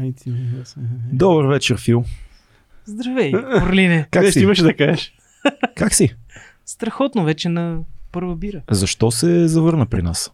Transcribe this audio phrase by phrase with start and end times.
[0.00, 0.32] Ай, ти,
[0.62, 0.76] аз-
[1.12, 2.04] Добър вечер, Фил.
[2.84, 4.06] Здравей, Орлине.
[4.10, 4.40] Как си?
[4.40, 5.14] имаше да кажеш.
[5.76, 6.14] Как си?
[6.66, 7.78] Страхотно вече на
[8.12, 8.62] първа бира.
[8.70, 10.32] Защо се завърна при нас?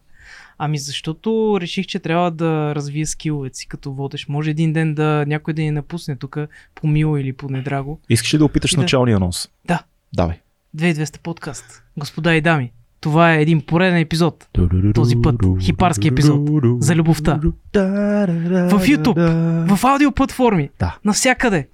[0.57, 4.27] Ами защото реших, че трябва да развия скиловете си като водеш.
[4.27, 6.37] Може един ден да някой да ни напусне тук
[6.75, 7.99] по мило или по недраго.
[8.09, 8.81] Искаш ли да опиташ Да.
[8.81, 9.49] началния анонс?
[9.65, 9.83] Да.
[10.13, 10.39] Давай.
[10.77, 11.83] 2200 подкаст.
[11.97, 12.71] Господа и дами,
[13.03, 14.47] това е един пореден епизод
[14.95, 16.49] Този път хипарски епизод
[16.79, 17.39] за любовта.
[17.73, 19.19] В YouTube,
[19.67, 20.97] в аудиоплатформи, Да.
[21.05, 21.67] навсякъде.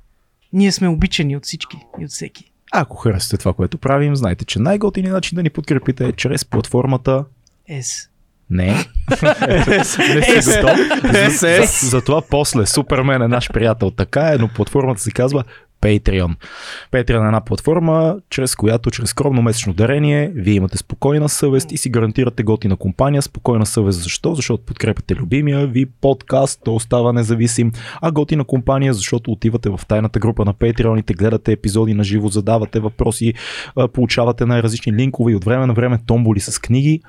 [0.53, 2.51] Ние сме обичани от всички и от всеки.
[2.71, 7.25] Ако харесате това, което правим, знайте, че най-готиният начин да ни подкрепите е чрез платформата
[7.69, 8.09] Ес.
[8.49, 8.67] Не.
[9.67, 10.01] Не си
[10.51, 10.79] готов.
[11.13, 13.91] За- за- Затова после Супермен е наш приятел.
[13.91, 15.43] Така е, но платформата се казва
[15.81, 16.35] Patreon.
[16.91, 21.77] Patreon е една платформа, чрез която, чрез скромно месечно дарение, вие имате спокойна съвест и
[21.77, 23.21] си гарантирате готина компания.
[23.21, 24.35] Спокойна съвест защо?
[24.35, 30.19] Защото подкрепяте любимия ви подкаст, то остава независим, а готина компания, защото отивате в тайната
[30.19, 33.33] група на Patreon, гледате епизоди на живо, задавате въпроси,
[33.93, 37.01] получавате най-различни линкове и от време на време томболи с книги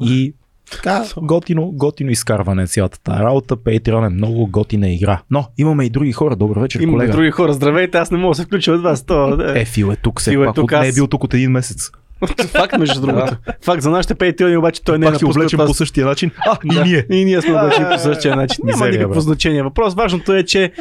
[0.00, 0.34] и
[0.72, 3.56] така, готино, готино изкарване е цялата тази работа.
[3.56, 5.22] Patreon е много готина игра.
[5.30, 6.36] Но имаме и други хора.
[6.36, 7.12] Добър вечер, Има колега.
[7.12, 7.52] други хора.
[7.52, 9.02] Здравейте, аз не мога да се включа от вас.
[9.02, 9.60] То, да.
[9.60, 10.54] Е, Фил е тук, Фил е пак.
[10.54, 11.90] тук, от, не е аз- бил тук от един месец.
[12.48, 13.36] Факт, между другото.
[13.62, 16.30] Факт за нашите пейтиони, обаче той не е облечем това по същия начин.
[16.40, 16.80] А, Да.
[16.80, 17.06] и ние.
[17.10, 18.64] И ние сме облечени по същия начин.
[18.64, 19.22] Няма Мизерия, никакво брат.
[19.22, 19.62] значение.
[19.62, 19.94] Въпрос.
[19.94, 20.72] Важното е, че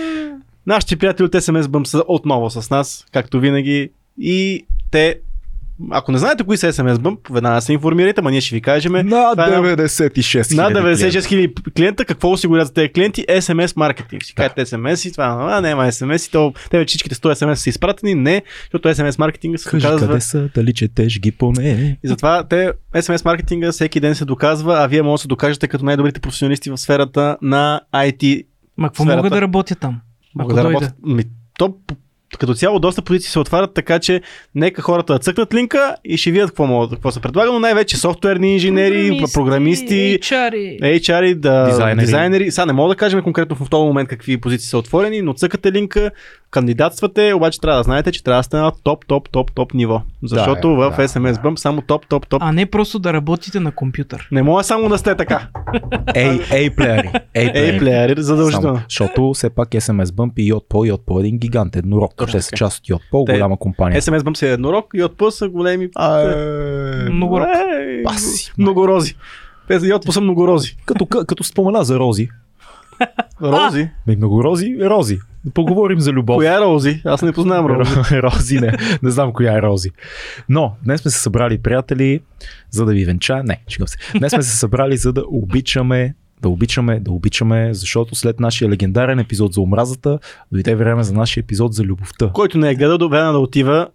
[0.66, 3.90] нашите приятели от SMS Bump са отново с нас, както винаги.
[4.18, 5.16] И те,
[5.92, 8.92] ако не знаете кои са SMS Bump, веднага се информирайте, ма ние ще ви кажем.
[8.92, 13.26] На Това е 96 на хиляди 96 хиляди клиента, какво осигурят за тези клиенти?
[13.30, 14.24] SMS маркетинг.
[14.24, 17.54] Си кажете SMS и това, а, няма SMS и то, те вече всичките 100 SMS
[17.54, 18.16] са изпратени.
[18.16, 20.08] Не, защото SMS маркетинга се Кажи доказва.
[20.08, 21.98] къде са, дали четеш ги поне.
[22.04, 25.68] И затова те, SMS маркетинга всеки ден се доказва, а вие може да се докажете
[25.68, 28.46] като най-добрите професионалисти в сферата на IT.
[28.78, 30.02] Ма какво мога да работя там?
[30.36, 30.92] Могат Ако да.
[31.04, 31.24] Ми,
[31.60, 31.76] то,
[32.38, 34.22] като цяло доста позиции се отварят, така че
[34.56, 37.98] нека хората да цъкнат линка и ще видят какво, могат, какво се предлага, но най-вече
[37.98, 40.80] софтуерни инженери, програмисти, HR-и.
[40.82, 42.06] HR, да, Дизайнери.
[42.06, 42.52] дизайнери.
[42.52, 45.72] Сега не мога да кажем конкретно в този момент какви позиции са отворени, но цъкате
[45.72, 46.12] линка,
[46.52, 50.02] кандидатствате, обаче трябва да знаете, че трябва да сте на топ, топ, топ, топ ниво.
[50.24, 52.42] Защото Да, в да, SMS Bump само топ, топ, топ.
[52.46, 54.28] А не просто да работите на компютър.
[54.32, 55.48] Не може само да сте така.
[56.16, 57.12] Ей, ей, плеери.
[57.34, 58.68] Ей, плеери, задължително.
[58.68, 62.14] Само, защото все пак SMS Bump и Yotpo, Yotpo е един гигант, еднорог.
[62.20, 64.02] Точно Те са част от Yotpo, Те- голяма компания.
[64.02, 65.86] SMS Bump е еднорог P са големи.
[65.86, 67.48] Е, Много рок.
[67.80, 69.16] Ей, Паси, Многорози.
[69.68, 70.78] Те за Йотпо са многорози.
[70.86, 72.30] Като, като спомена за Рози.
[73.42, 73.90] Рози?
[74.08, 75.20] Ме много Рози е Рози.
[75.46, 76.36] Да поговорим за любов.
[76.36, 77.02] Коя е Рози?
[77.06, 77.92] Аз не познавам Рози.
[78.22, 78.78] Рози, не.
[79.04, 79.92] Не знам коя е Рози.
[80.50, 82.20] Но, днес сме се събрали, приятели,
[82.70, 83.44] за да ви венча.
[83.44, 83.98] Не, шегам се.
[84.18, 89.20] Днес сме се събрали, за да обичаме да обичаме, да обичаме, защото след нашия легендарен
[89.20, 90.20] епизод за омразата,
[90.52, 92.32] дойде време за нашия епизод за любовта.
[92.34, 93.88] Който не е гледал, до време да отива.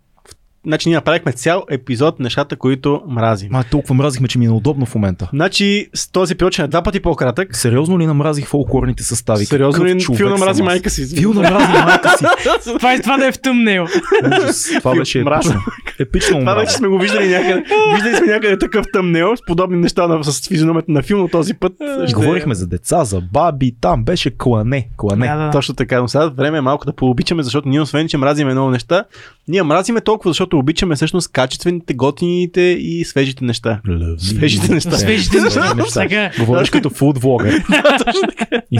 [0.66, 3.48] Значи ние направихме цял епизод нещата, които мразим.
[3.52, 5.28] Ма толкова мразихме, че ми е неудобно в момента.
[5.32, 7.56] Значи с този ще е два пъти по-кратък.
[7.56, 9.44] Сериозно ли намразих фолклорните състави?
[9.44, 11.16] Сериозно ли Фил намрази майка си?
[11.16, 12.24] Фил намрази майка си.
[12.78, 13.86] Това е това да е в тъмнел.
[14.26, 14.70] Ужас.
[14.78, 15.60] Това беше епично.
[15.98, 17.64] Епично Това вече сме го виждали някъде.
[17.94, 21.54] Виждали сме някъде такъв тъмнел с подобни неща на, с физиономията на филм, но този
[21.54, 21.72] път.
[22.04, 24.88] И ще- говорихме за деца, за баби, там беше клане.
[24.96, 25.26] Клане.
[25.26, 25.50] Да, да.
[25.50, 28.70] Точно така, но сега време е малко да пообичаме, защото ние освен, че мразиме много
[28.70, 29.04] неща,
[29.48, 33.80] ние мразиме толкова, защото обичаме всъщст качествените, готините и свежите неща.
[34.18, 34.90] Свежите неща.
[34.90, 36.30] Свежите неща.
[36.38, 37.54] Говориш като фуд влогър.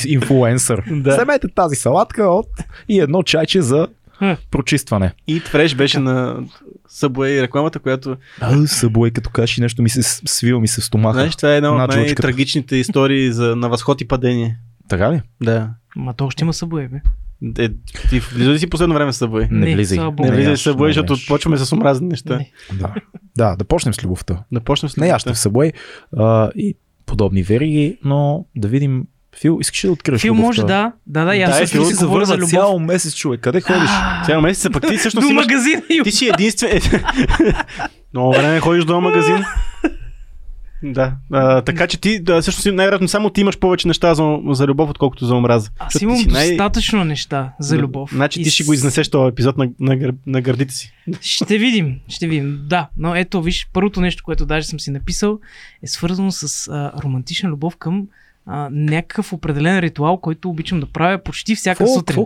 [0.07, 0.83] Инфлуенсър.
[0.91, 2.47] Вземете тази салатка от
[2.89, 3.87] и едно чайче за
[4.51, 5.13] прочистване.
[5.29, 6.37] И Фреш беше на
[6.91, 10.85] Subway рекламата, която, А, събой, като каши нещо ми се с- свива ми се в
[10.85, 11.15] стомаха.
[11.15, 14.59] знаеш, това е една на от най-трагичните истории за, на възход и падение.
[14.89, 15.21] Така ли?
[15.43, 15.69] Да.
[15.97, 17.01] Ма то още има събое, бе.
[17.59, 17.69] Е,
[18.11, 19.51] ти влиза ли си последно време в Subway?
[19.51, 19.99] Не, Не, влизай.
[19.99, 22.37] Не влизай Subway, не защото почваме с омразни неща.
[22.37, 22.51] Не.
[22.73, 22.95] Да.
[23.37, 24.45] да, да почнем с любовта.
[24.53, 25.15] Да почнем с Не неща.
[25.15, 25.73] яще в събой
[26.17, 29.05] а, и подобни вериги, но да видим.
[29.41, 30.47] Фил, искаш ли да откриеш Фил любовта?
[30.47, 30.93] може да.
[31.07, 32.51] Да, да, и Да, аз е, също Фил си говоря за любов.
[32.51, 33.41] цял месец, човек.
[33.41, 33.91] Къде ходиш?
[34.27, 35.43] Цял месец, пък ти всъщност До
[35.91, 36.81] и Ти си единствен...
[38.15, 39.37] Много време ходиш до магазин.
[40.85, 44.67] Да, а, така че ти, да, всъщност най-вероятно само ти имаш повече неща за, за
[44.67, 45.71] любов, отколкото за омраза.
[45.79, 48.11] Аз имам си най- достатъчно неща за любов.
[48.13, 50.93] Значи И ти ще с- го изнесеш този епизод на, на, гър, на гърдите си.
[51.21, 52.61] Ще видим, ще видим.
[52.67, 55.39] Да, но ето, виж, първото нещо, което даже съм си написал,
[55.83, 58.07] е свързано с а, романтична любов към
[58.47, 62.17] а, някакъв определен ритуал, който обичам да правя почти всяка Какво, сутрин.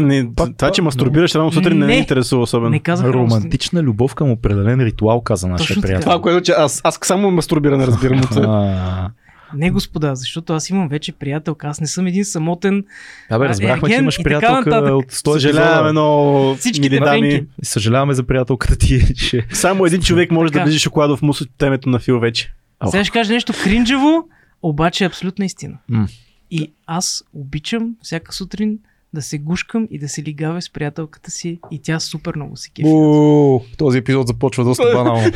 [0.00, 1.92] не, Пак- това, че мастурбираш рано сутрин не, Не.
[1.92, 2.70] ме интересува особено.
[2.70, 3.82] Не казах романтична.
[3.82, 6.00] Любов към определен ритуал, каза нашия приятел.
[6.00, 9.10] Това, което че аз, аз само мастурбиране разбирам от това.
[9.54, 11.66] Не, господа, защото аз имам вече приятелка.
[11.66, 12.84] Аз не съм един самотен.
[13.30, 17.44] Абе, А, разбрахме, че имаш приятелка от 100 Съжаляваме много, Всички мили дами.
[17.62, 19.46] Съжаляваме за приятелката ти, че...
[19.52, 20.64] Само един човек може да Така.
[20.64, 22.52] ближи шоколадов мус от темето на Фил вече.
[22.86, 24.24] Сега ще кажа нещо кринджево,
[24.68, 25.78] обаче е абсолютна истина.
[25.88, 26.08] М.
[26.50, 28.78] И аз обичам всяка сутрин
[29.14, 32.70] да се гушкам и да се лигавя с приятелката си и тя супер много се
[32.70, 32.88] кефи.
[33.78, 35.30] Този епизод започва доста банално.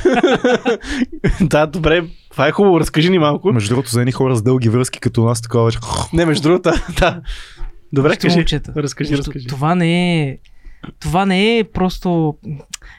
[1.41, 3.53] да, добре, това е хубаво, разкажи ни малко.
[3.53, 5.79] Между другото, за едни хора с дълги връзки като нас, такова вече.
[6.12, 7.23] Не, между другото, да.
[7.93, 8.37] Добре, кажи.
[8.37, 9.47] момчета, Разкажи, разкажи.
[9.47, 10.38] Това не е.
[11.00, 12.37] Това не е просто.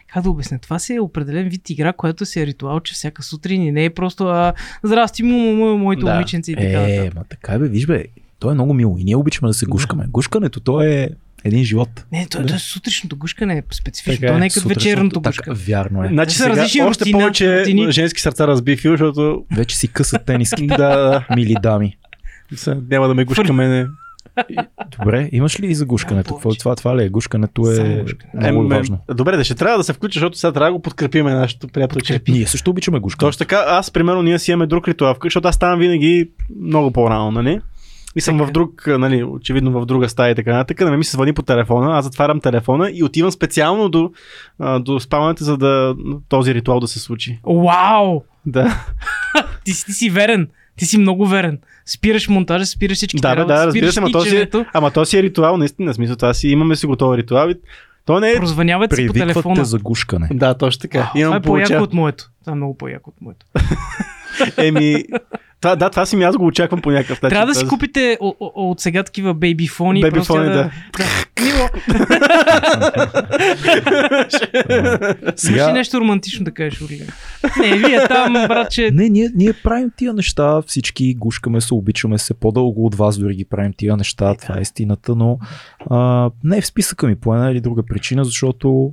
[0.07, 0.59] Как да обясня?
[0.59, 3.85] Това си е определен вид игра, която си е ритуал, че всяка сутрин и не
[3.85, 6.13] е просто а, здрасти, му, му, му, моите Да.
[6.13, 7.15] момиченци и така Е, нататък.
[7.15, 8.05] ма така е, бе, виж бе,
[8.39, 10.05] то е много мило и ние обичаме да се гушкаме.
[10.09, 11.09] Гушкането, то е
[11.43, 12.05] един живот.
[12.11, 14.15] Не, то, то е сутрешното гушкане е специфично.
[14.15, 15.55] Така е, то не е като вечерното така, гушкане.
[15.57, 16.07] Вярно е.
[16.07, 17.91] Значи сега различни още рутина, повече рутини.
[17.91, 21.97] женски сърца разби Фил, защото Вече си късат тениски, да, да, мили дами.
[22.67, 23.87] Няма да ме гушкаме.
[24.49, 24.67] Не.
[24.99, 26.27] Добре, имаш ли и за гушкането?
[26.27, 26.59] Какво, повече.
[26.59, 27.09] това, това ли е?
[27.09, 28.99] Гушкането е много Е, важно.
[29.09, 32.13] Добре, да ще трябва да се включи, защото сега трябва да го подкрепиме нашето приятелче.
[32.13, 32.31] Подкрепи.
[32.31, 33.27] Ние също обичаме гушкане.
[33.27, 36.29] Точно така, аз примерно ние си имаме друг ритуал, защото аз ставам винаги
[36.61, 37.61] много по-рано, нали?
[38.15, 38.47] И съм Така.
[38.47, 40.79] в друг, нали, очевидно в друга стая и така нататък.
[40.79, 44.11] На мен ми се звъни по телефона, аз затварям телефона и отивам специално до,
[44.79, 45.95] до спалнята, за да
[46.29, 47.39] този ритуал да се случи.
[47.45, 48.21] Вау!
[48.45, 48.83] Да,
[49.65, 50.47] Ти, си- ти си верен.
[50.75, 51.59] Ти си много верен.
[51.85, 55.23] Спираш монтажа, спираш всички да, бе, да, разбира се, ама този, е- ама този е
[55.23, 57.49] ритуал, наистина, смисъл, това си имаме си готов ритуал.
[57.49, 57.55] И
[58.05, 58.35] то не е...
[58.35, 59.55] Прозвъняват си по телефона.
[59.55, 60.27] те за гушкане.
[60.33, 60.99] Да, точно така.
[60.99, 61.83] Това Имам е по-яко получа...
[61.83, 62.29] от моето.
[62.41, 63.45] Това е много по-яко от моето.
[64.57, 65.03] Еми,
[65.61, 67.33] това, да, това си ми аз го очаквам по някакъв начин.
[67.35, 70.01] Трябва да си купите о- о- от сега такива бейби фони.
[70.01, 70.53] Бейби фони, да.
[70.53, 70.71] да.
[71.43, 71.69] Мило,
[75.35, 77.05] Сега, нещо романтично да кажеш, Орлига?
[77.59, 78.91] Не, вие там, братче.
[78.93, 83.35] не, ние, ние правим тия неща, всички гушкаме се, обичаме се, по-дълго от вас дори
[83.35, 85.39] ги правим тия неща, това е истината, но
[85.89, 88.91] а, не е в списъка ми по една или друга причина, защото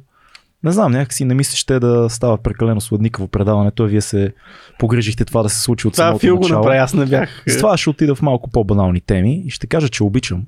[0.65, 4.33] не знам, някакси не мисля, ще да става прекалено сладникаво предаването, а вие се
[4.79, 6.61] погрежихте това да се случи от Това самото Фил го начало.
[6.61, 7.45] направи, аз не бях.
[7.47, 10.47] С това ще отида в малко по-банални теми и ще кажа, че обичам.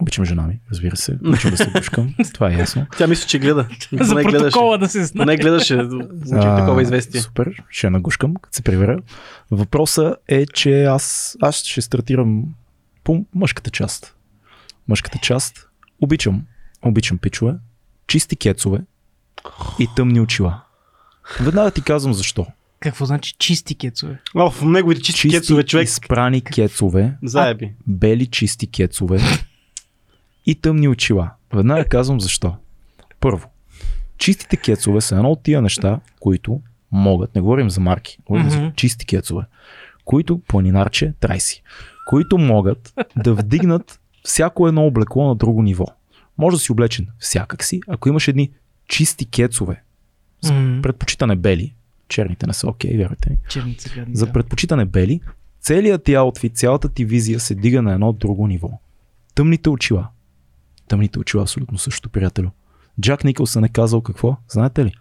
[0.00, 1.18] Обичам жена ми, разбира се.
[1.26, 2.14] Обичам да се гушкам.
[2.34, 2.86] Това е ясно.
[2.98, 3.68] Тя мисля, че гледа.
[3.92, 4.38] За Не гледаше.
[4.38, 5.26] протокола да се знае.
[5.26, 5.76] Не гледаше,
[6.30, 7.20] получих такова известие.
[7.20, 8.98] Супер, ще нагушкам, като се прибера.
[9.50, 12.44] Въпросът е, че аз, аз ще стартирам
[13.04, 14.14] по мъжката част.
[14.88, 15.68] Мъжката част.
[16.00, 16.42] Обичам,
[16.82, 17.54] обичам пичове,
[18.06, 18.78] чисти кецове
[19.78, 20.60] и тъмни очила.
[21.40, 22.46] Веднага ти казвам защо.
[22.80, 24.20] Какво значи чисти кецове?
[24.34, 25.84] О, в неговите чисти Чисти кецове човек.
[25.84, 27.72] изпрани кецове, Заеби.
[27.86, 29.20] бели чисти кецове
[30.46, 31.30] и тъмни очила.
[31.54, 32.56] Веднага казвам защо.
[33.20, 33.50] Първо,
[34.18, 36.60] чистите кецове са едно от тия неща, които
[36.92, 38.68] могат, не говорим за марки, говорим за Мгм.
[38.76, 39.42] чисти кецове,
[40.04, 41.62] които планинарче трайси,
[42.06, 45.86] които могат да вдигнат всяко едно облекло на друго ниво.
[46.38, 48.50] Може да си облечен всякак си, ако имаш едни
[48.92, 49.82] чисти кецове,
[50.44, 51.74] М, предпочитане бели,
[52.08, 54.16] черните не са окей, вярвайте ми, Черница гадни.
[54.16, 55.20] за предпочитане бели,
[55.60, 58.70] целият ти аутфит, цялата ти визия се дига на едно друго ниво.
[59.34, 60.08] Тъмните очила.
[60.88, 62.48] Тъмните очила абсолютно също, приятелю.
[63.00, 64.36] Джак Никълсън е казал какво?
[64.48, 64.94] Знаете ли?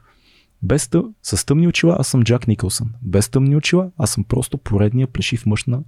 [0.64, 1.04] Без тъ...
[1.24, 2.94] С тъмни очила аз съм Джак Никълсън.
[3.02, 5.80] Без тъмни очила аз съм просто поредния плешив мъж на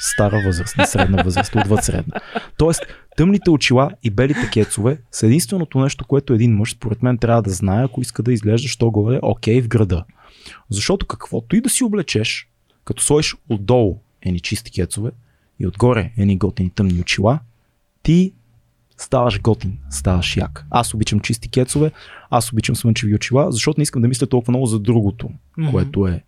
[0.00, 2.20] стара възраст, на средна възраст, отвъд средна.
[2.56, 2.80] Тоест,
[3.16, 7.50] тъмните очила и белите кецове са единственото нещо, което един мъж, според мен, трябва да
[7.50, 10.04] знае, ако иска да изглежда, що горе окей в града.
[10.70, 12.48] Защото каквото и да си облечеш,
[12.84, 15.10] като сложиш отдолу едни чисти кецове
[15.60, 17.38] и отгоре едни готини тъмни очила,
[18.02, 18.32] ти
[19.02, 20.66] ставаш готин, ставаш як.
[20.70, 21.90] Аз обичам чисти кецове,
[22.30, 25.70] аз обичам слънчеви очила, защото не искам да мисля толкова много за другото, Мгм.
[25.70, 26.22] което е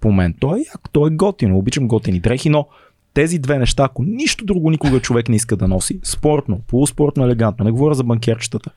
[0.00, 0.34] по мен.
[0.40, 2.66] Той е як, той е готино, обичам готини дрехи, но
[3.14, 7.64] тези две неща, ако нищо друго никога човек не иска да носи, спортно, полуспортно, елегантно,
[7.64, 8.70] не говоря за банкерчетата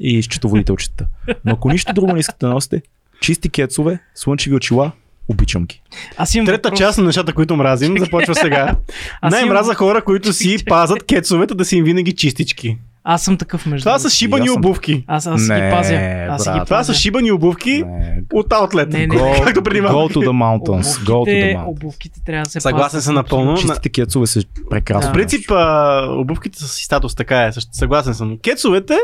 [0.00, 1.06] и счетоводителчетата,
[1.44, 2.82] но ако нищо друго не искате да носите,
[3.20, 4.92] чисти кецове, слънчеви очила,
[5.28, 5.82] обичам ги.
[6.16, 6.78] Аз имам Трета въпрос.
[6.78, 8.76] част на нещата, които мразим, започва сега.
[9.20, 12.78] Аз Най имам- мраза хора, които си пазат кецовете да си им винаги чистички.
[13.06, 15.04] Аз съм такъв между Това са шибани съм- обувки.
[15.06, 15.94] Аз, аз Не, ги пазя.
[16.30, 16.66] Аз си ги брат.
[16.66, 16.84] Това пазя.
[16.84, 18.88] са шибани обувки Не, от аутлет.
[18.88, 19.08] Не, не.
[19.08, 19.98] Go, Както преди малко.
[19.98, 20.82] go to the mountains.
[20.82, 21.66] Go to the Обувките, mountains.
[21.66, 23.56] обувките трябва да се Съгласен съм напълно.
[23.56, 24.40] Чистите кецове са
[24.70, 25.02] прекрасно.
[25.02, 25.08] Да.
[25.08, 28.38] В принцип, а, обувките са си статус, така е, съгласен съм.
[28.38, 28.96] Кецовете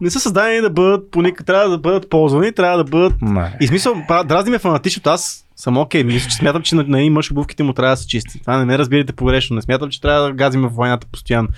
[0.00, 3.14] не са създадени да бъдат, по трябва да бъдат ползвани, трябва да бъдат...
[3.22, 3.56] Не.
[3.60, 7.12] И смисъл, дразни ме фанатично, аз съм окей, мисля, че смятам, че на, на един
[7.12, 8.40] мъж обувките му трябва да са чисти.
[8.40, 11.48] Това не ме разбирате погрешно, не смятам, че трябва да газим в войната постоянно.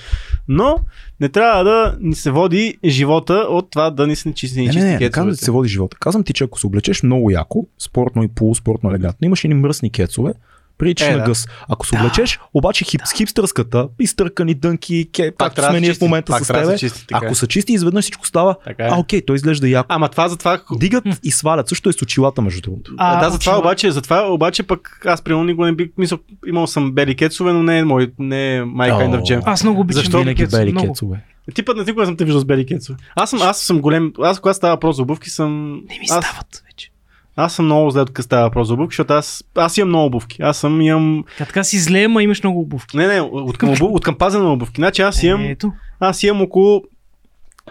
[0.49, 0.79] Но
[1.21, 4.73] не трябва да ни се води живота от това да ни се не чисти, Не,
[4.73, 5.97] не, не, не казвам да се води живота.
[6.01, 9.91] Казвам ти, че ако се облечеш много яко, спортно и полуспортно елегантно, имаш едни мръсни
[9.91, 10.33] кецове,
[10.79, 11.25] Приличаш Е, на да.
[11.25, 11.47] гъс.
[11.69, 12.03] Ако се Да.
[12.03, 16.33] облечеш, обаче хип, с хипстърската, изтъркани дънки, ке, както сме да ние се в момента
[16.33, 17.27] Пак с да тебе, се чисти, така е.
[17.27, 18.89] ако са чисти, изведнъж всичко става, Така е.
[18.93, 19.87] а окей, той изглежда яко.
[19.89, 20.61] Ама това затова...
[20.73, 21.69] Дигат и свалят.
[21.69, 22.93] Също е с очилата, между другото.
[22.97, 26.93] А, да, затова обаче, затова обаче пък аз примерно никога не бих мисъл, имал съм
[26.93, 29.43] бели кецове, но не е мой, не е my kind of jam.
[29.47, 30.89] Аз много обичам Защо Винаги бели много.
[30.93, 31.25] кецове.
[31.55, 32.99] Типът на никога съм те виждал с бели кецове.
[33.17, 35.73] Аз съм, аз съм голем, аз когато става въпрос за обувки съм...
[35.73, 36.91] Не ми стават вече.
[37.37, 40.43] Аз съм много зле, като става въпрос за обувки, защото аз, аз имам много обувки.
[40.43, 41.25] Аз съм имам...
[41.39, 42.97] Така, така си зле, ма имаш много обувки.
[42.97, 43.87] Не, не, от към, обу...
[43.87, 44.81] от към пазене на обувки.
[44.81, 45.73] Значи аз имам, Ето.
[46.01, 46.83] аз имам около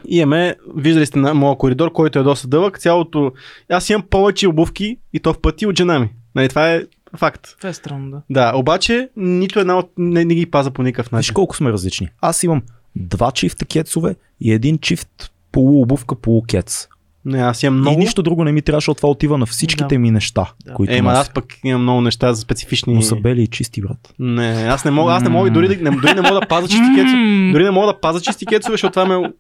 [0.06, 3.32] Имаме, виждали сте на моя коридор, който е доста дълъг, цялото...
[3.70, 6.10] Аз имам повече обувки и то в пъти от жена ми.
[6.36, 6.84] Нали, това е
[7.18, 7.56] факт.
[7.58, 8.22] Това е странно, да.
[8.30, 11.34] Да, обаче нито една от не, не ги паза по никакъв Виж начин.
[11.34, 12.10] колко сме различни.
[12.22, 12.62] Аз имам
[12.96, 16.88] два чифта кецове и един чифт полуобувка, полукец.
[17.26, 17.94] Не, аз имам Много?
[17.94, 20.00] И нищо друго не ми трябва, защото това отива на всичките Да.
[20.00, 20.74] ми неща, Да.
[20.74, 22.94] които Е, ма аз пък имам много неща за специфични.
[22.94, 24.14] Но са бели и чисти, брат.
[24.20, 26.48] Не, аз не мога, аз не мога и дори, да- не, дори не мога да
[26.48, 27.52] паза чисти кецове.
[27.52, 29.32] Дори не мога да паза чисти кецове, защото това ме...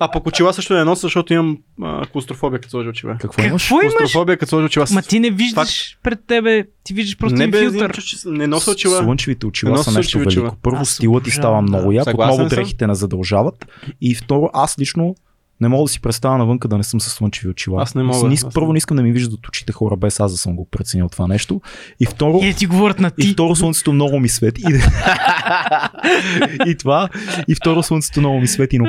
[0.00, 3.16] А пък очила също не нося, защото имам а, клаустрофобия, като сложа очила.
[3.20, 3.62] Какво имаш?
[3.62, 3.94] Какво имаш?
[3.94, 4.86] Клаустрофобия, като сложа очила.
[4.92, 7.92] Ма ти не виждаш пред тебе, ти виждаш просто не, бе, филтър.
[7.94, 8.96] че- не нося очила.
[8.98, 10.42] Слънчевите очила са нещо очила.
[10.42, 10.56] велико.
[10.62, 11.94] Първо, стилът ти става много да.
[11.94, 13.66] як, Съгласен отново дрехите не задължават.
[14.00, 15.14] И второ, аз лично
[15.62, 17.82] не мога да си представя навънка да не съм с слънчеви очила.
[17.82, 20.32] Аз не мога, Не, аз първо не искам да ми виждат очите хора, без аз
[20.32, 21.60] да съм го преценил това нещо.
[22.00, 23.32] И второ, И да ти говорят на и ти.
[23.32, 24.62] второ слънцето много ми свети.
[24.62, 24.74] И,
[26.66, 27.08] и това.
[27.48, 28.78] И второ слънцето много ми свети.
[28.78, 28.86] Но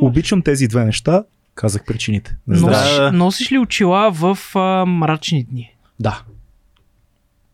[0.00, 1.24] обичам тези две неща.
[1.54, 2.36] Казах причините.
[2.46, 2.60] Не.
[2.60, 3.12] Носиш, Да.
[3.12, 5.74] носиш ли очила в а, мрачни дни?
[6.00, 6.22] Да.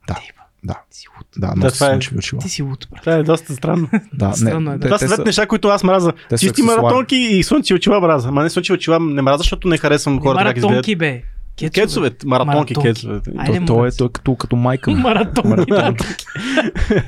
[0.09, 0.14] Да.
[0.14, 0.21] Бе,
[0.64, 0.81] Да.
[0.90, 2.41] си Да, Да, нося това е- очила.
[2.41, 3.01] Ти си луд, брат.
[3.01, 3.89] Това е доста странно.
[4.12, 4.87] Да, Странно е, да.
[4.87, 6.12] Това са двете неща, които аз мраза.
[6.29, 8.33] те Чисти маратонки и слънчеви очила мраза.
[8.33, 10.71] Ма не слънчеви очила не мраза, защото не харесвам хората как изгледат.
[10.71, 11.23] Маратонки, бе.
[11.59, 11.71] Кецове.
[11.83, 12.89] Кецове, маратонки, Маратонки.
[12.89, 13.21] кецове.
[13.39, 14.97] Айде, То, то е, то е като, като майка ми.
[14.97, 15.73] Маратонки.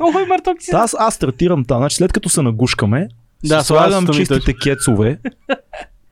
[0.01, 0.71] Ой, маратонки си.
[0.71, 1.79] Да, аз, аз стартирам тази.
[1.79, 3.09] Значи след като се нагушкаме,
[3.45, 5.19] Да, да, слагам слагам чистите кецове.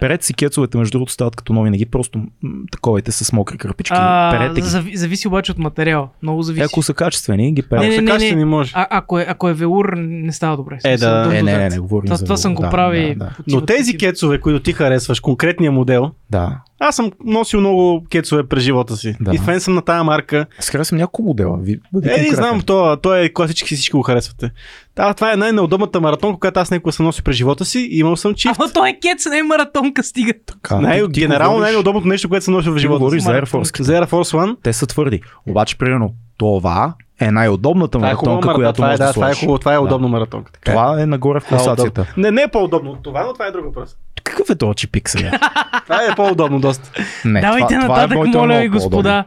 [0.03, 2.27] Перете си кецовете, между другото, стават като нови, не ги просто м,
[2.73, 3.95] таковете с мокри кърпички.
[3.97, 4.67] А, перете ги.
[4.67, 6.09] зави, зависи обаче от материал.
[6.23, 6.63] Много зависи.
[6.63, 7.89] Е, ако са качествени, ги Ако перете.
[7.89, 8.73] Не, са не, качествени, може.
[8.75, 10.79] А, ако, е, ако е велур, не става добре.
[10.85, 11.31] Е, да.
[11.33, 13.15] Е, не, не, не, говорим Това, за това съм го да, прави.
[13.15, 13.35] Да, да.
[13.49, 16.61] Но тези кецове, които ти харесваш, конкретния модел, да.
[16.83, 19.17] Аз съм носил много кецове през живота си.
[19.21, 19.35] Да.
[19.35, 20.47] И фен съм на тая марка.
[20.59, 21.59] Аз харесвам няколко модела.
[21.59, 24.51] Ви, Е, не знам, то, то е класически, всички го харесвате.
[24.97, 27.79] Да, това е най-неудобната маратонка, която аз някога съм носил през живота си.
[27.81, 28.57] и Имал съм чифт.
[28.59, 30.33] Ама той е кец, не е маратонка, стига.
[30.47, 33.27] Така, Най- генерално говориш- най-неудобното нещо, което съм носил в живота говориш си.
[33.27, 33.45] за Air.
[33.45, 33.83] Force.
[33.83, 34.57] За Air Force One.
[34.63, 35.21] Те са твърди.
[35.47, 38.55] Обаче, примерно, това е най-удобната Това е маратонка, маратонка.
[38.55, 39.81] която Това е, можеш да, да това е хубаво, това е Да.
[39.81, 40.53] удобна маратонка.
[40.53, 40.75] Така е.
[40.75, 42.01] Това е нагоре в е класацията.
[42.01, 42.13] удобно.
[42.17, 43.97] Не, не е по-удобно от това, но това е друг въпрос.
[44.33, 45.31] Какъв е този чипик сега?
[45.83, 46.91] Това е по-удобно доста.
[47.25, 49.25] Не, Давайте това, нататък, това е моля ви, господа.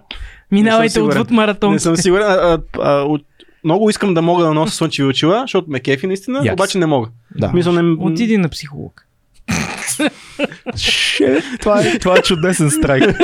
[0.52, 1.80] Минавайте отвъд Не маратонките.
[1.80, 2.26] съм сигурен.
[2.26, 3.26] А, а, от-
[3.64, 6.54] много искам да мога да нося слънчеви очила, защото ме кефи наистина, Yes.
[6.54, 7.08] обаче не мога.
[7.36, 7.52] Да.
[7.54, 7.96] Мисля, не...
[8.00, 9.02] Отиди на психолог.
[10.76, 13.18] Ше, това, е, това е чудесен страйк.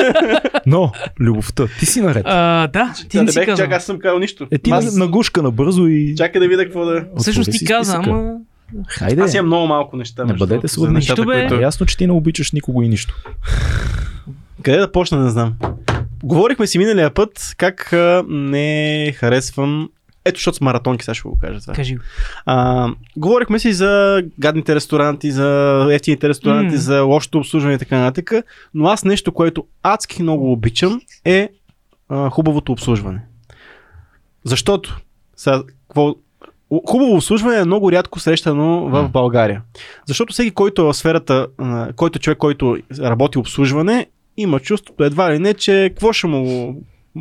[0.66, 2.22] Но, любовта, ти си наред.
[2.26, 3.64] А, да, ти Да, не не си бех, казал.
[3.64, 4.46] чакай, аз съм казал нищо.
[4.50, 4.84] Е, ти аз...
[4.86, 6.14] на, нагушка набързо и...
[6.16, 7.04] Чакай да видя какво да...
[7.18, 8.32] Всъщност Отвори ти каза, ама...
[8.88, 9.22] Хайде.
[9.22, 10.24] Аз имам много малко неща.
[10.24, 11.40] Не бъдете нещата, Нищо, бе.
[11.40, 13.14] които- Е, ясно, че ти не обичаш никого и нищо.
[14.62, 15.54] Къде да почна, не знам.
[16.22, 19.88] Говорихме си миналия път как а, не харесвам
[20.24, 21.74] ето, защото с маратонки, сега ще го кажа това.
[21.74, 21.96] Кажи.
[22.46, 25.48] А, говорихме си за гадните ресторанти, за
[25.90, 26.80] ефтините ресторанти, М.
[26.80, 28.32] за лошото обслужване и така нататък,
[28.74, 31.48] но аз нещо, което адски много обичам е
[32.08, 33.20] а, хубавото обслужване.
[34.44, 35.00] Защото
[35.36, 36.14] сега, какво,
[36.88, 39.08] хубаво обслужване е много рядко срещано в.
[39.08, 39.62] България.
[40.08, 41.46] Защото всеки, който е в сферата,
[41.96, 46.76] който човек, който работи обслужване, има чувството едва ли не, че какво ще му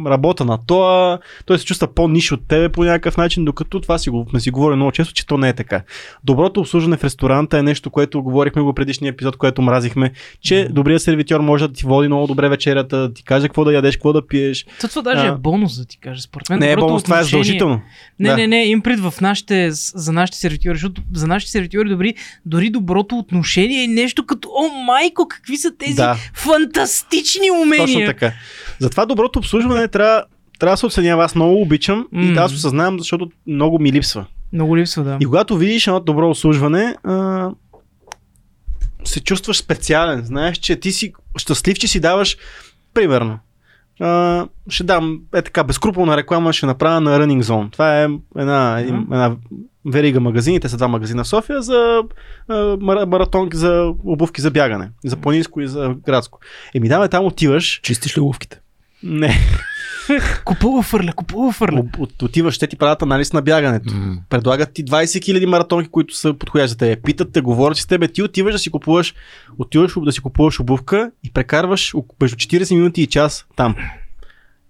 [0.08, 4.10] работа на това, той се чувства по-ниш от тебе по някакъв начин, докато това си
[4.10, 5.82] го, сме си говорили много често, че то не е така.
[6.24, 11.02] Доброто обслужване в ресторанта е нещо, което говорихме го предишния епизод, което мразихме, че добрият
[11.02, 14.14] сервитьор може да ти води много добре вечерята, да ти каже какво да ядеш, какво
[14.14, 14.66] да пиеш.
[14.82, 15.32] То, това даже А.
[15.32, 16.22] е бонус, да ти кажа.
[16.22, 16.60] Според мен.
[16.60, 17.82] Не е бонус, това е задължително.
[18.20, 18.36] Не, Да.
[18.38, 22.14] не, не, им пред в нашите, за нашите сервитьори, защото за нашите сервитьори добри,
[22.46, 26.18] дори доброто отношение е нещо като, о майко, какви са тези Да.
[26.34, 27.86] фантастични умения.
[27.88, 28.34] Точно така.
[28.80, 30.24] Затова доброто обслужване трябва,
[30.60, 31.24] трябва да се оценява.
[31.24, 32.34] Аз много обичам и М.
[32.34, 34.26] да, аз осъзнавам, защото много ми липсва.
[34.54, 35.18] Много липсва, да.
[35.20, 37.50] И когато видиш едно добро обслужване, а,
[39.04, 40.22] се чувстваш специален.
[40.22, 42.38] Знаеш, че ти си щастлив, че си даваш,
[42.94, 43.40] примерно,
[44.00, 47.72] а, ще дам е така безкруполна реклама, ще направя на Running Zone.
[47.72, 48.08] Това е
[48.38, 49.14] една, един, Мгм.
[49.14, 49.36] една
[49.86, 52.04] верига магазини, те са два магазина в София за
[52.48, 54.90] а, мара- маратонки, за обувки за бягане.
[55.06, 56.40] За планинско и за градско.
[56.76, 57.80] Еми, давай там отиваш.
[57.84, 58.60] Чистиш ли лувките?
[59.04, 59.36] Не.
[60.46, 61.80] Купува фърля, купува фърля.
[61.80, 63.94] От- от- Отиваш, те ти правят анализ на бягането.
[63.94, 64.18] М.
[64.30, 67.04] Предлагат ти 20 000 маратонки, които са подходящи за теб.
[67.06, 68.08] Питат те, говорят с тебе.
[68.08, 69.14] Ти отиваш да си купуваш,
[69.60, 73.76] отиваш да си купуваш обувка и прекарваш между 40 минути и час там.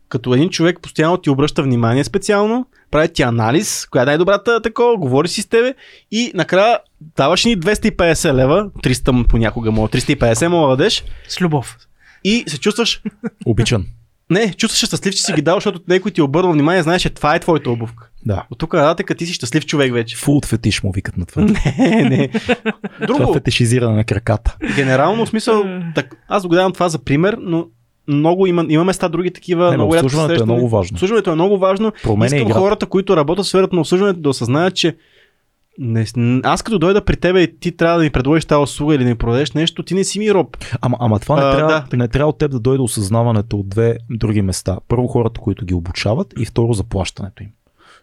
[0.09, 4.97] Като един човек постоянно ти обръща внимание специално, прави ти анализ, коя е най-добрата такова,
[4.97, 5.73] говори си с тебе
[6.11, 6.79] и накрая
[7.15, 11.77] даваш ни 250 лева, 300 понякога мога, 350 мога да дадеш С любов.
[12.23, 13.01] и се чувстваш,
[13.45, 13.85] Обичан.
[14.31, 17.01] Не, чувстваш се щастлив, че си ги дал, защото някой ти е обърнал внимание, знаеш,
[17.01, 18.09] че това е твоята обувка.
[18.25, 18.45] Да.
[18.51, 20.17] От тук нататък ти си щастлив човек вече.
[20.17, 21.41] Фулт фетиш му викат на това.
[21.77, 22.27] Не, не.
[22.27, 24.57] Това Друго, фетишизиране на краката.
[24.75, 25.63] генерално в смисъл,
[25.95, 27.65] так, аз го давам това за пример, но
[28.07, 29.65] много има, има места други такива.
[29.65, 30.95] Не, но много обслужването е много важно.
[30.95, 31.91] Обслужването е много важно.
[32.03, 32.59] Променя Искам играта.
[32.59, 34.95] хората, които работят в сферата на обслужването да осъзнаят, че
[35.77, 36.05] не,
[36.43, 39.09] аз като дойда при тебе и ти трябва да ми предложиш тази услуга или да
[39.09, 40.57] ми продадеш нещо, ти не си ми роб.
[40.81, 41.97] Ама, ама това не, А, трябва, да.
[41.97, 44.77] не трябва от теб да дойде осъзнаването от две други места.
[44.87, 47.49] Първо хората, които ги обучават и второ заплащането им.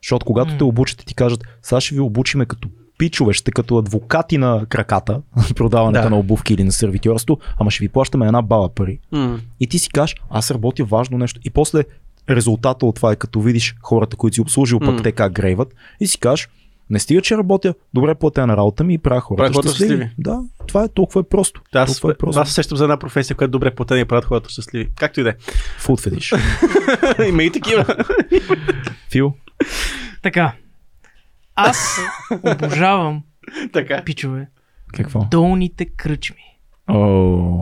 [0.03, 0.59] Защото когато М.
[0.59, 4.67] те обучат и ти кажат, сега ще ви обучиме като пичове, ще като адвокати на
[4.69, 5.21] краката,
[5.57, 6.11] продаването Да.
[6.11, 8.99] на обувки или на сервитьорство, ама ще ви плащаме една баба пари.
[9.13, 9.41] М.
[9.61, 11.41] И ти си кажеш, аз работя важно нещо.
[11.45, 11.85] И после
[12.31, 15.03] резултата от това е като видиш хората, които си обслужил, пък М.
[15.03, 16.49] те как грейват и си кажеш,
[16.91, 19.91] не стига, че работя добре платена работа ми и правя хората Правя хората щастливи.
[19.93, 20.15] щастливи.
[20.19, 21.63] Да, това е толкова е просто.
[21.73, 22.41] Да, аз, толкова е просто.
[22.41, 24.89] аз се сещам за една професия, която добре платена и правят хората щастливи.
[24.95, 25.35] Както и да
[25.79, 26.33] Фуд фетиш.
[26.33, 26.39] е.
[27.29, 27.85] Има и такива.
[29.11, 29.35] Фил,
[30.23, 30.53] Така.
[31.57, 31.99] Аз
[32.45, 33.23] обожавам,
[33.73, 34.03] така.
[34.05, 34.49] пичове,
[34.89, 35.25] какво?
[35.25, 36.41] долните кръчми.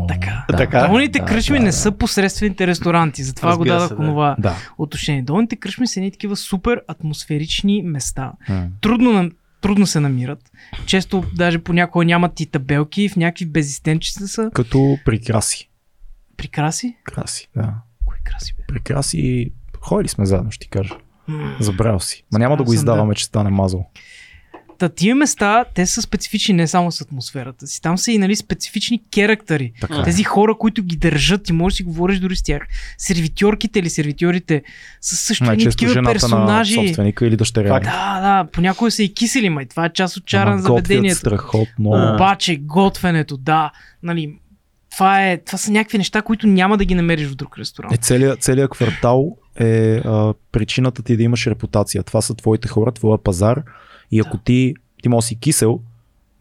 [0.09, 0.45] Така.
[0.49, 0.87] да, Така.
[0.89, 1.77] Долните да, кръчми да, не да.
[1.77, 3.97] са посредствените ресторанти, затова Разбира го дадах да.
[3.97, 4.11] да.
[4.11, 4.57] това Да.
[4.79, 5.23] отношение.
[5.23, 8.33] Долните кръчми са едни такива супер атмосферични места.
[8.49, 8.67] М.
[8.81, 9.31] Трудно,
[9.61, 10.51] трудно се намират.
[10.87, 14.51] Често даже понякога нямат и табелки, в някакви безистенчета са.
[14.55, 15.71] Като прикраси.
[16.37, 16.97] Прикраси?
[17.05, 17.75] Краси, да.
[18.05, 18.63] Кои краси бе?
[18.69, 19.51] Прикраси.
[19.81, 20.95] Ходили сме заедно, ще ти кажа.
[21.61, 22.25] Забравял си.
[22.33, 23.91] Ма няма да го издаваме, че стане мазал.
[24.79, 27.83] Та тия места, те са специфични не само с атмосферата си.
[27.83, 29.73] Там са и нали, специфични керактери.
[29.81, 29.95] Така.
[30.01, 30.03] е.
[30.03, 32.63] Тези хора, които ги държат и можеш да си говориш дори с тях.
[32.99, 34.63] Сервитьорките или сервитьорите
[35.01, 36.81] са също едни Най-често такива жената персонажи.
[36.81, 37.81] на собственика или дъщеря.
[37.81, 39.67] Да, да, понякога са и кисели, май.
[39.67, 41.17] Това е част от чара на заведението.
[41.17, 41.91] страхотно.
[42.15, 43.71] Обаче, готвенето, да,
[44.03, 44.35] нали,
[44.91, 47.95] това, е, това са някакви неща, които няма да ги намериш в друг ресторант.
[47.95, 52.03] Е, целият, целият квартал е а, причината ти да имаш репутация.
[52.03, 53.63] Това са твоите хора, твоя пазар.
[54.11, 55.81] И ако ти, ти може си кисел,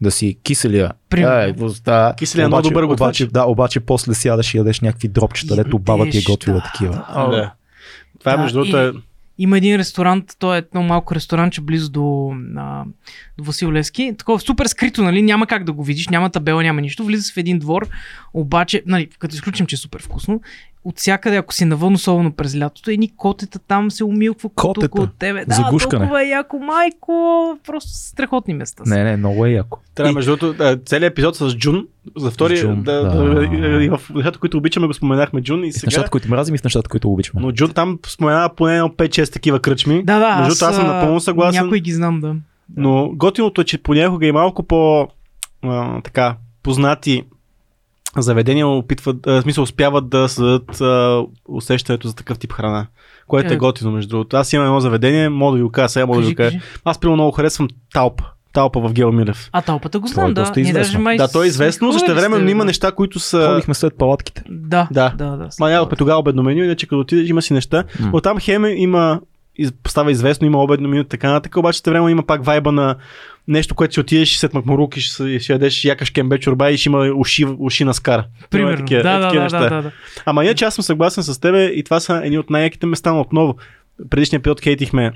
[0.00, 0.92] да си киселия.
[1.08, 1.66] Примерно.
[1.66, 2.14] Ей, да.
[2.18, 3.20] Киселия е много добър готвач.
[3.20, 6.62] обаче, да, обаче после сядаш и ядеш някакви дропчета, дето баба ти е готвила да,
[6.64, 6.92] такива.
[7.14, 7.26] да.
[7.28, 7.52] Да.
[8.18, 8.76] Това е Да, между другото.
[8.76, 8.92] и- е-
[9.38, 12.84] Има един ресторант, той е едно малко ресторанче близо до, а,
[13.38, 14.14] до Васил Левски.
[14.18, 15.22] Такова супер скрито, нали?
[15.22, 17.04] Няма как да го видиш, няма табела, няма нищо.
[17.04, 17.88] Влиза в един двор,
[18.34, 20.40] обаче, нали, като изключим, че е супер вкусно,
[20.86, 24.86] от всякъде, ако си навън, особено през лятото, едни котета там се умилква Котета?
[24.86, 25.44] около тебе.
[25.44, 26.00] Да, За гушкане?
[26.00, 27.12] толкова е яко, майко,
[27.66, 28.84] просто страхотни места.
[28.84, 28.94] са.
[28.94, 29.78] Не, не, много е яко.
[29.94, 33.98] Трябва, И- между другото, целият епизод с Джун, за втори, Джун, да, да.
[33.98, 36.64] в нещата, които обичаме, го споменахме Джун и И в нещата, които мразим и в
[36.64, 37.42] нещата, които обичаме.
[37.42, 40.02] Но Джун там споменава поне едно 5-6 такива кръчми.
[40.04, 41.62] Да, да, Между другото, аз съм напълно съгласен.
[41.62, 42.34] Някой ги знам, да.
[42.76, 45.08] Но готиното е, че понякога и малко по
[45.62, 47.24] а, така, познати
[48.22, 52.86] заведения опитват, в смисъл успяват да създадат а, усещането за такъв тип храна.
[53.26, 53.58] Което е Е.
[53.58, 54.36] готино, между другото.
[54.36, 56.58] Аз имам едно заведение, мога да ви го кажа, сега мога да ви го кажа.
[56.84, 58.22] Аз примерно много харесвам Талп.
[58.52, 59.48] Талпа в Гео Милев.
[59.52, 60.52] А тълпата го е знам, да.
[60.56, 60.92] Ние известно.
[60.92, 63.48] даже май Да, то е известно, също време има неща, които са...
[63.48, 64.42] Ходихме след палатките.
[64.50, 65.14] Да, Да.
[65.18, 65.48] да, да.
[65.60, 67.84] Ма тогава обедно меню, иначе като отидеш има си неща.
[68.00, 68.10] М.
[68.12, 69.20] Оттам хеме има
[69.88, 72.96] става известно, има обедно меню, така нататък, обаче време има пак вайба на
[73.48, 76.76] нещо, което си отидеш след макмурук и ще, се- ще ядеш якаш кембе чорба и
[76.76, 78.24] ще има уши, уши на скара.
[78.50, 78.76] Примерно.
[78.76, 79.60] такива- да, е, да, такива да, неща.
[79.60, 79.90] да, да, да.
[80.24, 83.20] Ама иначе аз съм съгласен с тебе и това са едни от най-яките места, но
[83.20, 83.56] отново.
[84.10, 85.12] Предишния период хейтихме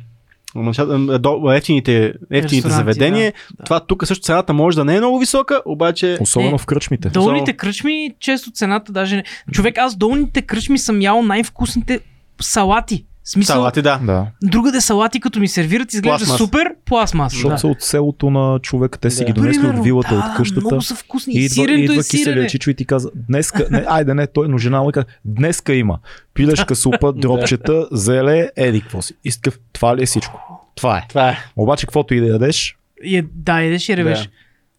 [1.50, 3.32] ефтините, ефтините заведения.
[3.32, 3.64] да, да.
[3.64, 7.08] Това тук също цената може да не е много висока, обаче Особено Е, в кръчмите.
[7.08, 9.24] Долните кръчми, често цената даже не...
[9.52, 12.00] Човек, аз долните кръчми съм ял най-вкусните
[12.40, 13.04] салати.
[13.32, 13.98] Смисъл, салати, да.
[13.98, 14.26] Да.
[14.42, 16.38] другаде салати, като ми сервират, изглежда Пластмас.
[16.38, 17.32] супер пластмас.
[17.32, 17.58] Защото Да.
[17.58, 18.98] са от селото на човека.
[18.98, 19.24] Те си Да.
[19.24, 20.60] ги донесли Примерно, от вилата, да, от къщата.
[20.60, 21.34] Много са вкусни.
[21.34, 24.26] И И идва, сиренето идва е киселия чичо и ти каза, днеска, не, айде не,
[24.26, 25.98] той, но жена му каза, днеска има
[26.34, 29.14] пилешка супа, дропчета, зеле, еди, какво си.
[29.24, 30.40] И си такъв, това ли е всичко?
[30.74, 31.06] Това е.
[31.08, 31.38] Това е.
[31.56, 34.18] Обаче, каквото и да ядеш, И е- Да, едеш и ревеш.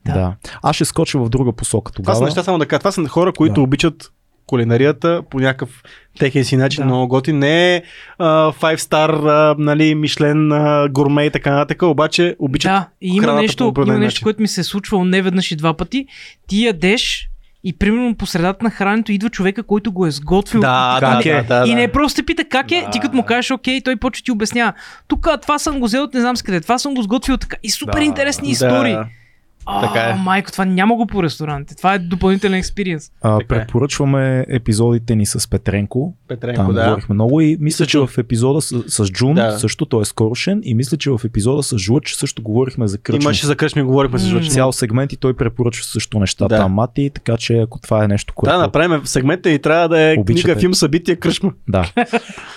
[0.06, 0.14] Да.
[0.14, 0.14] Да.
[0.14, 0.34] да.
[0.64, 2.26] Аз ще скоча в друга посока Това са тогава.
[2.26, 2.80] неща само да кажа.
[2.80, 3.62] Това са хора, които Да.
[3.62, 4.12] обичат
[4.52, 5.84] кулинарията по някакъв
[6.20, 6.86] техен си начин, Да.
[6.86, 7.34] много готи.
[7.34, 7.84] Не е
[8.20, 13.34] 5 star, а, нали, Мишлен, а, гурме и така нататък, обаче обичат Да, и има
[13.34, 14.24] нещо, има нещо, начин.
[14.24, 16.06] което ми се е случвало не веднъж и два пъти.
[16.48, 17.28] Ти ядеш
[17.64, 20.62] И примерно по средата на храненето идва човека, който го е сготвил.
[20.62, 21.44] Да, да, е?
[21.44, 21.94] да, да, и не да.
[21.94, 24.74] просто те пита как е, ти като му кажеш окей, той почва ти обяснява.
[25.08, 27.58] Тук това съм го взел от не знам с къде, това съм го сготвил така.
[27.64, 28.52] И супер Да, интересни Да.
[28.52, 28.98] истории.
[29.66, 30.14] А, така е.
[30.16, 31.76] майко, това няма го по ресторантите.
[31.76, 33.12] Това е допълнителен експириенс.
[33.22, 33.46] А, е.
[33.46, 36.14] препоръчваме епизодите ни с Петренко.
[36.28, 36.84] Петренко, Там да.
[36.84, 39.60] говорихме много и мисля, че в епизода с, с Джун Да.
[39.60, 43.24] също, той е скорошен и мисля, че в епизода с Жлъч също говорихме за кръчми.
[43.24, 44.26] Имаше за кръчми, говорихме М.
[44.26, 44.48] Жлъч.
[44.48, 46.62] цял сегмент и той препоръчва също нещата Да.
[46.62, 46.68] да.
[46.68, 48.54] мати, така че ако това е нещо, което...
[48.54, 50.44] Да, направим сегмента и трябва да е Обичате.
[50.44, 51.52] книга, филм, събитие, кръчма.
[51.70, 51.92] Да.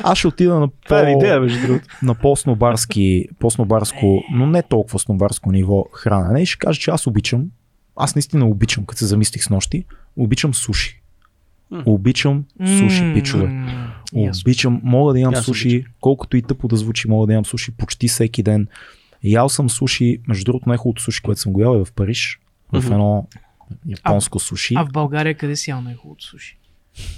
[0.03, 0.69] Аз ще отида на, е
[1.05, 1.85] по, идея, между другото.
[2.03, 3.97] на по-снобарски, по-снобарско,
[4.33, 7.44] но не толкова снобарско ниво хранене и ще кажа, че аз обичам,
[7.96, 9.85] аз наистина обичам, като се замислих с нощи,
[10.16, 11.00] обичам суши.
[11.87, 12.44] Обичам
[12.78, 13.64] суши, М, пичове.
[14.40, 15.92] Обичам, мога да ям Аз суши, обичам.
[16.00, 18.66] колкото и тъпо да звучи, мога да ям суши почти всеки ден.
[19.24, 22.40] Ял съм суши, между другото най-хубавото суши, което съм го ял е в Париж,
[22.72, 22.92] в Мгм.
[22.92, 23.26] едно
[23.88, 24.74] японско суши.
[24.76, 26.59] А в България къде си ял най-хубавото суши?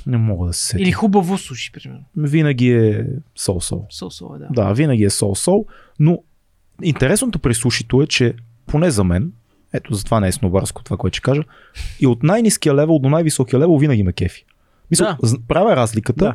[0.07, 0.83] Не мога да се сетя.
[0.83, 2.05] Или хубаво суши, примерно.
[2.17, 3.07] Винаги е
[3.39, 3.87] сол-сол.
[3.93, 4.49] Сол-сол е, да.
[4.53, 5.65] Да, винаги е сол-сол,
[5.99, 6.19] но
[6.83, 8.35] интересното при сушито е, че
[8.67, 9.33] поне за мен,
[9.73, 11.43] ето затова не е снобарско това, което ще кажа,
[12.01, 14.45] и от най-низкия левел до най-високия левел винаги ме кефи.
[14.91, 15.39] Мисля, Да.
[15.49, 16.35] правя разликата, Да.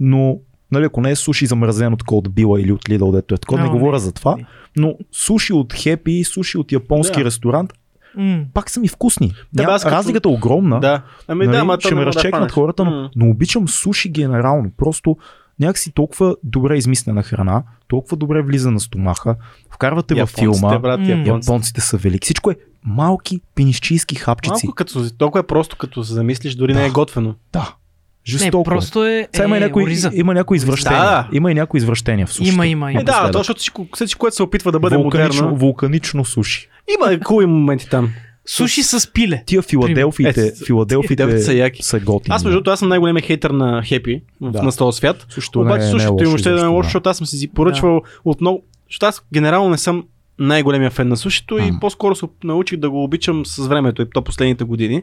[0.00, 0.38] но
[0.72, 3.60] нали, ако не е суши замразено такова от Била или от Lidl, дето е такова,
[3.60, 4.46] не Но, говоря не, за това, не.
[4.76, 7.24] но суши от Хепи, суши от японски Да.
[7.24, 7.72] ресторант,
[8.16, 8.44] М.
[8.54, 9.32] пак са ми вкусни.
[9.52, 10.80] Да, като- Разликата е огромна.
[10.80, 11.02] Да.
[11.28, 12.52] Ами нали, да, ще не ме да разчекнат хванеш.
[12.52, 13.10] хората, но, М.
[13.16, 14.70] но обичам суши генерално.
[14.76, 15.16] Просто
[15.60, 19.36] някакси толкова добре измислена храна, толкова добре влиза на стомаха,
[19.70, 21.28] вкарвате във Японците, филма, брат, японците.
[21.28, 22.26] японците са велики.
[22.26, 24.66] Всичко е малки пинищийски хапчици.
[24.66, 26.92] Малко като, толкова е просто, като се замислиш, дори не е Да.
[26.92, 27.34] готвено.
[27.52, 27.60] Да.
[27.60, 28.60] Не, Жестоко.
[28.60, 28.64] е.
[28.64, 30.10] просто е, Сега има, е някои, ориза.
[30.14, 31.00] има някои извращения.
[31.00, 31.28] Да, да.
[31.32, 32.54] Има и някои извращения в сушите.
[32.54, 33.00] Има, има, има.
[33.00, 35.58] Е, да, защото всичко, всичко, което се опитва да бъде вулканично, модерно.
[35.58, 36.68] вулканично суши.
[36.94, 38.10] Има хубави моменти там.
[38.48, 39.42] Суши с пиле.
[39.46, 41.82] Тия филаделфиите, Е, филаделфиите филаделфите са яки.
[41.82, 42.34] са готини.
[42.34, 44.62] Аз, между другото, аз съм най-големият хейтър на Хепи Да.
[44.62, 45.26] на този свят.
[45.30, 46.84] Също Обаче не, е- не е слушайте, лошо въобще да не е лошо, да.
[46.84, 48.62] защото аз съм си поръчвал от много.
[48.88, 50.04] Защото аз генерално не съм
[50.38, 51.78] най-големия фен на сушито и М.
[51.80, 55.02] по-скоро се научих да го обичам с времето и то последните години.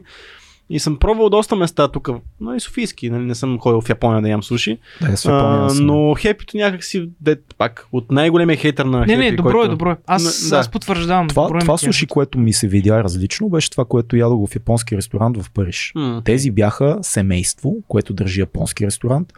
[0.70, 2.08] И съм пробвал доста места тук,
[2.40, 4.78] но и софийски, нали, не съм ходил в Япония да ям суши.
[5.00, 9.00] Да, е, с Япония А, но хепито някак си, де, пак, от най-големия хейтър на
[9.00, 9.66] Не, хепи, не, добро който...
[9.66, 9.96] е, добро е.
[10.06, 10.56] Аз, да.
[10.56, 11.28] аз потвърждавам.
[11.28, 14.50] Това, добро е това ми суши, което ми се видя различно, беше това, което ядох
[14.50, 15.92] в японски ресторант в Париж.
[15.94, 16.22] М.
[16.24, 19.32] Тези бяха семейство, което държи японски ресторант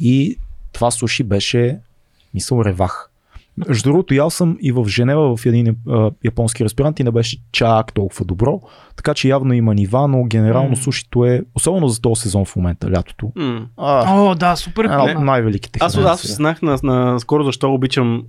[0.00, 0.36] и
[0.72, 1.78] това суши беше,
[2.34, 3.09] мисъл, ревах.
[3.68, 7.36] Между другото, ял съм и в Женева в един а, японски ресторант и не беше
[7.52, 8.60] чак толкова добро,
[8.96, 10.76] така че явно има нива, но генерално М.
[10.76, 13.32] сушито е, особено за този сезон в момента, лятото.
[13.36, 13.66] М.
[13.76, 14.84] А, О, да, супер.
[14.84, 18.22] от най-великите Аз, аз знах на, на скоро защо обичам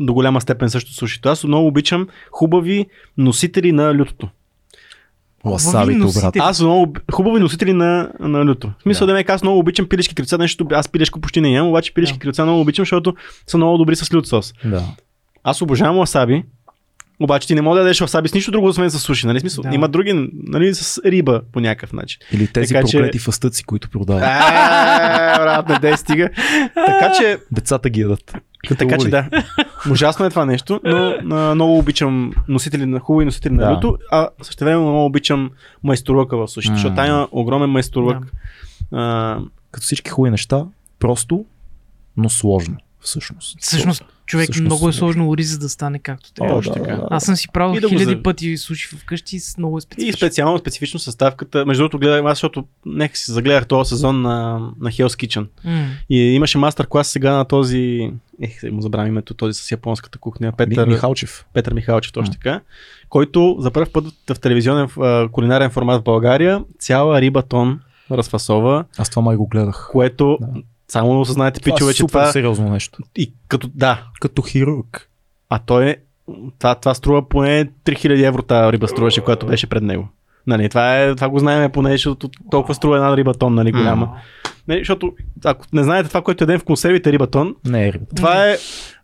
[0.00, 1.28] до голяма степен също сушито.
[1.28, 2.86] Аз много обичам хубави
[3.18, 4.28] носители на лютото.
[5.44, 6.36] Ласабите, брат.
[6.38, 8.72] Аз много об- хубави носители на, на люто.
[8.78, 9.12] В смисъл да.
[9.12, 9.18] Да.
[9.18, 12.20] ме аз много обичам пилешки крилца, нещо аз пилешко почти не ям, обаче пилешки Да.
[12.20, 13.14] крилца много обичам, защото
[13.46, 14.52] са много добри с лют сос.
[14.64, 14.82] Да.
[15.44, 16.42] Аз обожавам васаби,
[17.20, 19.26] обаче ти не мога да ядеш васаби с нищо друго, освен с суши.
[19.26, 19.40] Нали?
[19.40, 19.74] Смисъл, Да.
[19.74, 22.18] Има други, нали, с риба по някакъв начин.
[22.32, 24.22] Или тези Така че- проклети фастъци, които продават.
[24.22, 24.26] Е,
[25.36, 26.28] брат, не дей стига.
[26.74, 28.34] Така че, Децата ги ядат.
[28.68, 29.28] Като така че да.
[29.90, 34.28] Ужасно е това нещо, но а, много обичам носители на хубави носители на люто, а
[34.42, 35.50] също време много обичам
[35.82, 36.76] майсторлъка в сушите, М.
[36.76, 38.32] защото там има огромен майсторлък.
[39.70, 40.64] Като всички хубави неща,
[40.98, 41.44] просто,
[42.16, 43.60] но сложно, всъщност.
[43.60, 45.28] Всъщност, човек Всъщност много е сложно.
[45.28, 46.54] ориза да стане както трябва.
[46.54, 47.00] точно така.
[47.10, 49.80] Аз съм си правил И да хиляди за- пъти суши вкъщи с много е И
[49.80, 50.16] специфично.
[50.16, 51.66] специално, специфично съставката.
[51.66, 55.46] Между другото, гледах аз, защото нека си загледах този сезон на, на Hell's Kitchen.
[55.64, 55.86] М.
[56.10, 58.10] И имаше мастер клас сега на този.
[58.42, 60.52] Ех, му забравям името, този с японската кухня.
[60.52, 61.46] Петър, Ми, Михалчев.
[61.52, 62.32] Петър Михайлович, точно М.
[62.32, 62.60] така.
[63.08, 68.84] Който за първ път в телевизионен а, кулинарен формат в България цяла риба тон разфасова,
[68.98, 69.88] Аз това май го гледах.
[69.92, 70.46] което Да.
[70.94, 71.10] Само
[71.60, 72.26] Това пичове, е че това.
[72.26, 72.98] сериозно нещо.
[73.16, 75.10] И като, да, Като хирург.
[75.50, 75.96] а той е.
[76.58, 80.08] Това, това струва поне 3000 евро тази риба струваше, която беше пред него.
[80.46, 84.16] Нали, това, е, това го знаем поне, защото толкова струва една риба тон, нали, голяма.
[84.68, 85.12] Не, защото,
[85.44, 88.14] ако не знаете това, което ядем в консервите рибатон, Не е рибата.
[88.14, 88.56] това е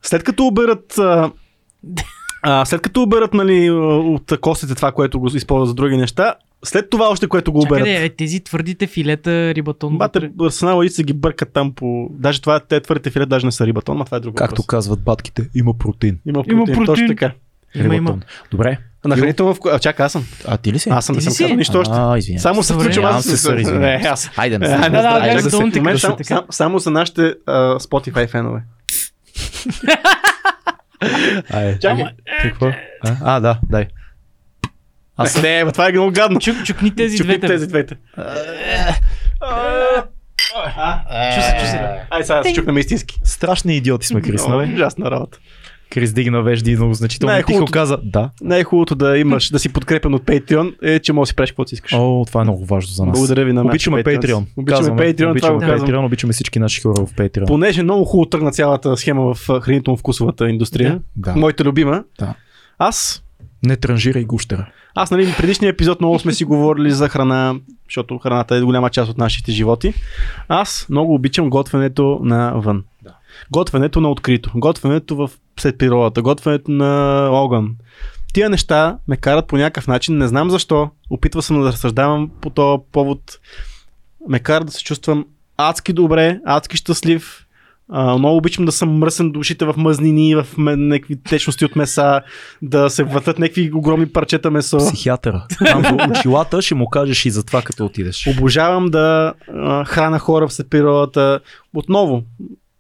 [0.03, 1.31] след като оберат а,
[2.43, 6.91] а, след като оберат нали, от костите това, което го използват за други неща, след
[6.91, 7.85] това още, което го Чакай, оберат.
[7.87, 9.99] де, е, тези твърдите филета, рибатон.
[9.99, 12.09] Бате, арсенал се ги бъркат там по...
[12.11, 14.35] Даже това, те твърдите филет даже не са рибатон, но това е друго.
[14.35, 16.19] Както казват батките, има протеин.
[16.27, 17.09] Има Има протеин, точно протеин.
[17.09, 17.33] така.
[17.75, 17.95] Има, има.
[17.95, 18.23] Рибатон.
[18.51, 18.79] Добре.
[19.05, 19.73] На хранително вкус...
[19.73, 20.25] А, чакай, аз съм.
[20.47, 20.89] А ти ли си?
[20.91, 21.43] Аз съм, не съм си?
[21.43, 21.93] казал нищо още.
[21.95, 22.41] А, извинявам.
[22.41, 23.25] Само се включвам аз.
[23.27, 24.31] се, Не, аз.
[24.37, 24.79] Айде, не Е, се.
[24.79, 26.35] не, да, да, айде гледай, да се- долу ти момент, кажа само, така.
[31.03, 31.67] само, само за нашите а, Spotify фенове.
[31.67, 31.79] Айде.
[31.79, 32.05] Чакай.
[32.43, 32.67] Какво?
[33.05, 33.87] А, а, да, дай.
[35.17, 36.41] Аз Не, това е много гадно.
[36.41, 37.47] Чук, чукни тези Чукни двете.
[37.47, 37.95] тези двете.
[41.35, 42.01] Чу се, чу се.
[42.11, 43.21] Ай, сега се чукнем истински.
[43.25, 44.75] страшни идиоти сме, Крис, нали?
[44.75, 45.39] Ужасна работа.
[45.91, 48.31] Крис дигна вежди много значително Не, тихо каза да.
[48.43, 51.69] Най-хубавото да имаш, да си подкрепен от Patreon е, че можеш да си правиш каквото
[51.69, 51.93] си искаш.
[51.97, 53.19] О, това е много важно за нас.
[53.19, 54.21] Благодаря ви на нашите Обичаме Patreons.
[54.21, 54.45] Patreon.
[54.57, 55.89] Обичаме Казваме, Patreon, това обичаме го казвам.
[55.89, 57.47] Patreon, обичаме всички наши хора в Patreon.
[57.47, 61.37] Понеже много хубаво тръгна цялата схема в хранително-вкусовата индустрия, Да.
[61.37, 62.35] моята любима, Да.
[62.79, 63.23] аз
[63.63, 64.67] Не транжирай гущера.
[64.95, 67.55] Аз, нали, в предишния епизод много сме си говорили за храна,
[67.89, 69.95] защото храната е голяма част от нашите животи.
[70.49, 72.85] Аз много обичам готвенето навън.
[73.03, 73.11] Да.
[73.53, 77.77] Готвенето на открито, готвенето в след природата, готвенето на огън.
[78.33, 82.51] Тия неща ме карат по някакъв начин, не знам защо, опитва съм да разсъждавам по
[82.51, 83.21] този повод,
[84.29, 87.47] ме карат да се чувствам адски добре, адски щастлив,
[87.93, 92.21] а, много обичам да съм мръсен до ушите в мъзнини, в някакви течности от меса,
[92.63, 94.79] да се въртат някакви огромни парчета месо.
[94.79, 95.47] Психиатъра.
[95.65, 98.27] Там очилата ще му кажеш и за това, като отидеш.
[98.27, 101.41] Обожавам да а, храна хора в природата.
[101.75, 102.23] Отново,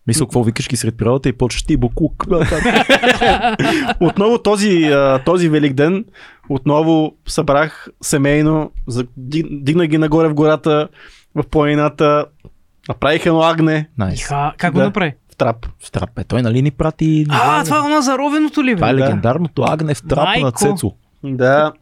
[0.07, 2.27] Мисля, какво викаш ги сред природата и почваш ти буклук.
[4.01, 4.91] отново този,
[5.25, 6.05] този велик ден,
[6.49, 10.89] отново събрах семейно, за- диг- дигнах ги нагоре в гората,
[11.35, 12.25] в планината,
[12.89, 13.89] направих едно агне.
[14.15, 14.85] Иха, как го Да.
[14.85, 15.15] направи?
[15.33, 15.67] в трап.
[15.79, 16.19] В трап.
[16.19, 17.27] Е, той нали ни прати...
[17.29, 18.77] А, това е оно заровеното ли, бе?
[18.77, 18.99] Това е Да.
[19.01, 20.47] легендарното агне в трап Майко.
[20.47, 20.93] на Цецо.
[21.25, 21.73] Да,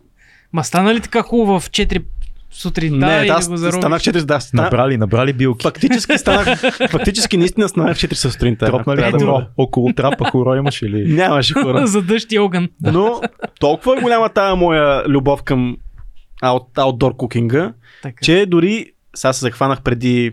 [0.52, 2.02] Ма стана ли така хубаво в 4
[2.51, 3.81] сутринта не, и да, да го заровиш?
[3.81, 5.63] станах 4, да, стана, Набрали, набрали билки.
[5.63, 8.67] фактически станах, фактически наистина станах 4 сутринта.
[8.67, 9.47] Тропнали да- хоро.
[9.57, 11.13] Около трапа хоро имаш или...
[11.15, 11.87] Нямаше хора.
[11.87, 12.69] За дъжд и огън.
[12.83, 13.21] Но
[13.61, 15.77] толкова е голяма тая моя любов към
[16.43, 18.25] аут, аутдор кукинга, Така.
[18.25, 20.33] че дори сега се захванах преди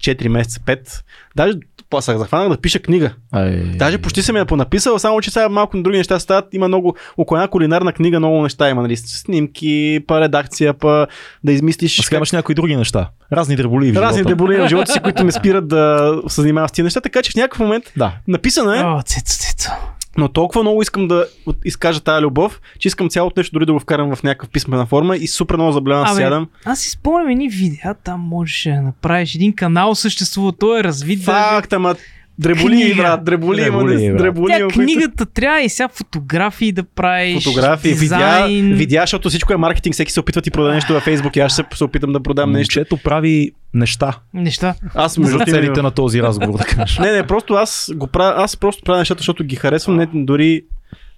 [0.00, 1.02] 4 месеца, 5.
[1.36, 1.52] Даже
[1.92, 3.10] па- се захванах да пиша книга.
[3.32, 6.44] Ай, Даже почти съм я понаписал, само че сега малко на други неща стават.
[6.52, 8.96] Има много, около една кулинарна книга много неща има, нали?
[8.96, 9.72] Снимки,
[10.06, 11.06] па редакция, па
[11.44, 11.98] да измислиш.
[11.98, 13.08] А сега имаш някои други неща.
[13.32, 14.28] Разни дреболи в Разни живота.
[14.28, 17.30] деболи в живота си, които ме спират да се занимавам с тези неща, така че
[17.30, 18.12] в някакъв момент Да.
[18.28, 19.70] написано е, О, цецо, цецо.
[20.16, 21.26] Но толкова много искам да
[21.64, 25.16] изкажа тази любов, че искам цялото нещо дори да го вкарам в някаква писмена форма
[25.16, 26.48] и супер много заболявам да сядам.
[26.64, 31.22] Аз си спомням едни видеа, там можеше да направиш един канал, съществува, той е развит.
[31.22, 31.94] Факт, ама
[32.38, 32.94] дреболи, Книга.
[32.96, 34.18] брат, дреболи, Дреболи, дреболи, брат.
[34.18, 37.44] дреболи, Тя книгата трябва и сега фотографии да правиш.
[37.44, 38.74] фотографии, дизайн.
[38.74, 41.40] видеа, защото всичко е маркетинг, всеки се опитва да ти продаде нещо във Facebook и
[41.40, 42.78] аз ще се, се опитам да продам нещо.
[42.78, 44.74] Момчето прави неща Неща.
[44.94, 46.98] Аз между целите на този разговор, да кажеш.
[46.98, 50.62] Не, не, просто аз го правя, аз просто правя нещата, защото ги харесвам, не, дори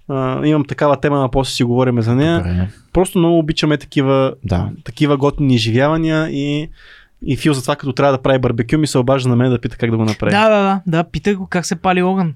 [0.09, 2.37] а, имам такава тема, а после си говорим за нея.
[2.37, 2.67] Добре.
[2.93, 4.69] Просто много обичаме такива, Да.
[4.83, 6.69] такива готини изживявания и,
[7.25, 9.61] и Фил за това, като трябва да прави барбекю, ми се обажда на мен да
[9.61, 10.31] пита как да го направи.
[10.31, 12.33] Да, да, да, да, питах го как се пали огън.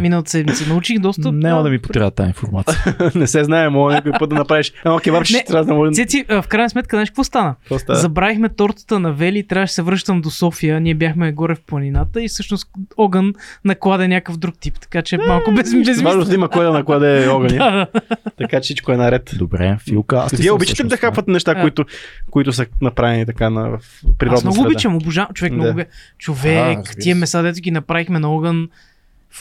[0.00, 0.68] Миналата седмица.
[0.68, 1.32] Научих доста.
[1.32, 2.96] Няма да ми потрябва тази информация.
[3.14, 4.72] не се знае, мога някой път да направиш.
[4.84, 5.92] Едно кебабче Не, ще трябва да може.
[5.92, 7.54] Цеци, в крайна сметка, знаеш какво стана?
[7.88, 10.80] Забравихме тортата на Вели и трябваше да се връщам до София.
[10.80, 14.80] Ние бяхме горе в планината и всъщност огън накладе някакъв друг тип.
[14.80, 17.86] Така че малко без, без Важно да има кой да накладе огъня,
[18.38, 19.30] така че всичко е наред.
[19.38, 21.84] Добре, Филка, аз Вие обичате ли да хапвате неща, които,
[22.30, 23.78] които са направени така на,
[24.18, 24.68] природна Аз много среда?
[24.68, 25.34] обичам, обожавам.
[25.34, 25.80] Човек, много.
[26.18, 28.68] Човек, тия меса, дето ги направихме на огън.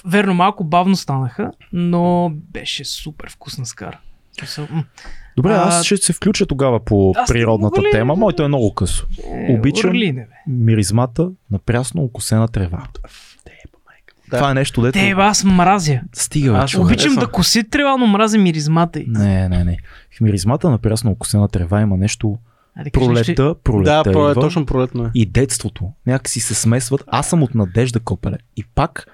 [0.05, 3.99] Верно, малко бавно станаха, но беше супер вкусна скара.
[5.37, 8.15] Добре, А, аз ще се включа тогава по аз природната ли- тема.
[8.15, 9.07] Моето е много късо.
[9.25, 10.27] Е, Обичам- урли, не, бе.
[10.47, 12.83] Миризмата на прясно окосена трева.
[14.29, 14.37] Да.
[14.37, 14.93] Това е нещо, дето...
[14.93, 16.01] Те, бе, аз мразя.
[16.13, 16.75] Стига, бе, Аз.
[16.75, 19.05] Обичам да коси трева, но мразя миризмата й.
[19.07, 19.77] Не, не, не.
[20.17, 22.37] В миризмата на прясно окосена трева има нещо
[22.75, 23.35] Айде, кажи нещо.
[23.35, 25.11] пролета, пролета Да, про, идва точно пролетно е.
[25.15, 25.91] и детството.
[26.07, 27.03] Някакси се смесват.
[27.07, 28.37] Аз съм от Надежда Копеле.
[28.57, 29.07] И пак,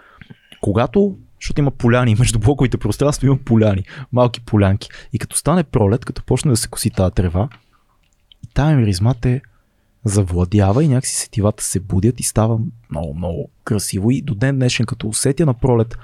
[0.62, 4.90] когато защото има поляни, между блоковите пространства има поляни, малки полянки.
[5.14, 7.50] И като стане пролет, като почне да се коси тази трева,
[8.44, 9.42] и тая миризма те
[10.06, 14.12] завладява и някакси сетивата се будят и става много, много красиво.
[14.12, 15.98] И до ден днешен, като усетя на пролет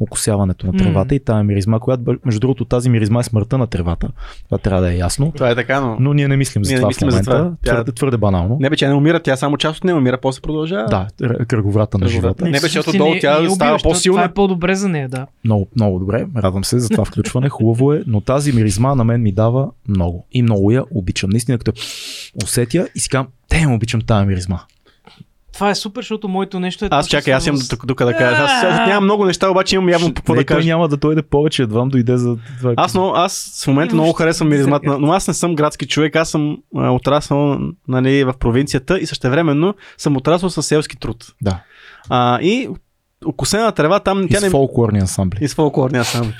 [0.00, 4.08] окосяването на тревата и тая миризма, която между другото тази миризма е смъртта на тревата.
[4.44, 5.32] Това трябва да е ясно.
[5.32, 5.96] Това е така, но...
[6.00, 7.30] Но ние не мислим за Ние не това мислим в за момента.
[7.32, 7.52] това.
[7.64, 8.56] Тя- Твърде, твърде банално.
[8.60, 10.86] Не бе, че не умира, тя само част от нея умира, после продължава.
[10.86, 11.06] Да,
[11.46, 12.44] кръговрата на живота.
[12.44, 14.16] Не, бе, всъщност защото долу не- тя не става по-силна.
[14.16, 15.26] Това е по-добре за нея, да.
[15.44, 16.26] Много, много добре.
[16.36, 17.48] Радвам се за това включване.
[17.48, 20.26] Хубаво е, но тази миризма на мен ми дава много.
[20.32, 21.30] И много я обичам.
[21.30, 21.72] Наистина, като
[22.36, 24.58] усетя и си казвам, те обичам тази миризма.
[25.56, 26.88] Това е супер, защото моето нещо е.
[26.90, 28.42] Аз чакай, аз имам тук, да кажа.
[28.42, 30.68] Аз, аз нямам много неща, обаче имам явно какво не, да той кажа.
[30.68, 32.74] няма да дойде повече, едва дойде за това.
[32.76, 36.30] Аз, много, аз в момента много харесвам миризмата, но аз не съм градски човек, аз
[36.30, 41.26] съм а, отраснал нали, в провинцията и същевременно съм отрасъл със селски труд.
[41.42, 41.60] Да.
[42.08, 42.68] А, и
[43.26, 44.50] окосена трева, там И тя с не...
[44.50, 45.38] фолклорни ансамбли.
[45.40, 46.32] И с фолклорния сам.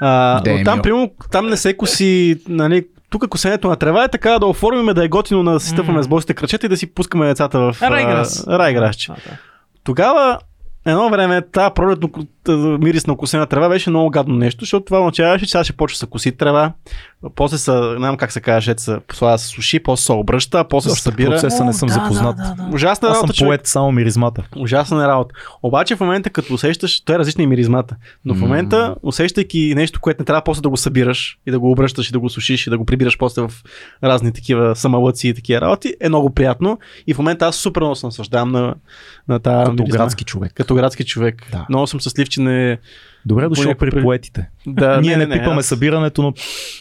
[0.00, 4.38] А, но там, примерно, там не се коси, нали, тук косенето на трева е така
[4.38, 6.02] да оформим да е готино да си стъпваме М.
[6.02, 8.46] с босите крачета и да си пускаме децата в Райграс.
[8.48, 9.12] Райграсче.
[9.84, 10.38] Тогава
[10.86, 12.10] едно време тази пролетно
[12.80, 15.94] мирис на косена трева беше много гадно нещо, защото това означаваше, че сега ще почва
[15.94, 16.72] да се коси трева,
[17.34, 20.64] после са, не знам как се каже, се послага да се суши, после се обръща,
[20.68, 21.30] после се събира.
[21.30, 22.36] процеса не съм да, запознат.
[22.36, 22.74] Да, да, да.
[22.74, 23.48] Ужасна Аз съм работа, човек.
[23.48, 24.42] поет само миризмата.
[24.56, 25.34] Ужасна е работа.
[25.62, 27.96] Обаче в момента, като усещаш, той е различна и миризмата.
[28.24, 31.70] Но в момента, усещайки нещо, което не трябва после да го събираш и да го
[31.70, 33.50] обръщаш и да го сушиш и да го прибираш после в
[34.04, 36.78] разни такива самалъци и такива работи, е много приятно.
[37.06, 38.74] И в момента аз супер много се наслаждавам на,
[39.28, 39.98] на тази Като миризма.
[39.98, 40.52] градски човек.
[40.54, 41.48] Като градски човек.
[41.52, 41.66] Да.
[41.68, 42.78] Много съм щастлив, че не...
[43.26, 44.48] Добре дошъл при поетите.
[44.66, 46.32] Да, Ние не, пипаме аз- събирането, но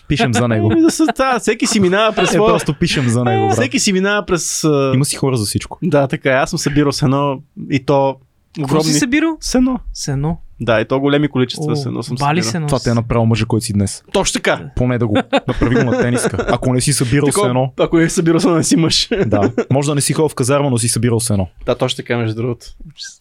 [0.07, 0.69] пишем за него.
[0.71, 2.51] Ами да се- да, всеки си минава през Е, своя...
[2.51, 3.45] просто пишем за него.
[3.47, 3.53] брат.
[3.53, 4.63] Всеки си минава през...
[4.93, 5.77] Има си хора за всичко.
[5.83, 6.33] Да, така е.
[6.33, 8.15] Аз съм събирал сено и то
[8.55, 8.83] Какво огромни...
[8.83, 9.37] си събирал?
[9.39, 9.79] Сено.
[9.93, 10.37] Сено.
[10.59, 12.51] Да, и то големи количества О, сено съм бали събирал.
[12.51, 12.67] сено.
[12.67, 14.03] Това те е направил мъжа, който си днес.
[14.13, 14.61] Точно така.
[14.75, 16.45] Поне да го направи го на тениска.
[16.49, 19.09] Ако не си събирал Такова, сено, Ако е събирал сено, не си мъж.
[19.25, 19.51] да.
[19.71, 21.47] Може да не си ходил в казарма, но си събирал сено.
[21.65, 22.65] да, точно така, между другото.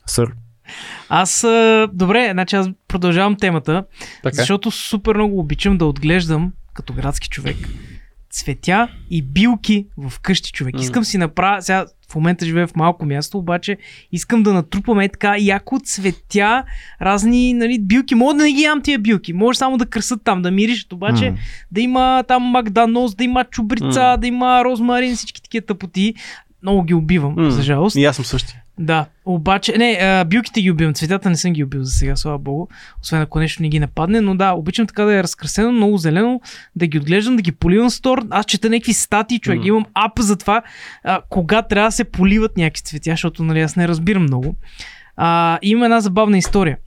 [0.06, 0.28] Сър.
[1.08, 1.40] Аз,
[1.92, 3.84] добре, значи аз продължавам темата,
[4.22, 4.36] Така.
[4.36, 7.56] защото супер много обичам да отглеждам, като градски човек,
[8.30, 10.74] цветя и билки в къщи човек.
[10.80, 13.76] Искам си направя, сега в момента живея в малко място, обаче
[14.12, 16.64] искам да натрупаме така яко цветя,
[17.02, 18.14] разни нали, билки.
[18.14, 21.30] Мога да не ги ям тия билки, може само да кръсат там, да миришат, обаче
[21.30, 21.36] М.
[21.70, 24.16] да има там магданоз, да има чубрица, М.
[24.16, 26.14] да има розмарин, всички такива тъпоти.
[26.62, 27.50] Много ги убивам, М.
[27.50, 27.96] за жалост.
[27.96, 28.59] И аз съм същия.
[28.82, 32.38] Да, обаче, не, а, билките ги убивам, цветята не съм ги убил за сега, слава
[32.38, 32.66] богу,
[33.02, 36.40] освен ако нещо не ги нападне, но да, обичам така да е разкрасено, много зелено,
[36.76, 38.26] да ги отглеждам, да ги поливам с тор.
[38.30, 39.66] Аз чета някакви статии, човек, М.
[39.66, 40.62] имам ап за това,
[41.04, 44.56] а, кога трябва да се поливат някакви цветя, защото нали, аз не разбирам много.
[45.16, 46.78] А, има една забавна история.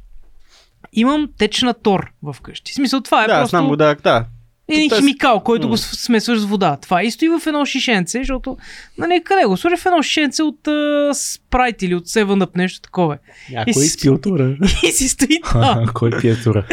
[0.94, 2.72] Имам течна тор в къщи.
[2.72, 4.26] В смисъл, това е да, просто знам да, да.
[4.70, 6.78] Един химикал, който го смесваш с вода.
[6.82, 8.58] Това и стои в едно шишенце, защото,
[8.98, 13.18] нали, къде го сложи в едно шишенце от а, спрайт или от 7-up, нещо такова.
[13.52, 14.58] Някой си- изпил тура.
[14.84, 15.86] И си стои там.
[15.94, 16.66] Кой пие тура?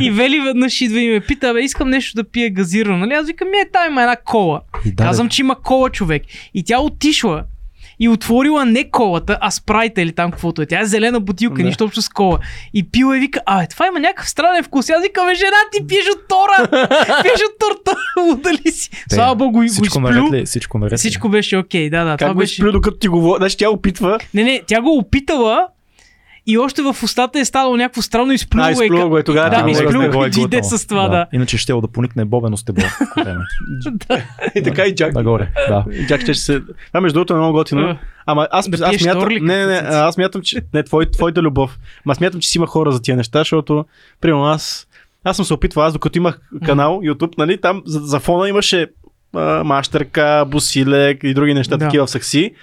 [0.00, 2.98] и Вели веднъж идва и ме пита, бе, искам нещо да пия газирано.
[2.98, 3.12] Нали?
[3.12, 4.60] Аз викам, е, там има една кола.
[4.86, 6.22] И да, Казвам, че има кола, човек.
[6.54, 7.44] И тя отишла
[8.00, 10.66] и отворила не колата, а спрайта или там каквото е.
[10.66, 11.62] Тя е зелена бутилка, Да.
[11.62, 12.38] нищо общо с кола.
[12.74, 14.90] И пила и вика, а, това има някакъв странен вкус.
[14.90, 16.68] Аз викам, жена ти пиеш от тора.
[17.22, 17.96] пиеш от торта.
[18.28, 18.90] Удали си.
[19.08, 20.00] Те, Слава богу, го Всичко изплю.
[20.00, 20.46] наред ли?
[20.46, 20.96] Всичко наред ли?
[20.96, 22.10] Всичко беше окей, да, да.
[22.10, 22.52] Как това го беше...
[22.52, 23.38] изпил, докато ти говори?
[23.38, 24.18] Значи тя опитва.
[24.34, 25.66] Не, не, тя го опитала
[26.50, 28.70] и още в устата е станало някакво странно изплюва.
[28.70, 29.50] изплюва го е тогава.
[29.50, 29.92] Да, го изплюва.
[29.94, 30.12] разбира.
[30.12, 30.60] го е иди глътнал.
[30.60, 31.26] де с това, да.
[31.32, 32.56] Иначе ще да поникне бобено
[33.14, 33.44] по време.
[34.54, 35.14] И така и Джак.
[35.14, 35.84] Нагоре, да.
[35.92, 36.60] И Джак ще се...
[36.86, 37.98] Това между другото е много готино.
[38.26, 38.94] Ама аз, Да аз
[39.30, 41.78] ли, не, не, не, аз смятам, че не, твой, твоята любов.
[42.04, 43.84] Ма смятам, че си има хора за тия неща, защото,
[44.20, 44.86] примерно аз,
[45.24, 48.86] аз съм се опитвал, аз докато имах канал YouTube, нали, там за, за фона имаше
[49.34, 51.84] а, мащерка, бусилек и други неща, Да.
[51.84, 52.54] такива в сакси.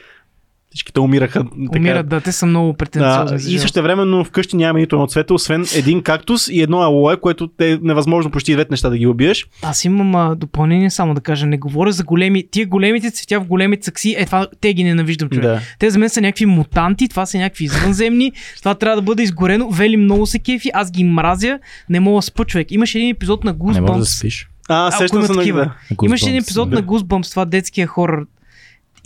[0.78, 1.40] Всичките умираха.
[1.44, 1.78] така.
[1.78, 3.40] Умират, да, те са много Да, претенциозни.
[3.40, 7.18] за и също времено вкъщи няма нито едно цвете, освен един кактус и едно алое,
[7.18, 9.46] което е невъзможно почти двете неща да ги убиеш.
[9.62, 11.46] Аз имам а, допълнение само да кажа.
[11.46, 12.44] Не говоря за големи.
[12.52, 15.44] Тия големите цветя в големи цъкси, е това, те ги ненавиждам, човек.
[15.44, 15.60] Да.
[15.80, 19.70] Те за мен са някакви мутанти, това са някакви извънземни, това трябва да бъде изгорено.
[19.70, 21.60] Вели много се кефи, аз ги мразя,
[21.90, 22.72] не мога да спа човек.
[22.72, 24.04] Имаше един епизод на Не може да Goosebumps.
[24.18, 24.48] спиш.
[24.70, 25.60] А, Ако сещам се на такива.
[25.92, 26.06] да.
[26.06, 26.76] Имаше един Goosebumps, епизод да.
[26.76, 28.26] на Goosebumps, това детския хорър.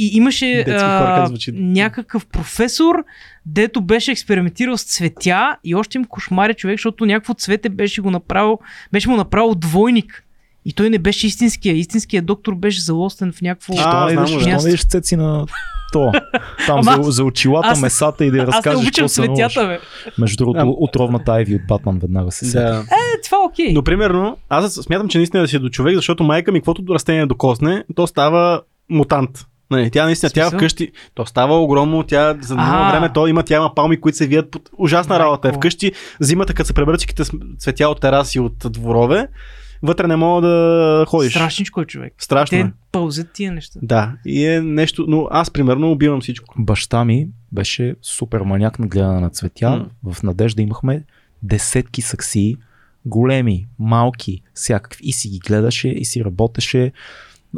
[0.02, 3.04] И имаше а, някакъв професор,
[3.46, 8.12] дето беше експериментирал с цветя и още им кошмаря човек, защото някакво цвете беше го
[8.12, 8.60] направил,
[8.92, 10.24] беше му направил двойник.
[10.66, 11.76] И той не беше истинския.
[11.76, 13.74] Истинският доктор беше залостен в някакво...
[13.78, 15.46] А, не знам не видиш цеци на
[15.92, 16.12] то?
[16.68, 19.68] Там Ама за, за очилата, аз- месата и да я Аз не разкажеш обичам цветята,
[19.68, 19.80] бе.
[20.18, 22.58] Между другото, отровната Айви от Батман веднага се сети.
[22.58, 22.86] Да.
[22.92, 23.74] Е, това е окей.
[23.74, 26.94] Но примерно, аз смятам, че наистина да си до човек, защото майка ми, каквото до
[26.94, 29.46] растение докосне, то става мутант.
[29.72, 33.56] Нали, тя наистина, тя вкъщи, то става огромно, тя за много време, то има, тя
[33.56, 35.26] има палми, които се вият под ужасна Майко.
[35.26, 35.50] работа.
[35.50, 39.28] Е вкъщи, зимата, като се см- цветя от тераси, от дворове,
[39.84, 41.32] вътре не мога да ходиш.
[41.32, 42.14] Страшничко е човек.
[42.18, 42.64] Страшно е.
[42.64, 43.80] Те пълзят тия неща.
[43.84, 46.56] Да, и е нещо, но аз примерно убивам всичко.
[46.58, 49.70] Баща ми беше супер маняк на гледане на цветя.
[49.70, 50.14] М.
[50.14, 51.04] В Надежда имахме
[51.44, 52.58] десетки саксии,
[53.06, 55.02] големи, малки, всякакви.
[55.04, 56.92] И си ги гледаше, и си работеше,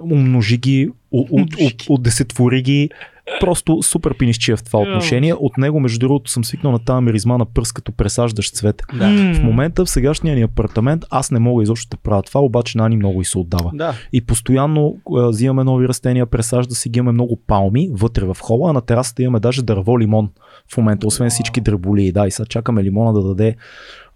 [0.02, 1.76] умножи ги, Умножи
[2.62, 2.90] ги.
[3.40, 5.34] Просто супер пинищия в това отношение.
[5.34, 8.84] От него, между другото, съм свикнал на тази миризма на пръст, като пресаждаш цвете.
[8.94, 12.78] М, В момента, в сегашния ни апартамент, аз не мога изобщо да правя това, обаче
[12.78, 13.72] Нани много и се отдава.
[13.74, 13.94] Да.
[14.14, 18.70] И постоянно а, взимаме нови растения, пресажда си, ги имаме много палми вътре в хола,
[18.70, 20.30] а на терасата имаме даже дърво лимон
[20.74, 22.12] в момента, освен всички дреболии.
[22.12, 23.56] Да, и сега чакаме лимона да даде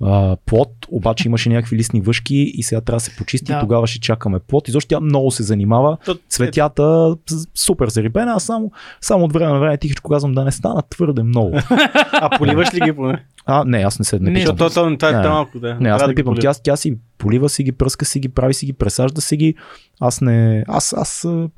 [0.03, 3.59] а, плод, обаче имаше някакви листни въшки и сега трябва да се почисти, Да.
[3.59, 4.67] тогава ще чакаме плод.
[4.67, 7.15] И защо тя много се занимава, То- цветята
[7.55, 8.71] супер зарибена, аз само,
[9.01, 11.57] само от време на време тихичко казвам да не стана твърде много.
[12.13, 13.25] А поливаш ли ги поне?
[13.45, 14.57] А, не, аз не се не Не, пипам.
[14.57, 15.29] То, то, това е Не.
[15.29, 15.75] малко, да.
[15.75, 16.35] Не, аз не пипам.
[16.35, 19.55] Тя, тя си полива си ги, пръска си ги, прави си ги, пресажда си ги.
[19.99, 20.63] Аз не.
[20.67, 21.25] Аз, аз.
[21.25, 21.49] а,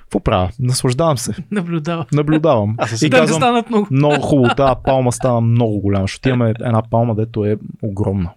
[0.00, 0.50] Какво правя?
[0.58, 1.34] Наслаждавам се.
[1.50, 2.06] Наблюдава.
[2.12, 2.74] Наблюдавам.
[2.78, 3.86] Аз със и Да казвам, станат много.
[3.90, 8.30] много хубаво, тази палма стана много голяма, защото имаме една палма, дето е огромна.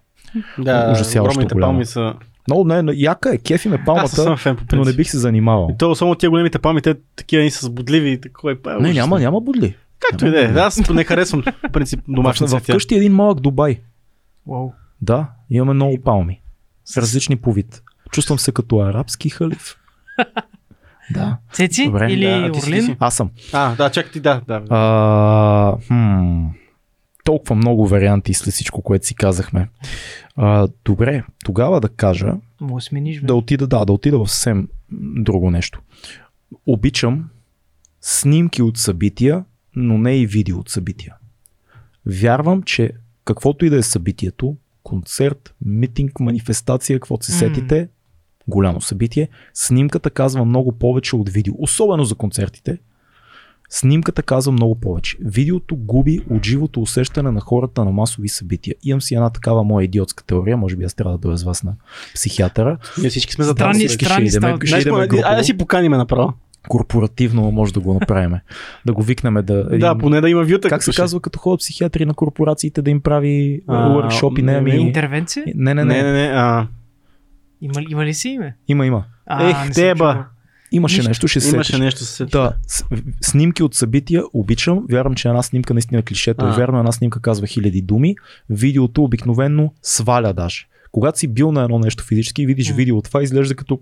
[0.58, 1.72] Да, ужасяващо огромните голяма.
[1.72, 2.14] палми са...
[2.48, 5.10] Много не, но яка е, кефи ме Аз съм палмата, фен по но не бих
[5.10, 5.68] се занимавал.
[5.72, 8.56] И то, особено тия големите палми, те такива и са бодливи и такова е.
[8.80, 9.76] Не, няма, няма будли.
[9.98, 10.46] Както и да е.
[10.46, 12.72] Аз не харесвам принцип домашни цветя.
[12.72, 13.80] вкъщи е един малък Дубай.
[14.46, 14.72] Вау.
[15.02, 16.40] Да, имаме много палми.
[16.84, 17.82] С различни по вид.
[18.10, 19.76] Чувствам се като арабски халиф.
[21.10, 22.82] Да, Цеци Добре, или да, ти Орлин?
[22.82, 22.96] си.
[22.98, 23.30] аз съм.
[23.52, 24.62] А, да, чакай ти, да, да.
[24.70, 26.46] А, хм,
[27.24, 29.68] толкова много варианти след всичко, което си казахме.
[30.36, 33.26] А, добре, тогава да кажа, Може да смениш, бе.
[33.26, 34.68] да отида, да, да отида в съвсем
[35.16, 35.80] друго нещо.
[36.66, 37.24] Обичам
[38.00, 39.44] снимки от събития,
[39.76, 41.14] но не и видео от събития.
[42.06, 42.90] Вярвам, че
[43.24, 47.38] каквото и да е събитието, концерт, митинг, манифестация, каквото се М.
[47.38, 47.88] сетите,
[48.48, 51.54] голямо събитие, снимката казва много повече от видео.
[51.58, 52.78] Особено за концертите.
[53.70, 55.16] Снимката казва много повече.
[55.20, 58.74] Видеото губи от живото усещане на хората на масови събития.
[58.82, 61.62] Имам си една такава моя идиотска теория, може би аз трябва да дойда с вас
[61.62, 61.72] на
[62.14, 62.78] психиатъра.
[63.00, 63.88] Ние всички сме за тази.
[63.88, 64.28] Странни
[65.24, 66.32] айде да си поканиме направо.
[66.68, 68.32] корпоративно може да го направим.
[68.86, 69.66] да го викнем да...
[69.68, 69.78] Един...
[69.78, 70.68] Да, поне да има вюта.
[70.68, 74.42] как се ще- казва, като ходят психиатри на корпорациите да им прави А, workshop и
[74.42, 74.70] не, не, ами...
[74.70, 75.44] не, Интервенция?
[75.54, 76.28] Не, не, Не, не, не, не.
[76.34, 76.66] А,
[77.60, 78.56] Има, ли- има ли си име?
[78.68, 79.04] Има, има.
[79.26, 80.24] А, Ех, чувал.
[80.72, 81.10] Имаше Нищо.
[81.10, 81.80] нещо, ще се имаше сетиш.
[81.84, 82.52] нещо с Да,
[83.20, 84.86] снимки от събития обичам.
[84.90, 86.44] Вярвам, че една снимка наистина е клишето.
[86.44, 86.48] А.
[86.48, 88.14] Е вярно, една снимка казва хиляди думи.
[88.50, 90.66] Видеото обикновенно сваля даже.
[90.92, 92.76] Когато си бил на едно нещо физически и видиш М.
[92.76, 93.80] видео от това, изглежда като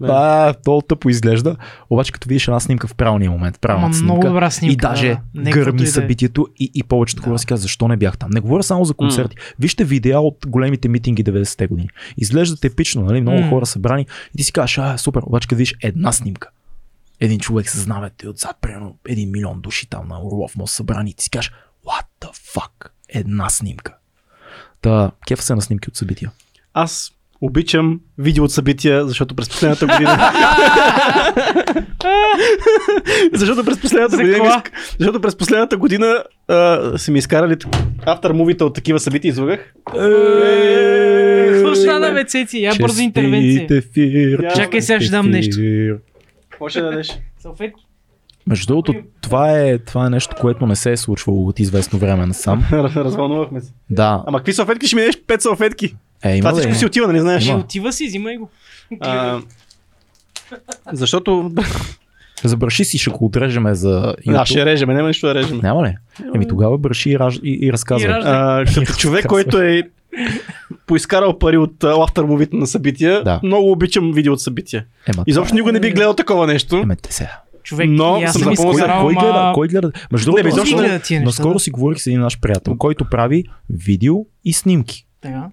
[0.00, 0.54] Да.
[0.64, 1.56] То тъпо изглежда.
[1.90, 4.72] Обаче като видиш една снимка в правилния момент, правилната много снимка, добра снимка.
[4.72, 5.50] и даже да.
[5.50, 7.28] Гърми и да събитието и, и повечето Да.
[7.28, 8.30] хора си казват, защо не бях там.
[8.30, 9.36] Не говоря само за концерти.
[9.58, 11.88] Вижте видеа от големите митинги 90-те години.
[12.16, 13.20] Изглеждат епично, нали?
[13.20, 13.48] Много М.
[13.48, 14.02] хора събрани
[14.34, 16.48] и ти си кажеш, а, супер, обаче като видиш една снимка,
[17.20, 21.10] един човек с знамето и отзад, примерно, един милион души там на Орлов мост събрани
[21.10, 21.52] и ти си кажеш,
[21.86, 23.94] what the fuck, една снимка.
[24.82, 26.30] Та, кефа се на снимки от събития.
[26.74, 30.18] Аз обичам видео от събития, защото през последната година...
[33.32, 34.62] защото през последната За година...
[34.98, 37.56] Защото през последната година а, са ми изкарали
[38.06, 39.74] автор мувите от такива събития излагах.
[41.52, 42.58] Какво стана, бе, Цеци?
[42.58, 43.82] Я бързо интервенция.
[44.54, 45.60] Чакай, сега ще дам нещо.
[46.60, 47.18] Може да дадеш.
[47.38, 47.82] Салфетки?
[48.46, 52.26] Между другото, това е, това е нещо, което не се е случвало от известно време
[52.26, 52.64] насам.
[52.72, 53.72] Развълнувахме се.
[53.90, 55.18] Да, Ама какви салфетки ще ми дадеш?
[55.26, 55.96] Пет салфетки.
[56.22, 57.46] Е, има Това всичко си отива, нали знаеш?
[57.46, 57.58] Има.
[57.58, 58.50] отива си, взимай го.
[59.00, 59.40] А,
[60.92, 61.52] защото...
[62.44, 64.44] Забърши си, ще го отрежеме за YouTube.
[64.44, 65.60] ще режеме, няма нищо да режем.
[65.62, 65.96] Няма ли?
[66.34, 67.40] Еми тогава бърши и, раж...
[67.44, 68.10] и, и разказвай.
[68.10, 68.14] И.
[68.14, 69.82] А, като човек, който е
[70.86, 73.40] поискарал пари от автор мувите на събития, Да.
[73.42, 74.84] много обичам видео от събития.
[75.06, 76.76] Ема, Изобщо никога не би гледал такова нещо.
[76.76, 77.40] Еме те сега.
[77.62, 79.50] Човек, Но и аз съм запомнил- Кой, гледа?
[79.54, 79.92] Кой гледа?
[80.12, 84.52] Между Не, другото, наскоро- не си говорих с един наш приятел, който прави видео и
[84.52, 85.06] снимки.
[85.20, 85.46] Така.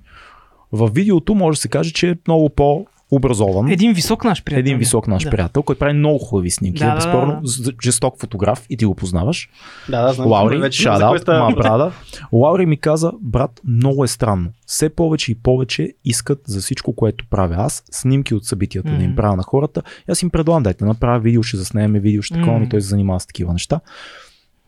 [0.75, 3.71] В видеото може да се каже, че е много по-образован.
[3.71, 4.59] Един висок наш приятел.
[4.59, 5.29] един висок наш Да.
[5.29, 6.79] приятел, който прави много хубави снимки.
[6.79, 9.49] Да, да, безспорно да, жесток фотограф и ти го познаваш.
[9.89, 10.27] Да, да, знам.
[10.27, 11.91] Лаури, Вече ма брада.
[12.31, 14.49] Лаури ми каза, брат, много е странно.
[14.65, 19.15] Все повече и повече искат за всичко, което правя аз, снимки от събитията да им
[19.15, 19.81] правя на хората.
[20.09, 22.63] И Аз им предлагам, дайте да направя видео, ще заснеме видео, ще такова, Мгм.
[22.63, 23.79] и той се занимава с такива неща.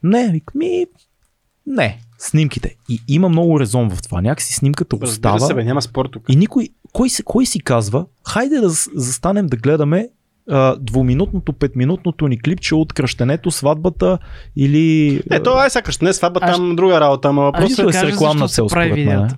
[0.04, 0.86] Не, ми,
[1.68, 2.76] не, снимките.
[2.90, 4.22] И има много резон в това.
[4.22, 5.40] Някакси снимката Разбира остава.
[5.40, 6.24] се, бе, няма спор тук.
[6.30, 10.10] И никой, кой, си, кой си казва, хайде да застанем да гледаме
[10.50, 14.18] а, двуминутното, петминутното ни клипче от кръщенето, сватбата
[14.56, 15.22] или...
[15.32, 19.06] Ето, ай сега кръщане, сватба там друга работа, ама ще е с рекламна цел, според
[19.06, 19.30] мен.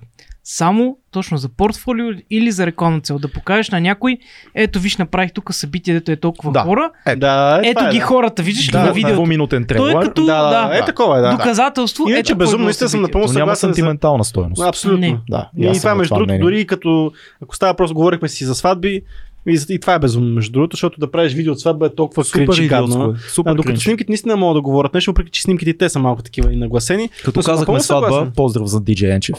[0.52, 3.18] Само точно за портфолио или за рекламна цел.
[3.18, 4.18] Да покажеш на някой,
[4.54, 6.60] ето виж, направих тук събитие, дето е толкова Да.
[6.60, 6.90] хора.
[7.16, 8.04] Да, е, ето това е, ги да.
[8.04, 9.14] хората, виждаш ли да, на видеото.
[9.14, 9.94] двуминутен Той трейлер.
[9.94, 11.30] е като Да, да, да, е такова е, да.
[11.30, 12.04] доказателство.
[12.04, 13.68] Иначе ето е безумно, било наистина съм напълно няма съгласен.
[13.68, 14.62] за- сантиментална стоеност.
[14.62, 15.00] Абсолютно.
[15.00, 15.18] Не.
[15.30, 18.44] Да, И, аз това съм на между другото, дори като ако става просто говорихме си
[18.44, 19.02] за сватби,
[19.46, 22.24] И, и това е безумно, между другото, защото да правиш видео от сватба е толкова
[22.24, 23.04] Супер кринч и гадно.
[23.06, 23.18] е.
[23.20, 23.82] Супер А, докато кринч.
[23.82, 26.56] снимките наистина могат да говорят нещо, въпреки че снимките и те са малко такива и
[26.56, 27.08] нагласени.
[27.24, 28.32] Като казахме сватба, съгласен.
[28.36, 29.36] поздрав за DJ Енчев.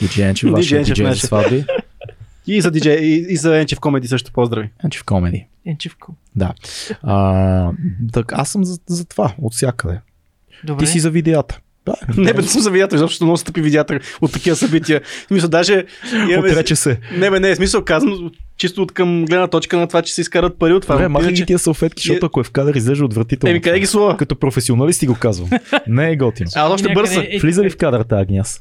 [0.00, 1.64] DJ Енчев, вашия Енчев, DJ за сватби.
[2.46, 4.70] И за DJ, и, и за Енчев Комеди също поздрави.
[4.84, 5.46] Енчев комеди.
[5.66, 6.14] Енчевко.
[6.36, 6.52] Да.
[7.02, 7.70] А,
[8.12, 10.00] так, аз съм за, за това, от всякъде.
[10.64, 10.84] Добре.
[10.84, 11.60] Ти си за видеята.
[11.86, 15.00] Да, Не, бе, не съм за видеята, защото много са тъпи видеята от такива събития.
[15.24, 15.84] В смисъл, даже...
[16.14, 16.98] имаме- Отрече се.
[17.12, 20.20] Не, бе, не, в смисъл казвам, чисто от към гледна точка на това, че се
[20.20, 20.94] изкарат пари от това.
[20.94, 23.50] Добре, махай ги тия салфетки, защото ако е в кадър, изглежда отвратително.
[23.50, 24.16] Еми, къде ги слова?
[24.16, 25.50] Като професионалист ти го казвам.
[25.86, 26.50] Не е готино.
[26.54, 27.20] А, още бърса.
[27.22, 28.60] е- Влиза ли в кадър тази гняз?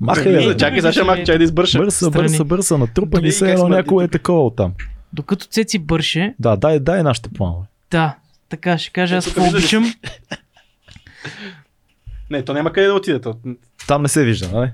[0.00, 0.56] Махай бе.
[0.56, 1.78] Чакай, сега ще махай, чай да избърша.
[1.78, 4.72] Бърса, бърса, бърса, натрупани Гледай се, едно някой е такова оттам.
[5.12, 7.66] Докато Цеци бърше, Да, дай, дай нашите планове.
[7.90, 8.16] да,
[8.48, 9.94] така ще кажа, аз какво обичам.
[12.30, 13.20] Не, то няма къде да отиде.
[13.20, 13.36] То.
[13.86, 14.70] Там не се вижда, нали?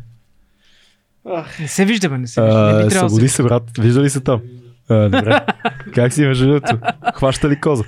[1.60, 2.72] Не се вижда, бе, не се вижда.
[2.72, 3.42] Не би да Събуди се...
[3.42, 3.62] брат.
[3.78, 4.40] Вижда ли се там?
[4.88, 5.46] А, добре.
[5.94, 6.78] как си между другото?
[7.14, 7.84] Хваща ли коза?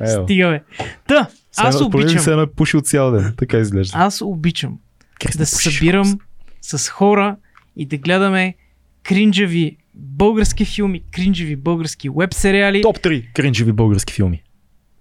[0.00, 0.24] Ево.
[0.24, 0.84] Стига, бе.
[1.08, 2.18] Та, аз обичам.
[2.18, 3.34] се едно е пушил цял ден.
[3.36, 3.98] Така изглежда.
[3.98, 4.78] Аз обичам
[5.20, 6.18] Как да се събирам
[6.66, 7.36] с хора
[7.76, 8.54] и да гледаме
[9.02, 12.82] кринджави български филми, кринджави български веб сериали.
[12.82, 14.42] Топ 3 кринжеви български филми.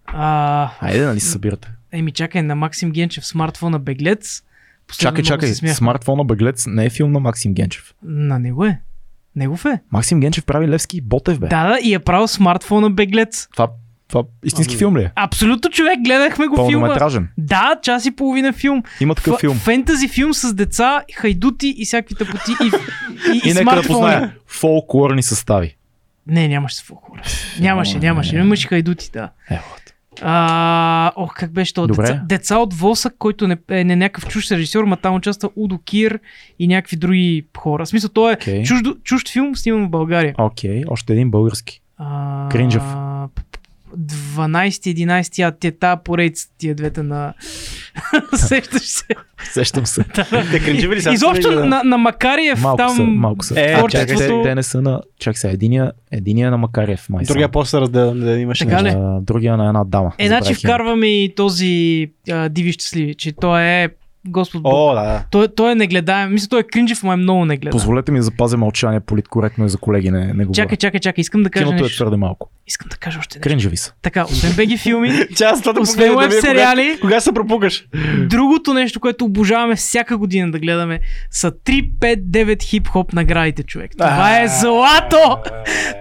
[0.06, 1.68] А, Айде, нали се събирате?
[1.92, 4.44] еми, чакай, на Максим Генчев смартфона Беглец.
[4.88, 5.74] Последно Чакай, чакай.
[5.74, 7.94] Смартфона Бъглец не е филм на Максим Генчев.
[8.04, 8.80] На него е.
[9.36, 9.80] Негов е.
[9.92, 11.48] Максим Генчев прави Левски и Ботев, бе.
[11.48, 13.48] Да, да, и е правил смартфона Беглец.
[13.52, 13.68] Това,
[14.08, 15.12] това истински Ами- филм ли е?
[15.16, 16.98] Абсолютно човек, гледахме го филма.
[17.38, 18.84] Да, час и половина филм.
[19.02, 19.56] Има такъв Ф- филм.
[19.56, 24.36] Фентази филм с деца, хайдути и всякакви тъпоти и, и, и, И нека да позная.
[24.48, 25.76] Фолклорни състави.
[26.28, 27.22] Не, нямаше фолклора.
[27.60, 28.36] Нямаше, нямаше.
[28.36, 29.30] Имаше хайдути, да.
[29.50, 29.64] Ево.
[30.22, 31.88] А, ох, как беше то?
[31.88, 32.02] Добре.
[32.04, 35.80] Деца, деца от Восък, който не, е не някакъв чужд режисьор, ма там участва Удо
[35.86, 36.20] Кир
[36.60, 37.86] и някакви други хора.
[37.86, 38.64] В смисъл, той е Окей.
[38.64, 40.36] чужд, чужд филм, сниман в България.
[40.38, 41.82] Окей, още един български.
[41.98, 42.84] А, Кринджев.
[43.98, 47.34] 12-11, а те та поредица, тия двете на...
[48.36, 49.04] Сещаш се.
[49.44, 50.04] Сещам се.
[50.52, 51.14] Те кринжеви ли са?
[51.14, 52.96] Изобщо на, на Макариев Малко там...
[52.96, 53.62] са, малко са.
[53.62, 55.02] Е, а, чакай, те, те не са на...
[55.20, 57.26] Чакай сега, единия, единия е на Макарев, май.
[57.26, 58.90] Другия после разделен, да имаше Така ли?
[58.90, 60.12] А, другия на една дама.
[60.18, 63.90] Е, значи вкарваме и този а, Диви щастливи, че той е
[64.28, 64.74] Господ Бог.
[64.76, 65.24] О, да, да.
[65.32, 66.34] Той, той е негледаем.
[66.34, 67.72] Мисля, той е кринжев, но е много негледаем.
[67.72, 70.54] Позволете ми да запазя мълчание политкоректно и за колеги не, не говоря.
[70.54, 71.22] Чакай, чакай, чакай.
[71.22, 71.98] Искам да кажа Киното е нещо.
[71.98, 72.50] твърде малко.
[72.68, 73.50] Искам да кажа още нещо.
[73.50, 73.94] Кринжеви са.
[74.02, 75.12] Така, освен беги филми,
[75.80, 77.88] освен веб да сериали, Кога, кога се пропукаш?
[78.30, 81.00] другото нещо, което обожаваме всяка година да гледаме,
[81.32, 83.92] са 3, 5, 9 хип-хоп наградите, човек.
[83.98, 85.38] Това е злато!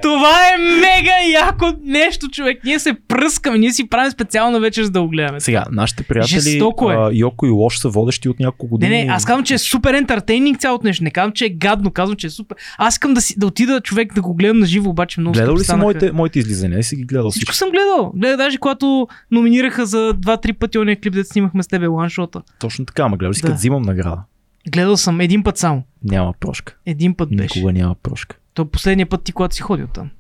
[0.03, 2.65] Това е мега яко нещо, човек.
[2.65, 5.41] Ние се пръскаме, ние си правим специална вечер, за да го гледаме.
[5.41, 7.17] Сега, нашите приятели е.
[7.19, 8.91] Йоко и Лош са водещи от няколко Не, години.
[8.97, 11.05] не, аз казвам, че е супер ентертейнинг цялото нещо.
[11.05, 12.57] Не казвам, че е гадно, казвам, че е супер.
[12.79, 15.55] Аз искам да, си, да отида човек да го гледам на живо, обаче много Гледал
[15.55, 16.77] ли си моите, моите излизания?
[16.77, 17.57] Не си ги гледал Всичко всичко.
[17.57, 18.13] съм гледал.
[18.17, 22.43] Гледах даже когато номинираха за 2-3 пъти ония клип, да снимахме с тебе ланшота.
[22.61, 23.47] Точно така, ама гледал си Да.
[23.47, 24.23] като взимам награда?
[24.69, 25.83] Гледал съм един път само.
[26.05, 26.77] Няма прошка.
[26.87, 27.59] Един път беше.
[27.59, 28.37] Никога няма прошка.
[28.55, 30.11] То последния път ти, когато си ходил там.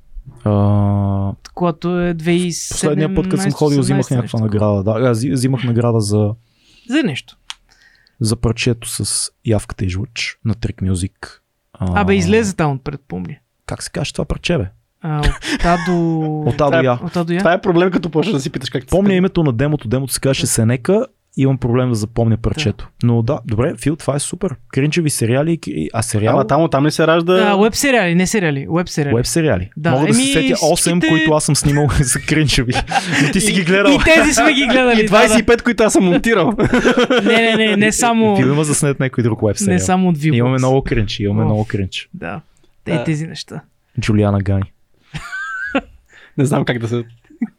[0.44, 4.82] А, Когато е 2017 последния път, като съм ходил, взимах някаква награда.
[4.82, 6.30] Да, аз взи- взимах награда за,
[6.90, 7.36] За нещо.
[8.20, 11.12] За парчето с явката и жлъч на Trick Music.
[11.72, 13.34] А, Абе, излезе там отпред, помня.
[13.66, 14.70] Как се каже това парче, бе?
[15.00, 16.20] А, от А до...
[16.46, 16.92] От А до Това е- Я.
[16.92, 17.38] От А до Я.
[17.38, 19.88] Това е проблем, като почнеш да си питаш как Помня името на демото.
[19.88, 21.06] Демото се казваше Сенека.
[21.36, 22.88] Имам проблем да запомня парчето.
[23.02, 24.54] Но да, добре, Фил, това е супер.
[24.68, 27.32] Кринчеви сериали, и- а сериал, Ама там, там ли се ражда?
[27.44, 29.16] А, веб сериали, не сериали, веб сериали.
[29.16, 29.70] Веб сериали.
[29.76, 32.72] Да, Мога да се еми, сетя 8, всичките- които аз съм снимал за кринчеви.
[33.22, 33.92] Но ти си ги гледал.
[33.92, 35.00] И тези сме ги гледали.
[35.02, 36.52] И 25, които аз съм монтирал.
[36.52, 36.66] Да,
[37.10, 37.22] да.
[37.22, 39.72] Не, не, не, не само, Фил има заснет някой друг веб сериал.
[39.72, 40.34] не само от Viewbox.
[40.34, 41.44] Имаме много кринч, имаме О.
[41.44, 42.08] много кринч.
[42.14, 42.40] Да.
[42.86, 42.94] Да.
[42.94, 43.60] Е, тези неща.
[44.00, 44.72] Джулиана Гани.
[46.38, 47.04] Не знам как да се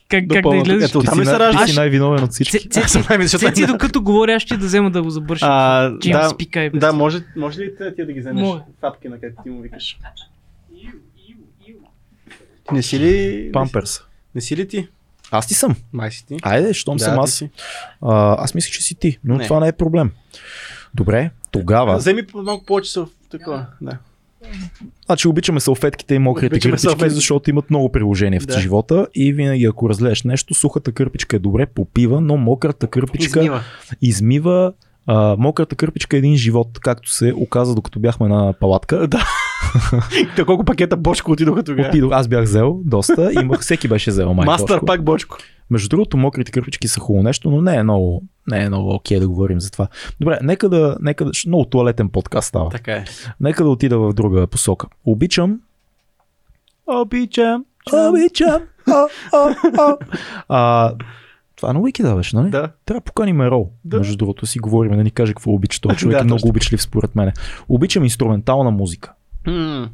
[0.08, 0.90] Как, как да излезеш?
[0.90, 1.66] Ето, Ти там ли се най- ражда?
[1.66, 2.70] ти си най-виновен от всички.
[2.70, 5.46] Цеци, докато говоря, аз ще да взема да го забърша.
[5.50, 6.70] А, Че имам да, спикай.
[6.70, 8.48] да, може, може ли ти да ги вземеш?
[8.82, 9.98] Папки на как ти му викаш.
[12.72, 13.50] Не си ли...
[13.54, 14.02] Памперс.
[14.36, 14.88] Не си ли ти?
[15.32, 15.76] Аз ти съм.
[15.94, 16.38] Май си ти.
[16.42, 17.34] Айде, щом Да, съм аз.
[17.34, 17.50] си.
[18.02, 19.44] А, аз мисля, че си ти, но Не.
[19.44, 20.12] това не е проблем.
[20.94, 21.98] Добре, тогава.
[21.98, 23.66] Вземи малко повече в такова.
[23.82, 23.98] Да.
[25.06, 27.10] Значи обичаме салфетките и мокрите Обичаме кърпички, салфетки.
[27.10, 28.60] защото имат много приложения в Да.
[28.60, 33.62] живота и винаги ако разлееш нещо, сухата кърпичка е добре, попива, но мократа кърпичка Измива.
[34.02, 34.74] измива
[35.08, 39.08] а, мократа кърпичка е един живот, както се оказа докато бяхме на палатка.
[39.08, 39.28] Да.
[40.36, 41.88] Те колко пакета бочко отидоха тогава?
[41.90, 44.86] Отидох, аз бях взел доста, имах, всеки беше взел май Мастър Тошко.
[44.86, 45.38] пак бочко.
[45.70, 49.20] Между другото, мокрите кърпички са хубаво нещо, но не е много, не е много окей
[49.20, 49.88] да говорим за това.
[50.20, 52.70] Добре, нека да, нека да, много туалетен подкаст става.
[52.70, 53.06] Така е.
[53.40, 54.88] Нека да отида в друга посока.
[55.06, 55.60] Обичам
[56.88, 57.66] Обичам
[58.10, 58.62] Обичам.
[60.50, 60.94] А,
[61.56, 62.50] това на Уикида беше, нали?
[62.50, 62.70] Да.
[62.86, 63.72] Трябва да поканим Ерол.
[63.86, 63.98] Да.
[63.98, 65.82] Между другото си говорим, да ни каже какво обича.
[65.82, 66.50] Той човек Да, е много точно.
[66.50, 67.32] обичлив според мен.
[67.70, 69.14] Обичам инструментална музика.
[69.48, 69.90] М,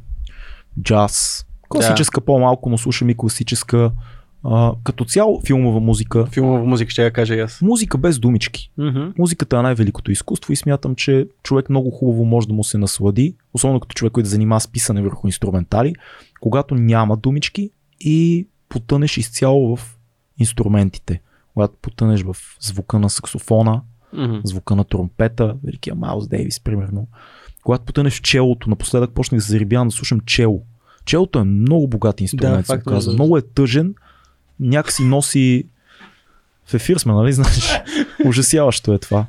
[0.82, 1.46] Джаз.
[1.68, 3.92] Класическа по-малко, но слушам и класическа.
[4.44, 6.26] А, като цяло филмова музика.
[6.26, 7.62] Филмова музика ще я кажа и аз.
[7.62, 8.70] Музика без думички.
[8.78, 9.00] Мгм.
[9.18, 13.34] Музиката е най-великото изкуство и смятам, че човек много хубаво може да му се наслади,
[13.54, 15.94] особено като човек, който занимава с писане върху инструментали,
[16.40, 19.98] когато няма думички и потънеш изцяло в
[20.38, 21.20] инструментите.
[21.54, 23.80] Когато потънеш в звука на саксофона,
[24.12, 24.36] Мгм.
[24.44, 27.06] звука на тромпета, великия Майлз Дейвис, примерно.
[27.62, 30.60] Когато потънеш в челото, напоследък почнах да се зарибявам да слушам чело.
[31.04, 33.10] Челото е много богат инструмент, Да, се оказва.
[33.10, 33.14] да.
[33.14, 33.94] Много е тъжен,
[34.60, 35.64] някакси носи
[36.66, 37.80] в ефир сме, нали знаеш?
[38.24, 39.26] Ужасяващо е това.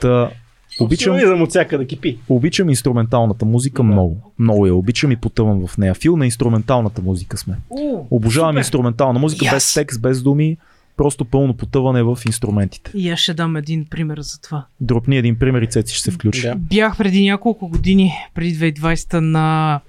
[0.00, 0.30] Та,
[0.80, 2.18] обичам, от всяка да кипи.
[2.28, 3.82] обичам инструменталната музика Да.
[3.82, 4.32] много.
[4.38, 5.94] Много я обичам и потъвам в нея.
[5.94, 7.54] Фил на инструменталната музика сме.
[7.70, 8.58] О, Обожавам супер.
[8.58, 9.54] инструментална музика Yes.
[9.54, 10.56] без текст, без думи.
[10.98, 12.90] Просто пълно потъване в инструментите.
[12.94, 14.66] И аз ще дам един пример за това.
[14.80, 16.42] Дропни един пример и Цеци ще се включи.
[16.42, 16.54] Да.
[16.54, 19.80] Бях преди няколко години, преди 2020 на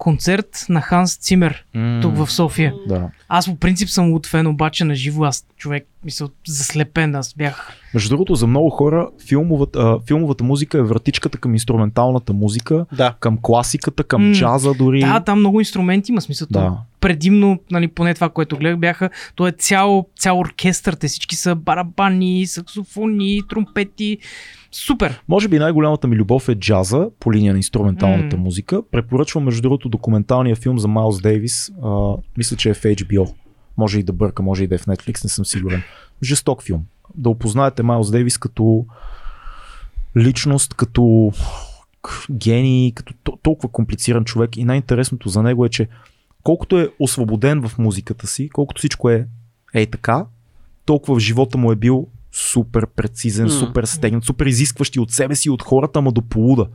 [0.00, 1.64] концерт на Ханс Цимер
[2.02, 2.74] тук в София.
[2.88, 3.10] Да.
[3.28, 7.72] Аз по принцип съм от фен, обаче на живо аз човек, мисля, заслепен, аз бях.
[7.94, 13.14] Между другото, за много хора филмовата, а, филмовата музика е вратичката към инструменталната музика, Да.
[13.20, 15.00] към класиката, към М, джаза дори.
[15.00, 16.48] Да, там много инструменти има смисъл.
[16.50, 16.78] Да.
[17.00, 21.54] Предимно, нали, поне това, което гледах, бяха, то е цял, цял оркестър, те всички са
[21.54, 24.18] барабани, саксофони, тромпети.
[24.72, 25.22] Супер!
[25.28, 28.42] Може би най-голямата ми любов е джаза по линия на инструменталната М.
[28.42, 28.82] музика.
[28.90, 31.70] Препоръчвам между другото документалния филм за Майлз Дейвис.
[31.82, 33.34] А, мисля, че е в HBO.
[33.76, 35.82] Може и да бърка, може и да е в Netflix, не съм сигурен.
[36.22, 36.84] Жесток филм.
[37.14, 38.86] Да опознаете Майлз Дейвис като
[40.16, 41.32] личност, като
[42.30, 44.56] гений, като то- толкова комплициран човек.
[44.56, 45.88] И най-интересното за него е, че
[46.42, 49.26] колкото е освободен в музиката си, колкото всичко е
[49.74, 50.26] ей така,
[50.84, 53.50] толкова в живота му е бил супер прецизен, М.
[53.50, 56.66] супер стегнат, супер изискващ и от себе си, и от хората, ама до полуда.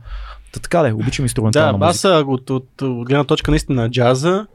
[0.52, 2.08] Та така да, обичам инструментална Да, аз музика.
[2.08, 4.46] а, от, от, от гледна точка наистина на джаза,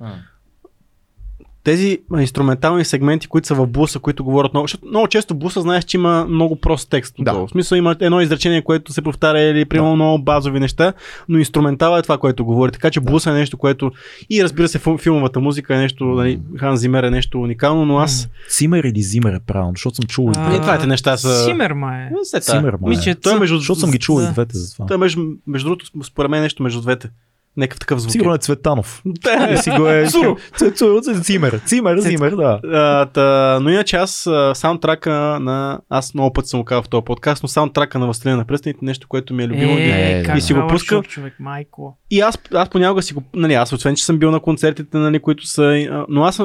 [1.64, 5.84] тези инструментални сегменти, които са в буса, които говорят много, защото много често буса знаеш,
[5.84, 7.16] че има много прост текст.
[7.20, 7.34] Да.
[7.34, 10.93] В смисъл има едно изречение, което се повтаря или примерно много базови неща,
[11.30, 12.72] но инструментала е това, което говори.
[12.72, 13.91] Така че буса е нещо, което
[14.30, 17.97] и разбира се фил- филмовата музика е нещо, нали, Хан Зимер е нещо уникално, но
[17.97, 18.30] аз...
[18.49, 20.62] Цимер или Зимер е правилно, защото съм чул и А, двете.
[20.62, 21.43] Двете неща са...
[21.43, 22.09] Симер, ма е.
[22.36, 22.39] Е.
[22.39, 23.16] Цимер, ма е.
[23.16, 23.57] Той е между...
[23.57, 24.32] Защото съм ги чул и Да.
[24.32, 24.86] двете за това.
[24.86, 27.09] Той е между, между другото, според мен е нещо между двете.
[27.58, 28.12] Някакъв такъв звук.
[28.12, 29.02] Сигурно е Цветанов.
[29.06, 30.06] Да, си го е...
[30.06, 30.38] Зуро.
[30.58, 32.60] Ц- ц- ц- Цимер, Цимер, Зимер, да.
[32.74, 35.80] А, та, но иначе аз саундтрака на...
[35.89, 38.86] Аз много пъти съм го казал в този подкаст, но саундтрака на Властелина на пръстените
[38.86, 39.72] нещо, което ми е любимо.
[39.78, 40.95] Е, е, и си го Howard пуска.
[40.95, 41.97] Shore, човек, майко.
[42.12, 43.24] И аз, аз понякога си го...
[43.36, 45.88] Нали, аз освен, че съм бил на концертите, нали, които са...
[46.10, 46.41] Но аз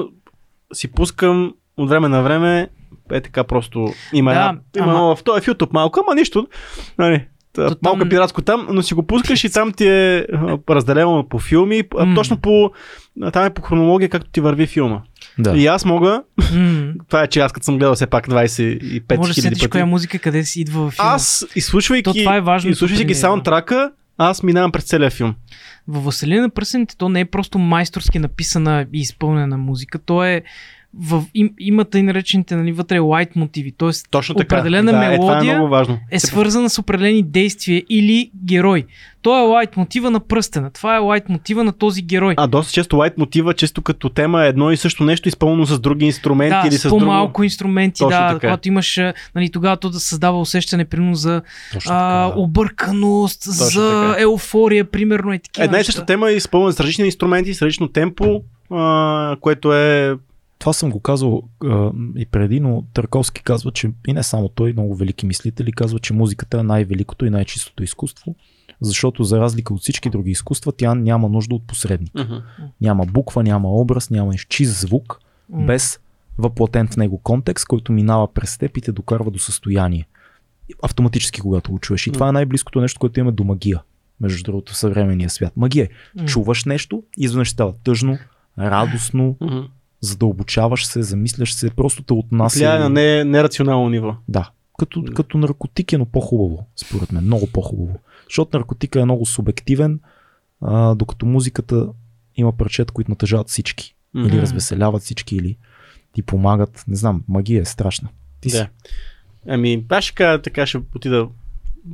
[0.72, 2.68] си пускам от време на време
[3.12, 6.46] е така просто има, Да, една, има ама- в този в YouTube малко, ама нищо.
[6.98, 7.26] Нали,
[7.56, 10.58] То там- малко е пиратско там, но си го пускаш и там ти е а,
[10.70, 12.14] разделено по филми, М.
[12.14, 12.70] точно по,
[13.32, 15.00] там е по хронология, както ти върви филма.
[15.38, 15.50] Да.
[15.52, 16.22] И аз мога,
[16.54, 19.58] М, това е, че аз като съм гледал все пак 25 Може да хиляди седиш
[19.58, 19.70] пъти.
[19.70, 21.10] коя музика къде си идва в филма.
[21.10, 22.70] Аз, изслушвайки, То това е важно.
[22.70, 25.34] изслушвайки саундтрака, аз минавам през целия филм.
[25.88, 30.42] Във Василина на пръсените то не е просто майсторски написана и изпълнена музика, то е
[31.00, 33.90] в, им, има тъй наречените нали, вътре лайт мотиви, т.е.
[34.10, 34.56] Точно така.
[34.56, 35.98] Определена да, Е, е мелодия много важно.
[36.10, 38.84] е свързана с определени действия или герой.
[39.22, 40.70] То е лайт мотива на пръстена.
[40.70, 42.34] Това е лайт мотива на този герой.
[42.36, 45.80] А доста често лайт мотива, често като тема е едно и също нещо, изпълнено с
[45.80, 46.98] други инструменти да, или с, с друго.
[46.98, 48.40] по-малко инструменти, Точно да, така.
[48.40, 49.00] когато имаш,
[49.34, 51.42] нали, тогава то да създава усещане, примерно за
[51.72, 52.40] Точно а, така, да.
[52.40, 54.22] обърканост, за така.
[54.22, 57.88] еуфория, примерно и такива Една и съща тема е изпълнена с различни инструменти, с различно
[57.88, 60.16] темпо, а, което е...
[60.58, 64.72] Това съм го казал а, и преди, но Търковски казва, че и не само той,
[64.72, 68.34] много велики мислители казва, че музиката е най-великото и най-чистото изкуство,
[68.80, 72.12] защото за разлика от всички други изкуства, тя няма нужда от посредник.
[72.80, 75.66] Няма буква, няма образ, няма чист звук, М.
[75.66, 76.00] без
[76.38, 80.06] въплатен в него контекст, който минава през теб и те докарва до състояние.
[80.82, 82.06] Автоматически, когато го чуеш.
[82.06, 83.82] И това е най-близкото нещо, което имаме до магия.
[84.20, 85.52] Между другото, в съвременния свят.
[85.56, 85.88] Магия е.
[86.20, 86.26] М.
[86.26, 88.18] Чуваш нещо, изведнъж става тъжно,
[88.58, 89.58] радостно, Мгм.
[90.00, 92.58] Задълбочаваш се, замисляш се, просто те отнася.
[92.58, 94.14] Влияе на не, нерационално ниво.
[94.28, 94.50] Да.
[94.78, 95.12] Като, Да.
[95.12, 97.24] като наркотик е, но по-хубаво, според мен.
[97.24, 97.98] Много по-хубаво.
[98.24, 100.00] Защото наркотика е много субективен,
[100.60, 101.86] а, докато музиката
[102.36, 103.94] има парчета, които натъжават всички.
[104.16, 104.38] Или Мгм.
[104.38, 105.56] развеселяват всички, или
[106.12, 106.84] ти помагат.
[106.88, 108.08] Не знам, магия е страшна.
[108.40, 108.56] Ти си.
[108.56, 108.68] Да.
[109.48, 111.28] Ами, аз ще кажа, така ще отида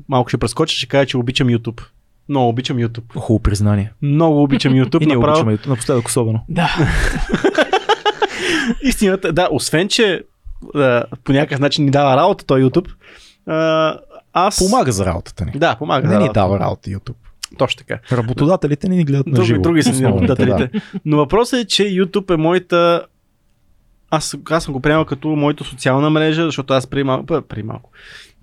[0.09, 1.83] малко ще прескоча, ще кажа, че обичам YouTube.
[2.29, 3.13] Много обичам YouTube.
[3.13, 3.93] Хубаво признание.
[4.03, 5.03] Много обичам YouTube.
[5.03, 5.33] И ние направо.
[5.41, 6.45] обичаме YouTube, напоследък особено.
[6.49, 6.77] Да.
[8.83, 10.23] Истината, да, освен, че
[10.75, 12.89] а, по някакъв начин ни дава работа той YouTube,
[13.47, 13.99] а,
[14.33, 14.59] аз...
[14.59, 15.53] Помага за работата ни.
[15.55, 16.07] Да, помага.
[16.07, 16.41] Не за ни работа.
[16.41, 17.15] дава работа YouTube.
[17.59, 18.17] Точно така.
[18.17, 19.63] Работодателите ни ни гледат на живо.
[19.63, 20.81] други са Основните, работодателите.
[21.05, 23.07] Но въпросът е, че YouTube е моята
[24.15, 27.91] аз, аз съм го приемал като моята социална мрежа, защото аз преди малко, преди малко.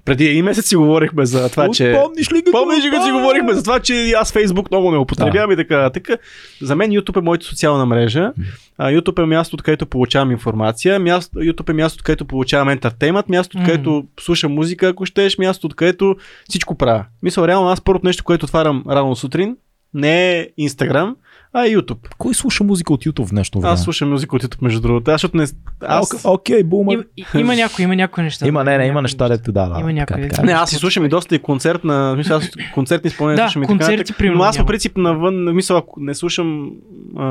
[0.06, 1.74] Преди един месец си говорихме за това, Да.
[1.74, 2.00] че...
[2.04, 2.52] Помниш ли какво?
[2.52, 5.90] Помниш ли, като си говорихме за това, че аз Фейсбук много не употребявам и така.
[5.90, 6.18] така.
[6.62, 8.32] За мен YouTube е моята социална мрежа.
[8.80, 11.00] YouTube е място, откъдето получавам информация.
[11.00, 13.30] Място, YouTube е място, откъдето получавам ентертеймент.
[13.30, 13.64] Място, Мгм.
[13.66, 15.38] откъдето слушам музика, ако щеш.
[15.38, 16.16] Място, откъдето
[16.50, 17.06] всичко правя.
[17.24, 19.58] Мисля, реално аз първото нещо, което отварям рано сутрин,
[19.94, 21.14] не е Instagram,
[21.54, 22.08] а YouTube.
[22.18, 23.74] Кой слуша музика от YouTube в днешно време?
[23.74, 25.12] Аз слушам музика от YouTube, между другото.
[25.12, 25.44] Аз, защото не...
[25.82, 26.10] Аз...
[26.10, 26.94] Ок- Окей, бума.
[26.94, 28.48] Има, и- има, някои, има някои неща.
[28.48, 29.80] Има, не, не, има неща, дето да, да.
[29.80, 30.44] Има някои така, така.
[30.44, 32.16] Не, аз си слушам и доста и концерт на...
[32.16, 33.78] Мисля, аз концертни изпълнения Да, слушам и така.
[33.78, 36.70] концерти, примерно, Но аз по принцип навън, мисля, ако не слушам
[37.18, 37.26] а,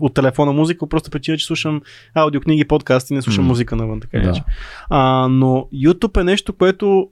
[0.00, 1.80] от телефона музика, просто причина, че слушам
[2.14, 3.48] аудиокниги, подкасти, не слушам М.
[3.48, 4.32] музика навън, така Да.
[4.32, 4.44] да.
[4.90, 7.08] а, Но YouTube е нещо, което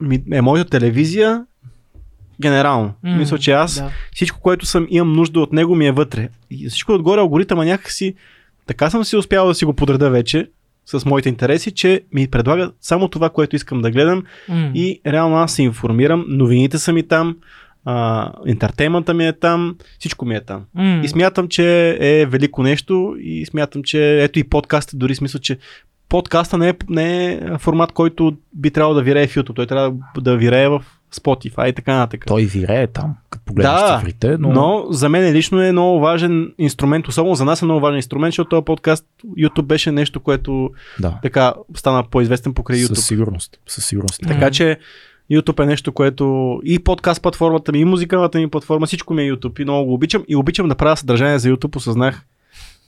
[0.00, 1.44] ми, е моята телевизия
[2.42, 2.94] генерално.
[3.04, 3.90] М, Мисля, че аз Да.
[4.12, 6.28] всичко, което съм имам нужда от него ми е вътре.
[6.50, 8.14] И всичко отгоре алгоритъма някакси,
[8.66, 10.48] така съм си успял да си го подреда вече
[10.86, 14.70] с моите интереси, че ми предлага само това, което искам да гледам М.
[14.74, 17.36] и реално аз се информирам, новините са ми там,
[17.84, 20.64] а, интертеймента ми е там, всичко ми е там.
[20.74, 21.00] М.
[21.04, 25.58] И смятам, че е велико нещо и смятам, че ето и подкаста, дори смисъл, че
[26.08, 29.56] подкаста не е, не е формат, който би трябвало да вирее в YouTube.
[29.56, 30.84] Той трябва да вирее в
[31.14, 32.24] Spotify и така нататък.
[32.26, 34.52] Той вирее там, като погледнеш Да, цифрите, но...
[34.52, 34.86] Но...
[34.90, 38.48] за мен лично е много важен инструмент, особено за нас е много важен инструмент, защото
[38.48, 39.06] този подкаст
[39.38, 41.18] YouTube беше нещо, което Да.
[41.22, 42.94] така стана по-известен покрай YouTube.
[42.94, 43.58] Със сигурност.
[43.66, 44.20] Със сигурност.
[44.28, 44.78] Така че
[45.32, 49.32] YouTube е нещо, което и подкаст платформата ми, и музикалната ми платформа, всичко ми е
[49.32, 50.24] YouTube и много го обичам.
[50.28, 52.26] И обичам да правя съдържание за YouTube, осъзнах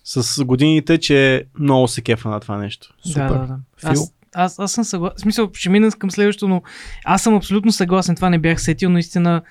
[0.05, 2.95] с годините, че много се кефа на това нещо.
[3.07, 3.29] Супер.
[3.29, 3.57] Да, да, да.
[3.81, 3.91] Фил?
[3.91, 5.17] Аз, аз, аз съм съгласен.
[5.17, 6.63] В смисъл, ще мина към следващото, но
[7.05, 8.17] аз съм абсолютно съгласен.
[8.17, 8.91] Това не бях сетил.
[8.91, 9.43] Наистина,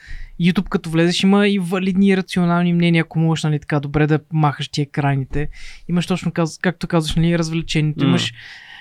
[0.42, 4.20] YouTube като влезеш има и валидни и рационални мнения, ако можеш, нали, така добре да
[4.34, 5.50] махаш тия крайните.
[5.90, 6.32] Имаш точно,
[6.62, 8.06] както казваш, нали, развлечението.
[8.06, 8.34] Имаш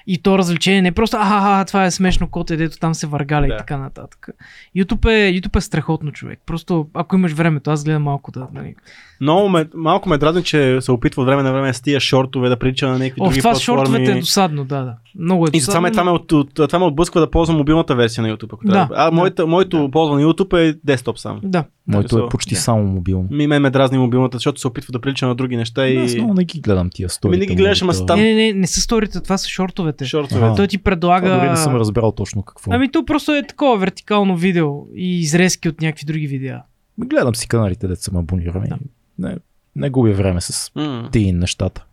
[0.06, 3.46] и то развлечение не е просто, аха, това е смешно, коте, дето там се въргаля
[3.46, 3.54] Да.
[3.54, 4.28] и така нататък.
[4.76, 6.40] YouTube е, YouTube е страхотно човек.
[6.46, 8.74] Просто, ако имаш времето, аз гледам малко да, нали.
[9.22, 12.48] Много ме, малко ме дразни, че се опитва от време на време с тия шортове
[12.48, 13.78] да прилича на някакви О, други това платформи.
[13.78, 14.94] шортовете е досадно, да, да.
[15.18, 16.02] Много е И затова ме, досадно.
[16.02, 18.52] това, ме, от, от, това ме отблъсква да ползвам мобилната версия на YouTube.
[18.52, 18.94] Ако Да, трябва.
[18.96, 19.12] а, да.
[19.12, 21.40] моето, моето ползване на YouTube е десктоп само.
[21.42, 21.64] Да.
[21.86, 22.60] Моето Да, е почти да.
[22.60, 23.28] само мобилно.
[23.30, 25.96] Ми мен ме дразни мобилната, защото се опитва да прилича на други неща и...
[25.96, 27.30] Аз много не ги гледам тия стори.
[27.30, 30.04] Ми не ги гледаш, ама там- Не, не, не, не са сторите, това са шортовете.
[30.04, 30.46] Шортове.
[30.46, 30.54] Ага.
[30.54, 31.26] Той ти предлага...
[31.26, 32.72] Това дори не съм разбрал точно какво.
[32.72, 36.62] Ами то просто е такова вертикално видео и изрезки от някакви други видеа.
[36.98, 38.62] Гледам си каналите, дето съм абониран.
[38.68, 38.76] Да.
[39.22, 39.36] Не,
[39.76, 40.72] не губя време с
[41.12, 41.84] тия нещата.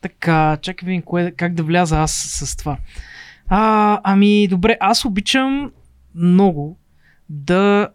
[0.00, 2.76] Така, чакай видим кое, как да вляза аз с това.
[3.48, 5.70] А, ами, добре, аз обичам
[6.14, 6.78] много
[7.28, 7.88] да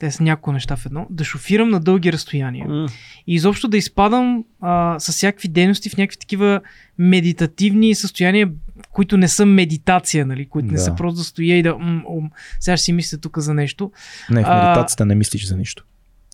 [0.00, 2.68] те са няколко неща в едно, да шофирам на дълги разстояния.
[2.68, 2.86] М.
[3.26, 6.60] И изобщо да изпадам а, с всякакви дейности в някакви такива
[6.98, 8.50] медитативни състояния,
[8.92, 10.46] които не са медитация, нали?
[10.46, 10.78] които не Да.
[10.78, 13.92] са просто да стоя и да м, м, сега ще си мисля тук за нещо.
[14.30, 15.84] Не, в А- медитацията не мислиш за нищо.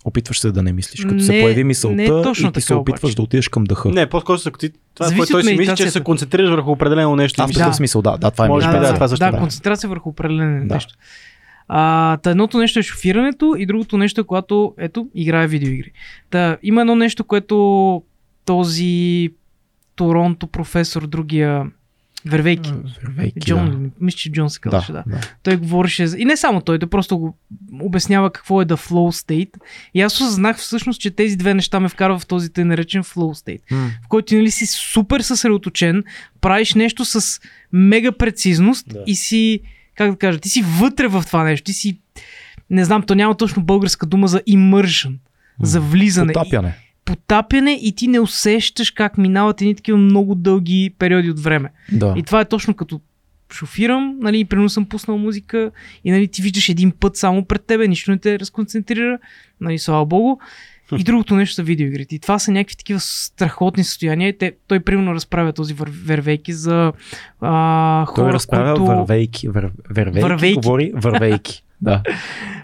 [0.05, 1.05] Опитваш се да не мислиш.
[1.05, 3.17] Като се Не- появи не мисълта е точно и ти се опитваш обаче.
[3.17, 3.89] да отидеш към дъха.
[3.89, 7.17] Не, по-скоро се, ти, това, Зависи което той си мисли, че се концентрираш върху определено
[7.17, 7.43] нещо.
[7.43, 7.75] А, и в такъв Да.
[7.75, 8.93] смисъл, да, да, това е Може би медитация.
[8.93, 9.39] да, това също да, да.
[9.39, 10.75] концентрация върху определено Да.
[10.75, 10.95] нещо.
[11.69, 15.93] А, та едното нещо е шофирането и другото нещо е когато, ето, играе видеоигри.
[16.31, 18.03] Та, има едно нещо, което
[18.45, 19.31] този
[19.97, 21.67] Торонто професор, другия
[22.27, 22.73] Вервейки.
[23.03, 23.91] Вървейки, Джон, да.
[24.01, 25.05] мисля, че Джон се казваше, да.
[25.07, 25.21] да.
[25.43, 27.39] Той говореше, и не само той, той просто го
[27.81, 29.51] обяснява какво е да flow state.
[29.95, 33.45] И аз осъзнах всъщност, че тези две неща ме вкарват в този тъй наречен flow
[33.45, 33.91] state М.
[34.05, 36.05] в който нали, си супер съсредоточен,
[36.41, 37.41] правиш нещо с
[37.73, 39.03] мега прецизност Да.
[39.07, 39.61] и си,
[39.95, 42.01] как да кажа, ти си вътре в това нещо, ти си,
[42.71, 45.15] не знам, то няма точно българска дума за immersion,
[45.63, 46.33] за влизане.
[46.33, 46.77] Потапяне.
[47.05, 51.71] Потапяне и ти не усещаш как минават едни такива много дълги периоди от време.
[51.93, 52.15] Да.
[52.17, 53.01] И това е точно като
[53.53, 55.71] шофирам, нали, и примерно съм пуснал музика
[56.05, 59.19] и нали, ти виждаш един път само пред тебе, нищо не те разконцентрира,
[59.61, 60.37] нали, слава богу.
[60.99, 62.15] И другото нещо са видеоигрите.
[62.15, 64.39] И това са някакви такива страхотни състояния.
[64.39, 66.93] Те, той примерно разправя този вър, вервейки за
[67.41, 68.87] а, Той хора, разправя които...
[68.87, 69.49] вървейки.
[69.49, 70.57] Вър, вървейки, Вървейки.
[70.57, 71.65] говори вървейки.
[71.81, 72.03] да.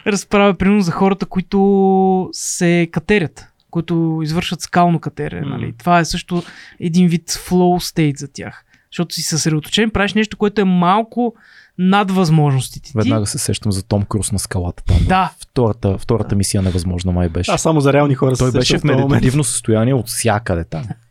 [0.06, 5.46] разправя примерно за хората, които се катерят, които извършват скално катерене.
[5.46, 5.56] М.
[5.56, 5.74] Нали.
[5.78, 6.42] Това е също
[6.80, 8.64] един вид flow state за тях.
[8.92, 11.34] Защото си съсредоточен, правиш нещо, което е малко
[11.78, 12.92] над възможностите ти.
[12.96, 14.96] Веднага се сещам за Том Круз на скалата там.
[15.08, 15.32] Да.
[15.40, 17.50] Втората, втората мисия невъзможна май беше.
[17.50, 19.08] Аз само за реални хора Той се беше в момент.
[19.08, 20.84] медитативно състояние от всякъде там.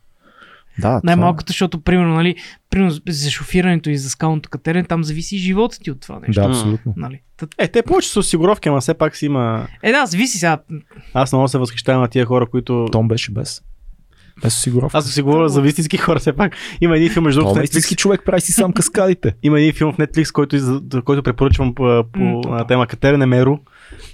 [0.80, 2.36] Да, Най-малкото, защото, примерно, нали,
[2.70, 6.26] примерно за шофирането и за скалното катерене, там зависи и живота ти от това Това,
[6.26, 6.42] нещо.
[6.42, 6.94] да, абсолютно.
[6.96, 7.20] Нали?
[7.58, 9.66] Е, те повече са осигуровки, ама все пак си има...
[9.82, 10.58] Е, да, зависи сега.
[11.14, 12.86] Аз много се възхищавам на тия хора, които...
[12.92, 13.62] Том беше без.
[14.42, 14.98] Без осигуровка.
[14.98, 16.56] Аз си говоря за истински хора, все пак.
[16.80, 19.34] Има един филм, между другото, е истински човек, прави си сам каскадите.
[19.42, 22.40] Има един филм в Netflix, който, който препоръчвам по, по М.
[22.56, 23.58] на тема Катерене Меро,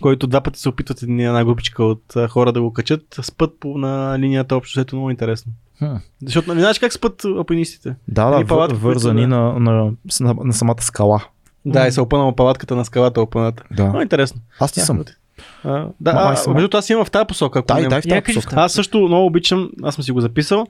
[0.01, 3.03] който два пъти се опитват една една групичка от хора да го качат.
[3.23, 5.53] Спът по, на линията общо, ето много интересно.
[5.79, 5.85] Хм.
[6.25, 7.95] Защото не знаеш как спът алпинистите.
[8.09, 11.25] Да, да, вър- вързани които, на, на, на, на самата скала.
[11.65, 13.65] Да, и се опънала палатката на скалата опъната.
[13.71, 13.83] Да.
[13.83, 14.41] Много интересно.
[14.61, 15.05] Аз ти съм.
[15.65, 17.59] А, да, Ма, май а, между другото, аз имам в тази посока.
[17.59, 18.57] ако Дай, не- дай в тази посока.
[18.57, 20.67] Аз също много обичам, аз съм си го записал,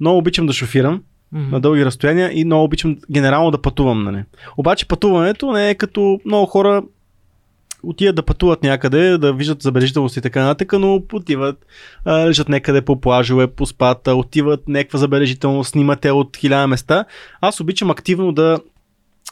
[0.00, 1.50] много обичам да шофирам Мгм.
[1.50, 4.04] на дълги разстояния и много обичам генерално да пътувам.
[4.04, 4.24] Нали.
[4.56, 6.82] Обаче пътуването не е като много хора
[7.82, 11.66] отиват да пътуват някъде, да виждат забележителност и така нататък, но отиват,
[12.04, 17.04] а, лежат някъде по плажове, по спата, отиват някаква забележителност, снимате от хиляда места.
[17.40, 18.58] Аз обичам активно да,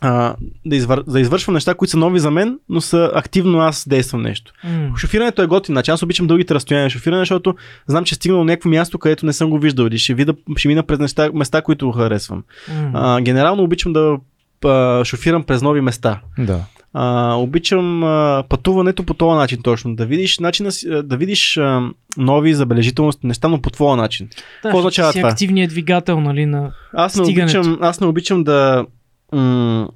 [0.00, 0.34] а,
[0.66, 1.02] да, извър...
[1.02, 4.52] да извършвам неща, които са нови за мен, но са активно аз действам нещо.
[4.64, 4.96] М.
[4.96, 5.94] Шофирането е готин начин.
[5.94, 7.54] Аз обичам дългите разстояния на шофиране, защото
[7.86, 10.68] знам, че стигна до някакво място, където не съм го виждал или ще, вида, ще
[10.68, 12.44] мина през неща, места, които харесвам.
[12.68, 12.90] М.
[12.94, 14.18] А, генерално обичам да
[14.64, 16.20] а, шофирам през нови места.
[16.38, 16.64] Да.
[16.94, 19.94] А, обичам а, пътуването по този начин точно.
[19.94, 20.70] Да видиш, начина,
[21.04, 24.26] да видиш а, нови забележителности, неща, но по твоя начин.
[24.26, 25.28] Да, какво означава това?
[25.28, 26.72] активният двигател, нали, на...
[26.94, 27.58] Аз не, Стигането.
[27.58, 28.86] обичам, аз не обичам да.
[29.32, 29.88] М-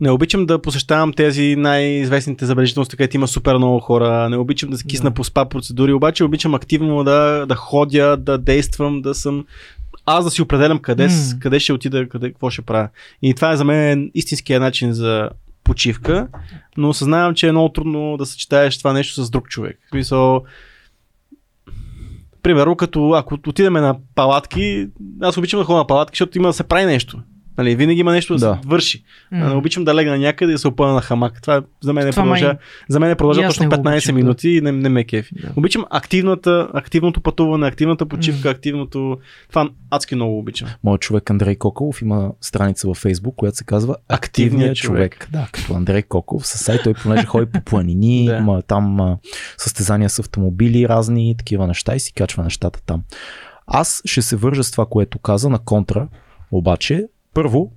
[0.00, 4.28] не обичам да посещавам тези най-известните забележителности, където има супер много хора.
[4.28, 5.14] Не обичам да се кисна Да.
[5.14, 9.44] по спа процедури, обаче обичам активно да, да ходя, да действам, да съм.
[10.06, 11.12] Аз да си определям къде, М.
[11.40, 12.88] къде ще отида, къде, какво ще правя.
[13.22, 15.30] И това е за мен истинския начин за
[15.64, 16.28] почивка,
[16.76, 19.78] но осъзнавам, че е много трудно да съчетаеш това нещо с друг човек.
[19.86, 20.44] В смисъл,
[22.42, 24.88] примерно, като ако отидеме на палатки,
[25.20, 27.22] аз обичам да ходя на палатки, защото има да се прави нещо.
[27.58, 28.58] Нали, винаги има нещо да, Да.
[28.62, 29.04] се върши.
[29.32, 31.42] А, Не обичам да легна някъде и да се опъна на хамак.
[31.42, 32.56] Това за мен е Това продължа, май-
[32.88, 34.16] за мен е продължа точно не го 15 обичам, да.
[34.16, 35.34] минути и не, не ме е кефи.
[35.34, 35.52] Да.
[35.56, 39.18] Обичам активната, активното пътуване, активната почивка, активното...
[39.48, 40.68] Това адски много обичам.
[40.84, 45.12] Моят човек Андрей Коколов има страница във Фейсбук, която се казва Активният Активният човек.
[45.12, 45.28] човек.
[45.32, 46.46] Да, като Андрей Коков.
[46.46, 48.36] Със сайт той понеже ходи по планини, Да.
[48.36, 49.18] има там а,
[49.58, 53.02] състезания с автомобили разни, такива неща и си качва нещата там.
[53.66, 56.08] Аз ще се вържа с това, което каза на контра,
[56.50, 57.72] обаче първо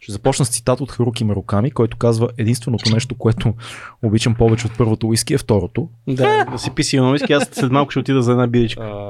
[0.00, 3.54] ще започна с цитат от Харуки Маруками, който казва единственото нещо, което
[4.02, 5.88] обичам повече от първото уиски е второто.
[6.08, 9.08] Да, да си пи силно виски, аз след малко ще отида за една биричка.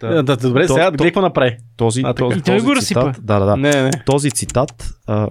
[0.00, 1.56] Да, да, добре, То- сега то- какво направи.
[1.76, 3.00] Този, А, този, И той го разсипа.
[3.02, 3.56] цитат, да, да, да.
[3.56, 3.90] Не, не.
[4.06, 5.28] Този цитат, а,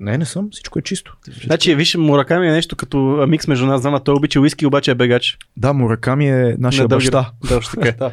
[0.00, 1.16] не, не съм, всичко е чисто.
[1.44, 2.96] Значи, виж, Мураками е нещо като
[3.28, 4.00] микс между нас двама.
[4.00, 5.38] Той обича уиски, обаче е бегач.
[5.56, 7.30] Да, Мураками е нашия На дълги- баща.
[7.48, 7.88] Да, така.
[7.88, 7.92] е.
[7.98, 8.10] да,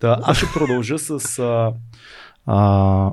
[0.00, 1.72] да, аз ще продължа с а,
[2.46, 3.10] а,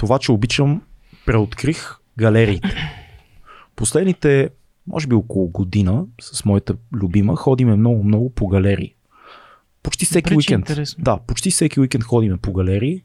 [0.00, 0.82] това, че обичам,
[1.26, 2.76] преоткрих галериите.
[3.76, 4.50] Последните,
[4.86, 8.94] може би около година, с моята любима, ходиме много-много по галерии.
[9.82, 10.68] Почти всеки е уикенд.
[10.68, 11.04] интересно.
[11.04, 13.02] Да, почти всеки уикенд ходиме по галерии.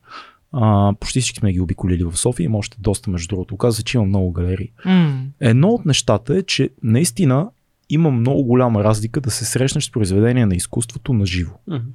[0.52, 3.54] А, почти всички сме ги обиколили в София, има още доста между другото.
[3.54, 4.72] Оказва се, че има много галерии.
[4.86, 5.26] М.
[5.40, 7.50] Едно от нещата е, че наистина
[7.90, 11.54] има много голяма разлика да се срещнеш с произведения на изкуството на живо.
[11.68, 11.88] Мгм.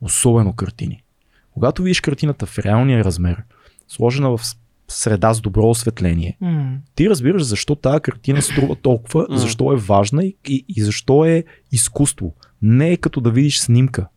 [0.00, 1.02] Особено картини.
[1.50, 3.42] Когато видиш картината в реалния размер,
[3.88, 4.40] сложена в
[4.88, 6.78] среда с добро осветление, М.
[6.94, 9.38] ти разбираш защо тази картина струва толкова, М.
[9.38, 12.34] защо е важна и, и, и защо е изкуство.
[12.62, 14.08] Не е като да видиш снимка.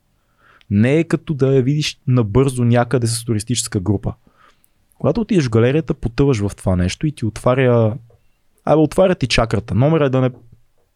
[0.70, 4.14] Не е като да я видиш набързо някъде с туристическа група.
[5.00, 7.98] Когато отидеш в галерията, потъваш в това нещо и ти отваря.
[8.66, 9.76] Абе, отваря ти чакрата.
[9.76, 10.32] Номера е да не,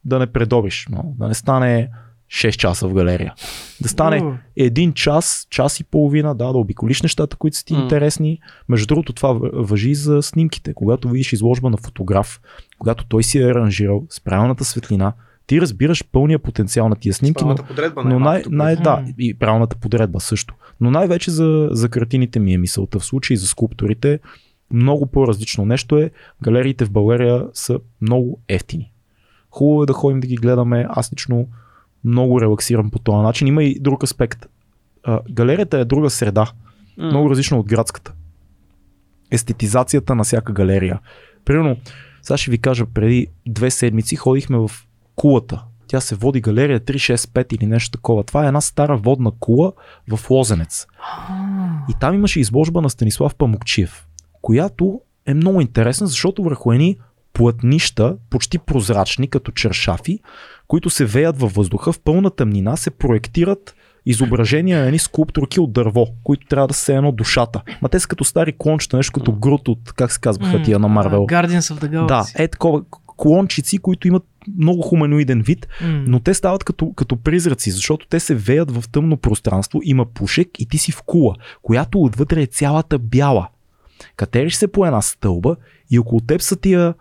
[0.06, 0.88] да не предобиш.
[0.92, 1.90] Да не стане
[2.32, 3.34] 6 часа в галерия.
[3.82, 8.40] Да стане един час, час и половина, да, да обиколиш нещата, които са ти интересни.
[8.70, 10.74] Между другото, това въ- въжи и за снимките.
[10.74, 12.42] Когато видиш изложба на фотограф,
[12.80, 15.14] когато той си е аранжирал с правилната светлина,
[15.48, 19.76] ти разбираш пълния потенциал на тия снимки, но, подредба но най, най, да, и правилната
[19.76, 20.54] подредба също.
[20.82, 23.00] Но най-вече за, за картините ми е мисълта.
[23.00, 24.20] В случай за скулптурите,
[24.72, 26.12] много по-различно нещо е.
[26.44, 28.92] Галериите в България са много ефтини.
[29.50, 30.86] Хубаво е да ходим да ги гледаме.
[30.90, 31.48] Аз лично
[32.06, 33.48] много релаксирам по този начин.
[33.48, 34.46] Има и друг аспект.
[35.32, 36.52] Галерията е друга среда,
[36.98, 38.14] много различна от градската.
[39.32, 41.00] Естетизацията на всяка галерия.
[41.46, 41.78] Примерно,
[42.22, 44.72] сега ще ви кажа, преди две седмици ходихме в
[45.16, 48.24] кулата Тя се води галерия 365 или нещо такова.
[48.24, 49.74] Това е една стара водна кула
[50.12, 50.88] в Лозенец.
[51.90, 54.06] И там имаше изложба на Станислав Памукчиев,
[54.42, 56.98] която е много интересна, защото върху едни
[57.34, 60.20] плътнища, почти прозрачни, като чершафи,
[60.68, 65.74] които се веят във въздуха, в пълна тъмнина се проектират изображения на едни скулптурки от
[65.74, 67.62] дърво, които трябва да се едно душата.
[67.82, 70.88] Ма те са като стари клончета, нещо като груд от, как се казваха тия на
[70.88, 71.20] Марвел.
[71.20, 72.08] Guardians of the Galaxy.
[72.08, 72.82] Да, е такова
[73.18, 74.24] клончици, които имат
[74.58, 76.04] много хуманоиден вид, М.
[76.08, 80.50] но те стават като, като призраци, защото те се веят в тъмно пространство, има пушек
[80.60, 83.48] и ти си в кула, която отвътре е цялата бяла.
[84.16, 85.56] Катериш се по една стълба
[85.92, 86.94] и около теб са тия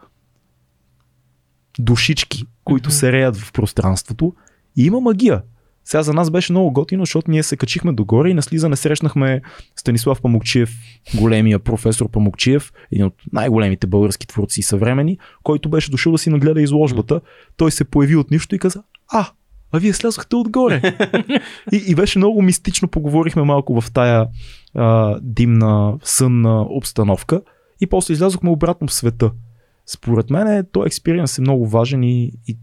[1.79, 4.35] душички, които се реят в пространството
[4.77, 5.43] и има магия.
[5.85, 9.41] Сега за нас беше много готино, защото ние се качихме догоре и на слизане срещнахме
[9.77, 10.71] Станислав Памукчиев,
[11.15, 16.31] големия професор Памукчиев, един от най-големите български творци и съвремени, който беше дошъл да си
[16.31, 17.21] нагледа изложбата.
[17.57, 19.27] Той се появи от нищо и каза, а,
[19.73, 20.83] а вие слязохте отгоре.
[21.73, 24.27] и, и беше много мистично, поговорихме малко в тая
[24.75, 27.41] а, димна, сънна обстановка
[27.81, 29.31] и после излязохме обратно в света.
[29.87, 32.59] Според мен този експириенс е много важен и, и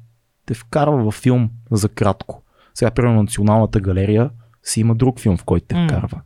[0.45, 2.43] те вкарва във филм за кратко.
[2.74, 4.30] Сега, примерно, Националната галерия
[4.63, 5.88] си има друг филм, в който те М.
[5.88, 6.22] вкарва.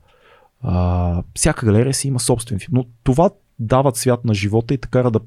[0.61, 2.71] А, всяка галерия си има собствен филм.
[2.71, 3.29] Но това
[3.59, 5.19] дава цвят на живота и така да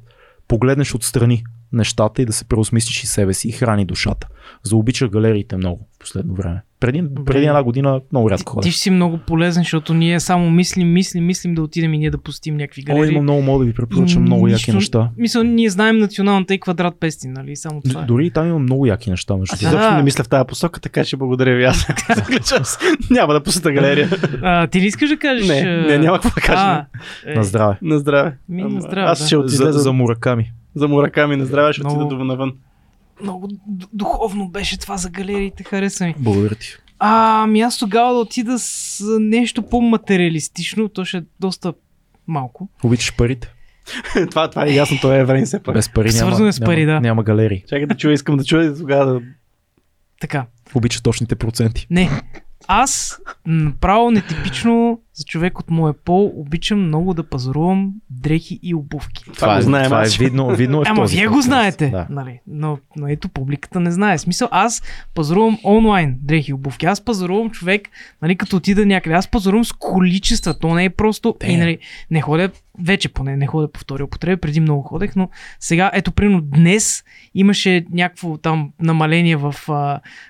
[0.49, 4.29] погледнеш отстрани нещата и да се преосмислиш и себе си и храни душата.
[4.62, 6.62] Заобичах галериите много в последно време.
[6.81, 8.72] Преди, преди една година много Ти, рядко ти ходех.
[8.72, 12.18] ще си много полезен, защото ние само мислим, мислим, мислим да отидем и ние да
[12.18, 13.12] посетим някакви О, галерии.
[13.12, 15.11] има много, мога да ви препоръчам много яки Нищо- неща.
[15.18, 17.57] Мисля, ние знаем националната и квадрат пести, нали?
[17.57, 18.03] Само това.
[18.03, 18.05] Е.
[18.05, 19.37] Дори и там има много яки неща.
[19.37, 19.64] Между другото.
[19.66, 19.97] изобщо Да.
[19.97, 21.64] не мисля в тази посока, така че благодаря ви.
[21.64, 21.87] Аз.
[23.11, 24.09] Няма да посета галерия.
[24.43, 25.49] А, ти не искаш да кажеш?
[25.49, 26.61] Не, а, не, няма какво да кажа.
[26.61, 26.87] А,
[27.26, 27.76] е, На здраве.
[27.83, 28.37] На здраве.
[28.49, 29.26] Ми, на здраве, Аз да.
[29.26, 30.53] ще отида За, за, мураками.
[30.74, 32.53] за мураками на здраве, ще отида до навън.
[33.23, 33.49] Много
[33.93, 36.14] духовно беше това за галериите, хареса ми.
[36.19, 36.69] Благодаря ти.
[36.99, 41.73] А, ами аз тогава да отида с нещо по-материалистично, то ще е доста
[42.27, 42.69] малко.
[42.85, 43.53] Обичаш парите.
[44.31, 45.75] това, това е ясно, това е време все пак.
[45.75, 47.09] Без пари няма, Свързано е с пари, няма, да.
[47.09, 47.64] няма галерии.
[47.69, 49.21] Чакай да чуя, искам да чуя и тогава да...
[50.21, 51.87] Така, Обичаш точните проценти.
[51.91, 52.11] не.
[52.71, 59.25] Аз, направо нетипично за човек от моя пол, обичам много да пазарувам дрехи и обувки.
[59.35, 62.07] Това го е, знаем, това е видно, видно е Ама вие го знаете, Да.
[62.11, 62.41] нали?
[62.47, 64.19] но, но ето публиката не знае.
[64.19, 64.83] Смисъл, аз
[65.14, 66.87] пазарувам онлайн дрехи и обувки.
[66.87, 67.89] Аз пазарувам човек,
[68.23, 69.14] нали, като отида някъде.
[69.16, 70.59] Аз пазарувам с количества.
[70.59, 71.37] То не е просто.
[71.43, 71.59] И, Damn.
[71.59, 71.79] нали,
[72.11, 72.51] не ходя,
[72.83, 75.29] вече поне не ходя по втори употреба, преди много ходех, но
[75.61, 77.05] сега, ето, примерно днес
[77.35, 79.55] имаше някакво там намаление в,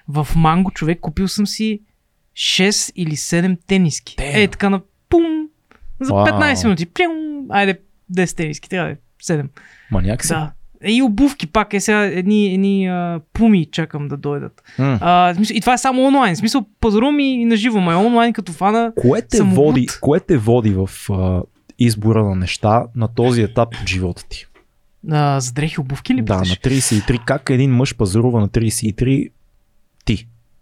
[0.09, 0.71] в манго.
[0.71, 1.81] Човек, купил съм си
[2.39, 4.17] 6 или 7 тениски.
[4.17, 4.45] Damn.
[4.45, 5.49] Е, така на пум,
[6.01, 6.27] за Вау.
[6.27, 6.87] 15 минути.
[6.87, 7.11] Пям,
[7.51, 7.79] айде,
[8.13, 8.97] 10 тениски, трябва да е
[9.39, 9.47] 7.
[9.91, 10.29] Маняк си.
[10.29, 10.53] Да.
[10.83, 14.63] Е, И обувки пак е сега едни, едни а, пуми чакам да дойдат.
[14.79, 14.99] М.
[15.01, 16.35] А, смисъл, и това е само онлайн.
[16.35, 18.93] В смисъл пазарувам и на живо, ма е онлайн като фана.
[18.97, 21.43] Кое те, води, кое те води в а,
[21.79, 24.47] избора на неща на този етап от живота ти?
[25.11, 26.59] А, за дрехи обувки ли Да, на питаш?
[26.59, 27.25] 33.
[27.25, 29.31] Как един мъж пазарува на 33?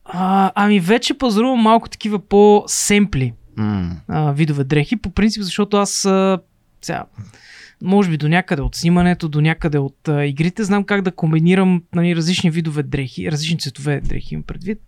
[0.08, 3.90] А, ами вече пазарувам малко такива по-семпли М.
[4.08, 6.38] а, видове дрехи, по принцип, защото аз а,
[6.82, 7.04] сега,
[7.82, 11.82] може би до някъде от снимането, до някъде от а, игрите, знам как да комбинирам
[11.94, 14.78] нали, различни видове дрехи, различни цветове дрехи имам предвид.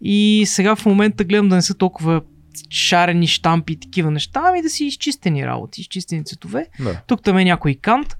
[0.00, 2.22] И сега в момента гледам да не са толкова
[2.70, 6.66] шарени штампи и такива неща, ами да си изчистени работи, изчистени цветове.
[6.80, 7.00] Да.
[7.06, 8.16] Тук там е някой кант.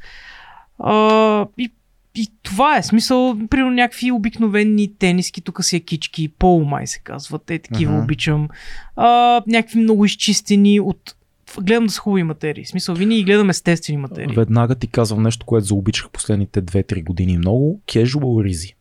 [0.78, 1.72] А, и,
[2.17, 7.43] и това е смисъл, примерно някакви обикновени тениски, тук си е кички, полумай се казват,
[7.47, 8.03] те такива Мгм.
[8.05, 8.49] обичам.
[8.97, 11.17] А, някакви много изчистени от
[11.61, 12.64] гледам да са хубави материи.
[12.64, 14.37] В смисъл, винаги гледам естествени материи.
[14.37, 17.81] Веднага ти казвам нещо, което заобичах последните 2-3 години много.
[17.87, 18.75] Casual ризи.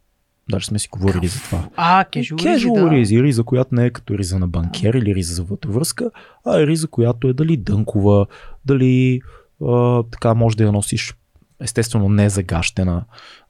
[0.49, 1.69] Даже сме си говорили за това.
[1.75, 2.91] А, кежуал Casual да.
[2.91, 6.11] ризи, риза, която не е като риза на банкер или риза за вътовръзка,
[6.45, 8.25] а е риза, която е дали дънкова,
[8.65, 9.21] дали
[9.67, 11.13] а, така може да я носиш
[11.61, 13.03] естествено не загащена,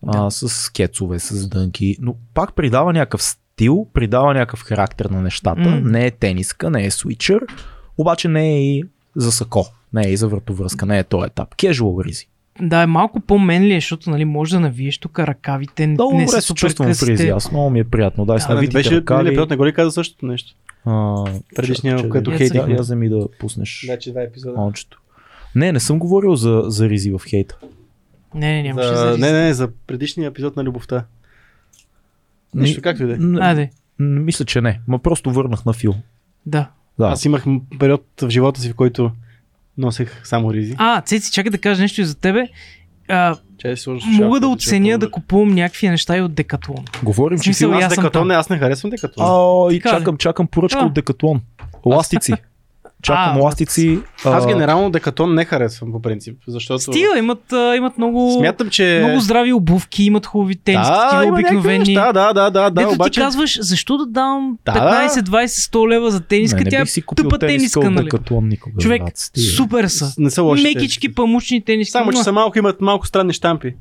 [0.08, 0.32] а, Да.
[0.32, 5.70] с кецове, с дънки, но пак придава някакъв стил, придава някакъв характер на нещата.
[5.70, 5.80] М.
[5.84, 7.40] Не е тениска, не е свичър,
[7.98, 8.84] обаче не е и
[9.16, 11.56] за сако, не е и за вратовръзка, не е този етап.
[11.56, 12.28] Casual ризи.
[12.62, 15.88] Да, е малко по-менли, защото нали, може да навиеш тук ръкавите.
[15.88, 18.26] Много не добре се супер чувствам в ризи, аз много ми е приятно.
[18.26, 19.30] Дай с А, не навитите беше, ръкави.
[19.30, 20.56] Пилот не го ли каза същото нещо?
[20.86, 21.24] А,
[21.56, 21.98] Предишния,
[22.38, 22.72] хейтихме.
[22.72, 24.60] Я, я вземи да пуснеш Значи два епизода.
[24.62, 25.02] ончето.
[25.56, 27.58] Не, не съм говорил за, за ризи в хейта.
[28.36, 29.18] Не, не, нямаше за, За...
[29.18, 31.06] Не, не, за предишния епизод на любовта.
[32.54, 33.42] Нищо, както и да е.
[33.42, 33.70] Айде,
[34.00, 34.80] Мисля, че не.
[34.88, 35.96] Ма просто върнах на фил.
[36.46, 36.70] да.
[37.00, 37.06] Да.
[37.06, 39.12] Аз имах м- период в живота си, в който
[39.78, 40.76] носех само ризи.
[40.78, 42.48] А, Цеци, чакай да кажа нещо и за тебе.
[43.10, 46.86] А, Чай да си сложа мога да оценя да купувам някакви неща и от Декатлон.
[47.04, 47.78] Говорим, че Смисъл, филм...
[47.78, 48.28] аз Аз съм Декатлон, там.
[48.28, 49.26] не, аз не харесвам Декатлон.
[49.28, 50.00] А, и Така ли?
[50.00, 50.86] чакам, чакам поръчка А.
[50.86, 51.42] от Декатлон.
[51.86, 52.34] Ластици.
[53.06, 54.00] Чакам А, ластици.
[54.26, 56.80] Аз а, генерално Декатлон не харесвам по принцип, защото...
[56.80, 59.02] Стига, имат, а, имат много, Смятам, че...
[59.04, 61.78] много здрави обувки, имат хубави тениски, да, такива обикновени.
[61.78, 63.12] Неща, да, да, да, да, Дето обаче...
[63.12, 66.82] ти казваш, защо да дам Да, 15, 20, 100 лева за тениска, не, не тя
[66.82, 66.86] е
[67.16, 68.48] тъпа тениска тениска, нали?
[68.48, 68.82] Никога.
[68.82, 70.14] Човек, брат, супер са.
[70.18, 71.92] Не са лоши Мекички, памучни тениски.
[71.92, 73.76] Само, че са малко, имат малко странни штампи.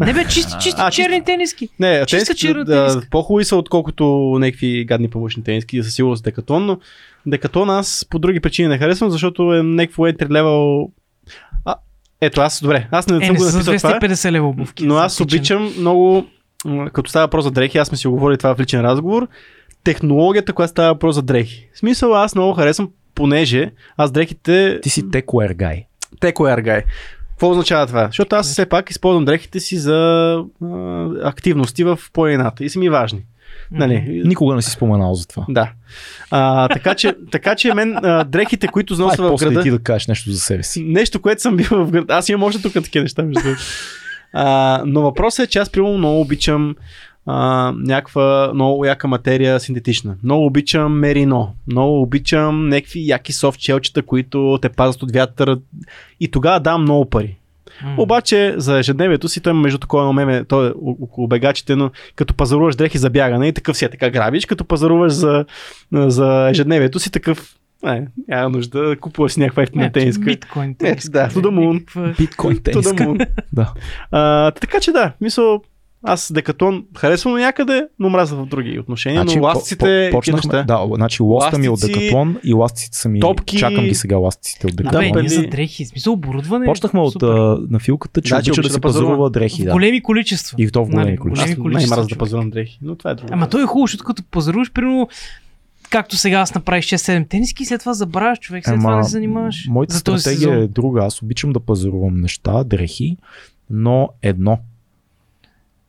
[0.00, 1.68] Не, бе, чисти, чисти А, черни тениски.
[1.80, 3.08] Не, Чиста черна тениска.
[3.10, 4.04] по-хубави са, отколкото
[4.40, 6.78] някакви гадни помощни тениски, със сигурност Декатлон, но
[7.26, 10.88] Декатлон аз по други причини не харесвам, защото е някакво entry level...
[11.64, 11.74] А,
[12.20, 14.86] ето аз, добре, аз не Е, съм не го написал това, 250 лева обувки.
[14.86, 16.26] но аз обичам много,
[16.92, 19.28] като става въпрос за дрехи, аз сме си говорили това в личен разговор,
[19.84, 21.68] технологията, която става въпрос за дрехи.
[21.74, 25.84] В смисъл аз много харесвам, понеже аз дрехите Ти си текуер гай.
[26.20, 26.82] Теко гай.
[27.30, 28.06] Какво означава това?
[28.06, 29.94] Защото аз все пак използвам дрехите си за
[30.62, 33.22] а, активности в планината и са ми важни.
[33.70, 34.22] Нали?
[34.24, 35.46] Никога не си споменал за това.
[35.48, 35.72] Да.
[36.30, 39.78] А, така, че, така че мен а, дрехите, които Ай, нося в града, ти да
[39.78, 40.82] кажеш нещо за себе си.
[40.82, 43.48] нещо, което съм бил в града, аз имам още тук такива неща, между.
[44.32, 46.76] А, но въпросът е, че аз примерно много обичам
[47.26, 50.16] а, някаква много яка материя синтетична.
[50.22, 51.54] Много обичам мерино.
[51.66, 55.58] Много обичам някакви яки софт челчета, които те пазят от вятър.
[56.20, 57.36] И тогава дам много пари.
[57.84, 57.94] М.
[57.98, 61.90] Обаче за ежедневието си, той има между такова едно меме, той е около бегачите, но
[62.16, 65.44] като пазаруваш дрехи за бягане и такъв си е така грабиш, като пазаруваш за,
[65.92, 70.24] за ежедневието си такъв не, няма нужда да купуваш си някаква ефтина Не, тениска.
[70.24, 71.10] Биткоин Ето, тениска.
[71.10, 71.72] да, to the moon.
[71.72, 73.14] Някаква- Биткоин тениска.
[73.52, 73.72] Да.
[74.10, 75.62] А, така че да, мисъл,
[76.06, 80.86] аз Декатлон харесвам някъде, но мразя в други отношения, но ластиците по- и почнахме, да,
[80.94, 83.20] значи лоста ми е от Декатлон и ластиците са ми...
[83.20, 83.58] топки.
[83.58, 85.02] Чакам ги сега ластиците от Да, бе, Декатлон.
[85.02, 85.20] Дъмпели.
[85.22, 86.66] ние за дрехи, в смисъл оборудване.
[86.66, 87.26] Почнахме от а,
[87.70, 88.82] на филката, че Да, обича да да пазарува.
[89.06, 89.62] пазарува дрехи.
[89.62, 89.72] в Да.
[89.72, 90.56] големи количества.
[90.58, 91.50] И в то в големи Нали, количества.
[91.50, 92.06] Аз големи най-мразя количества.
[92.08, 93.28] да пазарувам дрехи, но това е друго.
[93.32, 95.08] Ама то е хубаво, защото като пазаруваш, примерно,
[95.90, 99.66] както сега аз направих 6-7 тениски, след това забравяш човек, след това не се занимаваш.
[99.68, 100.54] Моята за стратегия сезон.
[100.54, 101.04] е друга.
[101.04, 103.16] Аз обичам да пазарувам неща, дрехи,
[103.70, 104.58] но едно.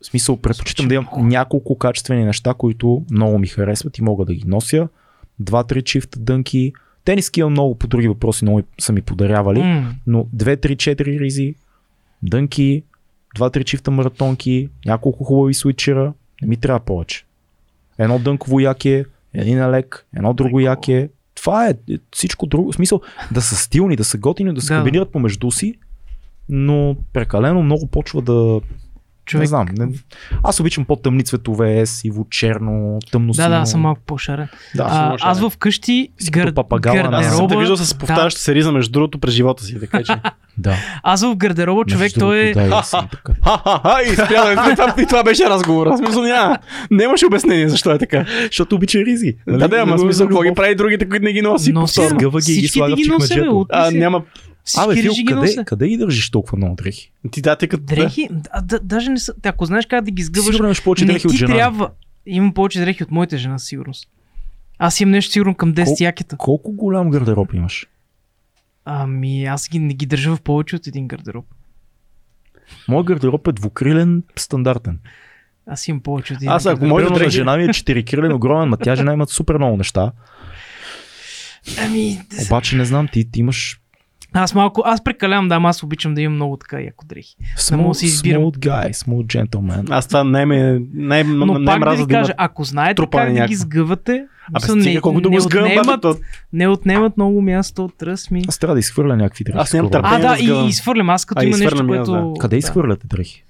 [0.02, 4.34] В смисъл, предпочитам да имам няколко качествени неща, които много ми харесват и мога да
[4.34, 4.88] ги нося.
[5.40, 6.72] Два-три чифта дънки.
[7.04, 9.62] Тениски имам много по други въпроси, много са ми подарявали.
[9.62, 11.54] М, но 2-3-4 ризи,
[12.22, 12.82] дънки,
[13.38, 17.24] 2-3 чифта маратонки, няколко хубави свитчера, не ми трябва повече.
[17.98, 21.08] Едно дънково яке, един елек, едно друго яке.
[21.34, 21.74] Това е
[22.12, 22.72] всичко друго.
[22.72, 23.00] В смисъл
[23.32, 24.78] да са стилни, да са готини, да се Да.
[24.80, 25.74] комбинират помежду си,
[26.48, 28.60] но прекалено много почва да...
[29.28, 29.40] човек.
[29.42, 29.66] Не знам.
[29.72, 29.88] Не...
[30.42, 34.48] Аз обичам по-тъмни цветове, сиво, черно, тъмно Да, да, аз съм малко по-шарен.
[34.74, 36.54] Да, А, аз вкъщи гар...
[36.54, 37.60] папагала на- Аз съм те гардероба...
[37.60, 40.12] виждал с повтаряща се риза между другото през живота си, така че.
[40.58, 40.76] да.
[41.02, 42.52] Аз в гардероба човек, Между той е...
[42.52, 42.82] Да.
[43.44, 45.86] Ха-ха-ха, и спря да и това, беше разговор.
[45.86, 46.58] Аз мисля, няма.
[46.90, 48.24] Нямаше обяснение защо е така.
[48.46, 49.36] Защото обича ризи.
[49.48, 52.60] Да, да, ама смисъл, какво ги прави другите, които не ги носи Носи, ги и
[52.60, 53.66] ги слага в чекмеджето.
[53.70, 54.22] А, няма.
[54.76, 55.64] Абе, Всички Фил, къде, нося.
[55.64, 57.12] къде ги държиш толкова много дрехи?
[57.30, 57.82] Ти да, ти като...
[57.84, 59.34] Дрехи, а, да, даже не са.
[59.34, 61.54] Те, Ако знаеш как да ги сгъваш, Сигурно имаш повече дрехи от ти жена.
[61.54, 61.90] трябва.
[62.26, 64.08] Имам повече дрехи от моята жена, сигурност.
[64.78, 66.36] Аз имам нещо сигурно към 10 Колко- якета.
[66.36, 67.86] Колко голям гардероб имаш?
[68.84, 71.44] Ами аз ги, не ги държа в повече от един гардероб.
[72.88, 74.98] Моят гардероб е двукрилен, стандартен.
[75.66, 76.84] Аз имам повече от един Аз, ако.
[76.84, 80.12] Моите на дрехи- жена ми е четирикрилен, огромен, ма тя жена имат супер много неща.
[81.78, 83.80] Ами, Обаче не знам, ти, ти имаш
[84.32, 87.36] аз малко, аз прекалявам, да, ама аз обичам да имам много така яко дрехи.
[87.72, 88.42] мога да си избирам.
[88.42, 89.86] smooth guy, smooth gentleman.
[89.90, 93.32] Аз това най ме най, Но най, пак да ви да кажа, ако знаете как
[93.34, 96.16] да ги сгъвате, Абе, мисъл, стига колкото го сгъвам, отнемат, то...
[96.52, 98.42] не отнемат много място от тръсми.
[98.48, 99.58] Аз трябва да изхвърля някакви дрехи.
[99.58, 100.00] Аз нямам скоро.
[100.04, 101.10] А, търпение да, да и изхвърлям.
[101.10, 102.34] Аз като А, има нещо, и което...
[102.40, 102.58] Къде да.
[102.58, 103.44] изхвърляте дрехи?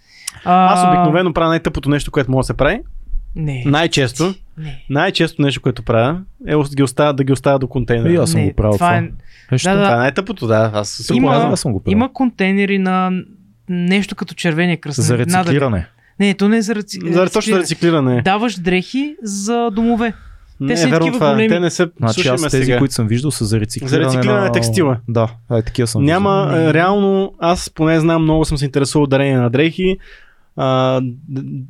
[0.45, 2.81] А, Аз обикновено правя най-тъпото нещо, което мога да се прави.
[3.37, 3.63] Не.
[3.67, 4.85] Най-често, Не.
[4.91, 8.23] най-често нещо, което правя, е да ги оставя, да ги оставя до И контейнера.
[8.23, 8.87] аз съм не, го правил това.
[8.89, 8.97] това.
[8.97, 9.11] Е,
[9.53, 9.83] Да, да.
[9.83, 10.71] Това е най-тъпото, да.
[10.75, 11.51] Аз съм Има-.
[11.53, 11.93] Аз съм го правил.
[11.93, 13.11] има контейнери на
[13.69, 15.03] нещо като червения кръст.
[15.03, 15.87] За рециклиране.
[16.21, 16.99] Не, то не е за реци...
[17.05, 18.23] За точно рециклиране.
[18.23, 20.13] Даваш дрехи за домове.
[20.61, 21.31] Не, са е верно такива това.
[21.33, 21.49] големи.
[21.49, 22.79] Те не се Значи слушаме аз тези, сега.
[22.79, 24.97] които съм виждал, са за рециклиране, За рециклиране на текстила.
[25.09, 26.65] Да, е, такива съм Няма, Не.
[26.65, 29.97] е, реално, аз поне знам, много съм се интересувал от дарения на дрехи.
[30.61, 31.01] А,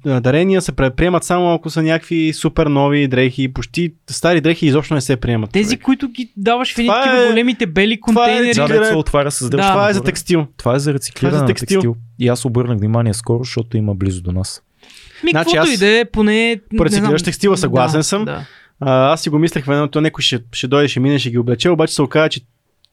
[0.04, 3.52] дарения се приемат само ако са някакви супер нови дрехи.
[3.52, 5.50] Почти стари дрехи изобщо не се приемат.
[5.50, 5.82] Тези, човек.
[5.82, 8.78] които ги даваш в едни е- големите бели това е контейнери.
[8.78, 9.56] Да, се отваря с Да.
[9.56, 10.46] Това е за текстил.
[10.56, 11.80] Това е за рециклиране Това е за на текстил.
[11.80, 11.96] текстил.
[12.18, 14.62] И аз обърнах внимание скоро, защото има близо до нас.
[15.24, 16.60] Ми, Значи каквото аз и да е, поне...
[16.80, 18.24] рециклиращ текстила съгласен да, съм.
[18.24, 18.46] Да.
[18.80, 21.38] А, аз си го мислех в едното, някой ще, ще дойде, ще мине, ще ги
[21.38, 22.40] облече, обаче се оказа, че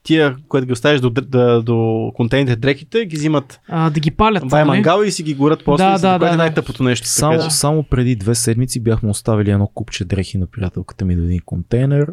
[0.06, 4.48] тия, което ги оставиш до, до, до контейнерите дрехите, ги взимат А, да ги палят.
[4.48, 4.68] бай нали?
[4.68, 5.84] мангал и си ги горят после.
[5.84, 6.36] Да, да, да, е да.
[6.36, 7.08] най-тъпото нещо.
[7.08, 7.54] Само, така че.
[7.54, 12.06] само преди две седмици бяхме оставили едно купче дрехи на приятелката ми до един контейнер.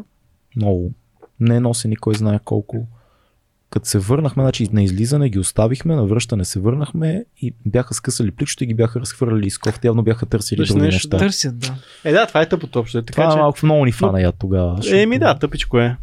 [0.55, 0.91] Много.
[1.39, 2.87] Не носени кой знае колко.
[3.69, 8.31] Като се върнахме, значи на излизане ги оставихме, на връщане се върнахме и бяха скъсали
[8.31, 9.87] пликчето и ги бяха разхвърляли из кофта.
[9.87, 11.17] Явно бяха търсили Виж други нещо, неща.
[11.17, 11.75] Търсят, да.
[12.03, 13.01] Е, да, това е тъпото общо.
[13.01, 13.39] Така, Това че...
[13.39, 14.79] малко много ни фана я тогава.
[14.91, 15.97] Еми да, тъпичко е.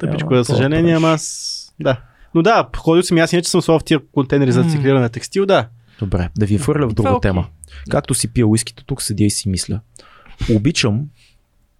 [0.00, 1.74] Тъпичко е, за съжаление, ама аз...
[1.80, 2.00] Да.
[2.34, 5.08] Но да, ходил съм и аз иначе съм слав в тия контейнери за рециклиране на
[5.08, 5.68] текстил, да.
[5.98, 7.46] Добре, да ви фърля в друга тема.
[7.90, 9.80] Както си пия уискито, тук седя и си мисля.
[10.54, 11.06] Обичам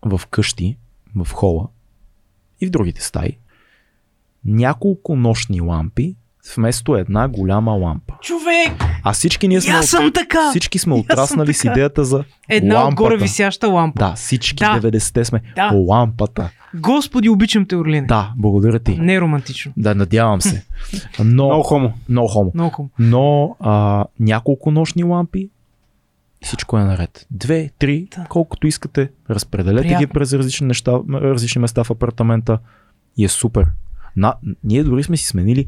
[0.03, 0.79] в къщи,
[1.17, 1.69] в хола
[2.61, 3.39] и в другите стаи
[4.45, 6.17] няколко нощни лампи
[6.57, 8.15] вместо една голяма лампа.
[8.23, 8.73] Човек!
[9.05, 10.51] А всички ние сме, аз съм така!
[10.51, 13.03] всички сме отраснали с идеята за Една лампата.
[13.03, 13.99] отгоре висяща лампа.
[13.99, 14.81] Да, всички Да.
[14.81, 15.71] 90-те сме Да.
[15.75, 16.51] лампата.
[16.75, 18.07] Господи, обичам те, Орлине.
[18.07, 18.99] Да, благодаря ти.
[18.99, 19.73] Не е романтично.
[19.77, 20.65] Да, надявам се.
[21.19, 21.93] Но, Много хомо.
[22.09, 22.51] много хомо.
[22.55, 25.49] Много но а, няколко нощни лампи
[26.43, 27.27] всичко е наред.
[27.31, 28.25] Две, три, Да.
[28.25, 29.99] колкото искате, разпределете Приятно.
[29.99, 32.59] ги през различни, неща, различни места в апартамента
[33.17, 33.67] и е супер.
[34.17, 34.35] На,
[34.65, 35.67] ние дори сме си сменили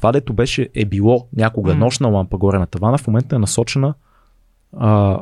[0.00, 1.78] това, дето беше, е било някога М.
[1.78, 3.94] нощна лампа горе на тавана, в момента е насочена
[4.78, 5.18] а,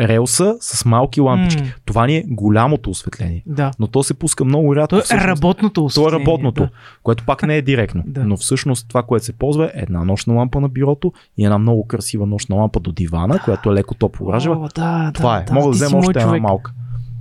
[0.00, 1.62] релса с малки лампички.
[1.62, 1.68] М.
[1.84, 3.42] Това ни е голямото осветление.
[3.46, 3.70] Да.
[3.78, 4.88] Но то се пуска много рядко.
[4.88, 5.26] То е всъщност.
[5.26, 6.18] работното То е осветление.
[6.20, 6.70] работното, Да.
[7.02, 8.02] което пак не е директно.
[8.06, 8.24] Да.
[8.24, 11.86] Но всъщност това, което се ползва е една нощна лампа на бюрото и една много
[11.86, 14.56] красива нощна лампа до дивана, която е леко топло оранжева.
[14.56, 15.44] О, да, Това да, е.
[15.44, 16.42] Да, Мога да взема още една човек.
[16.42, 16.72] малка.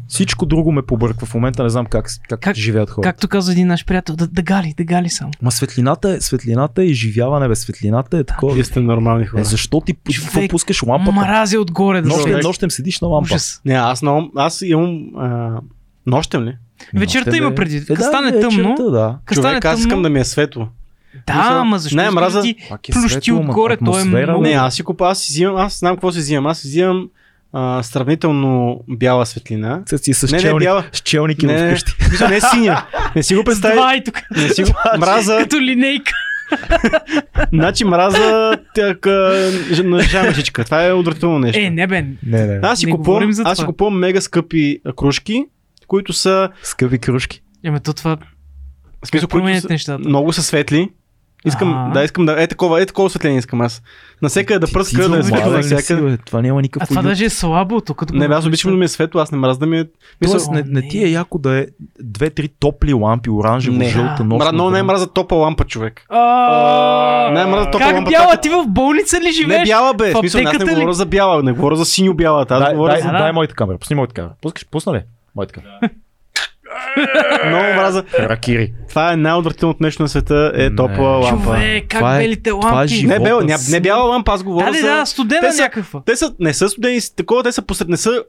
[0.07, 3.09] Всичко друго ме побърква в момента, не знам как, как, Как- живеят хората.
[3.09, 5.31] Както каза един наш приятел, да, да гали, да гали само.
[5.41, 7.55] Ма светлината е, светлината е изживяване, бе.
[7.55, 8.53] Светлината е такова.
[8.53, 9.41] Вие сте нормални хора.
[9.41, 11.11] Е, защо ти Човек, пускаш лампата?
[11.11, 13.25] Мрази отгоре да Нощем, нощем седиш на лампа.
[13.25, 13.61] Ужас.
[13.65, 14.99] Не, аз, много, аз имам...
[15.17, 15.59] А,
[16.05, 16.57] нощем ли?
[16.95, 17.77] Вечерта Нощем, има преди.
[17.77, 19.17] Е, да, стане вечерта, тъмно, да.
[19.33, 20.67] Човек, аз искам да ми е светло.
[21.27, 24.41] Да, ама защо не, мраза- е плющи светло, ма отгоре, то е много...
[24.41, 26.47] Не, аз си купа, аз си взимам, аз знам какво си взимам.
[26.47, 27.09] Аз си взимам
[27.57, 29.83] а, сравнително бяла светлина.
[29.85, 30.83] С, си с, Не, не, челник, бяла.
[30.91, 31.93] с челники Не, не, вкъщи.
[32.29, 32.85] Не е синя.
[33.15, 33.73] Не си го представи.
[33.73, 34.21] два и тук.
[34.37, 35.37] Не си го мраза.
[35.37, 36.11] Като линейка.
[37.53, 39.49] Значи мраза тяка,
[39.83, 40.63] на жамъчичка.
[40.65, 41.61] Това е отвратително нещо.
[41.61, 42.01] Е, не бе.
[42.01, 42.59] Не, не.
[42.63, 45.45] аз си не купувам, аз си купувам мега скъпи кружки,
[45.87, 47.41] които са, Скъпи кружки.
[47.63, 48.17] Еме, то това...
[49.05, 49.99] смисъл, които са, нещата?
[49.99, 50.89] много са светли.
[51.45, 51.89] Искам, А.
[51.89, 53.81] да, искам да, е такова, е такова осветление искам аз.
[54.21, 56.17] Насекъде да пръска, да е светло навсякъде.
[56.17, 57.07] Това няма А никакъв това уют.
[57.07, 57.81] даже е слабо.
[57.81, 59.85] Тук, като Не, аз обичам да ми е светло, аз не мразя да ми е...
[60.23, 60.87] Тоест, не, не не.
[60.87, 61.65] ти е яко да е
[61.99, 63.85] две-три топли лампи, оранжево, Не.
[63.85, 64.45] жълта, нощна.
[64.45, 66.05] Мра, много не мраза топа лампа, човек.
[66.09, 68.25] А, Не, мраза топла Как лампа, бяла?
[68.25, 69.67] така- Ти в болница ли Не живееш?
[69.67, 70.11] бяла, бе.
[70.11, 72.45] смисъл, аз не говоря за бяла, не говоря за синьо бяла.
[72.49, 73.07] Аз Дай, говоря дай, за...
[73.07, 73.77] за- дай моята камера.
[73.77, 74.33] Пусни моята камера.
[74.41, 75.01] Пускаш, пусна ли?
[75.35, 75.79] Моята камера.
[77.45, 78.03] Много мраза.
[78.19, 78.73] Ракири.
[78.89, 80.75] Това е най-отвратителното нещо на света, е Не.
[80.75, 81.43] топла лампа.
[81.45, 82.93] Човек, как Това е- белите това е лампи?
[83.03, 86.01] Не, Живота не, не бяла лампа, аз говоря Да, да, студена те са- някаква.
[86.01, 88.23] Те са, не са студени, такова, те са посред, не са,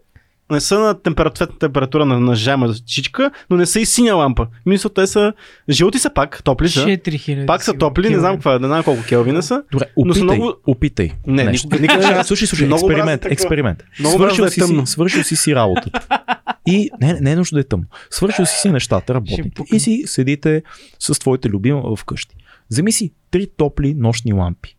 [0.51, 4.47] не са на температура, температура на, на жама чичка, но не са и синя лампа.
[4.67, 5.33] Мисля, те са,
[5.71, 6.81] жълти са пак, топли са.
[6.81, 7.47] 4000.
[7.47, 8.21] Пак са топли, не кило.
[8.21, 9.63] знам каква, е, не знам колко келвина са.
[9.73, 11.13] Добре, Но са опитай, много- опитай.
[11.27, 11.67] Не, нещо.
[11.67, 13.33] никога- никога не- Е, Слушай, слушай, Много експеримент, такова.
[13.33, 13.83] експеримент.
[14.01, 14.87] Много свършил, да е си, тъмно.
[14.87, 16.01] свършил си си работата.
[16.67, 17.87] И не, не е нужно да е тъмно.
[18.11, 19.51] Свършил си си нещата, работните.
[19.51, 19.77] пукам.
[19.77, 20.63] И си седите
[20.99, 22.37] с твоите любима вкъщи.
[22.71, 24.77] Вземи си три топли нощни лампи.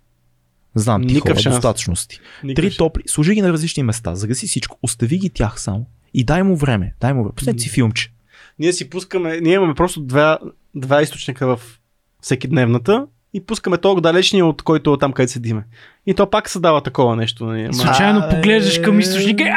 [0.77, 1.55] Знам ти Никакъв хора, шанс.
[1.55, 2.07] достатъчно си.
[2.07, 2.19] ти.
[2.43, 6.23] Никакъв Три топли, служи ги на различни места, загаси всичко, остави ги тях само и
[6.23, 6.93] дай му време.
[7.01, 7.35] Дай му време.
[7.35, 8.11] Пуснете си филмче.
[8.59, 10.39] Ние си пускаме, ние имаме просто два,
[10.75, 11.79] два източника в
[12.21, 15.63] всеки дневната и пускаме толкова далечния от който е там където седиме.
[16.05, 17.45] И то пак се дава такова нещо.
[17.45, 17.73] Нали?
[17.73, 19.43] Случайно поглеждаш към е, източника.
[19.43, 19.51] и,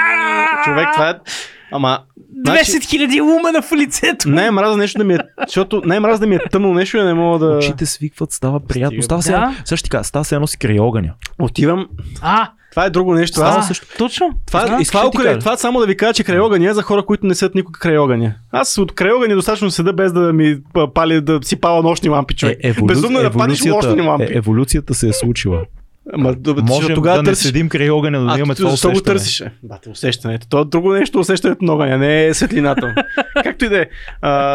[0.64, 1.14] човек, това е...
[1.72, 1.98] Ама,
[2.46, 4.28] 10 хиляди лумена в лицето.
[4.28, 5.18] най-мраза нещо да ми е...
[5.46, 7.56] Защото най-мраза да ми е тъмно нещо и не мога да...
[7.56, 8.92] Очите свикват, става приятно.
[8.92, 9.02] Стига.
[9.02, 9.54] Става се, Да.
[9.64, 11.12] също кажа, става се едно си край огъня.
[11.38, 11.86] Отивам...
[12.22, 13.34] А, Това е друго нещо.
[13.36, 13.66] Става Аз...
[13.68, 13.86] също.
[13.98, 14.30] точно.
[14.46, 14.80] Това, Знам.
[14.80, 15.38] и това, кажа.
[15.38, 17.78] това само да ви кажа, че край огъня е за хора, които не седят никога
[17.78, 18.34] край огъня.
[18.52, 20.58] Аз от край огъня достатъчно седа без да ми
[20.94, 22.58] пали, да си пала нощни лампи, човек.
[22.64, 22.86] Е, еволю...
[22.86, 24.24] Безумно е да палиш нощни лампи.
[24.24, 25.62] е, еволюцията се е случила.
[26.12, 27.46] Ама, да, Можем защото да тогава не търсиш...
[27.46, 29.14] седим край огъня, но да А, имаме това защо го усещане.
[29.14, 29.40] търсиш?
[29.40, 29.52] е?
[29.62, 30.46] Бате, усещането.
[30.48, 32.94] То е друго нещо, усещането на огъня, не е светлината.
[33.42, 33.86] Както и да е.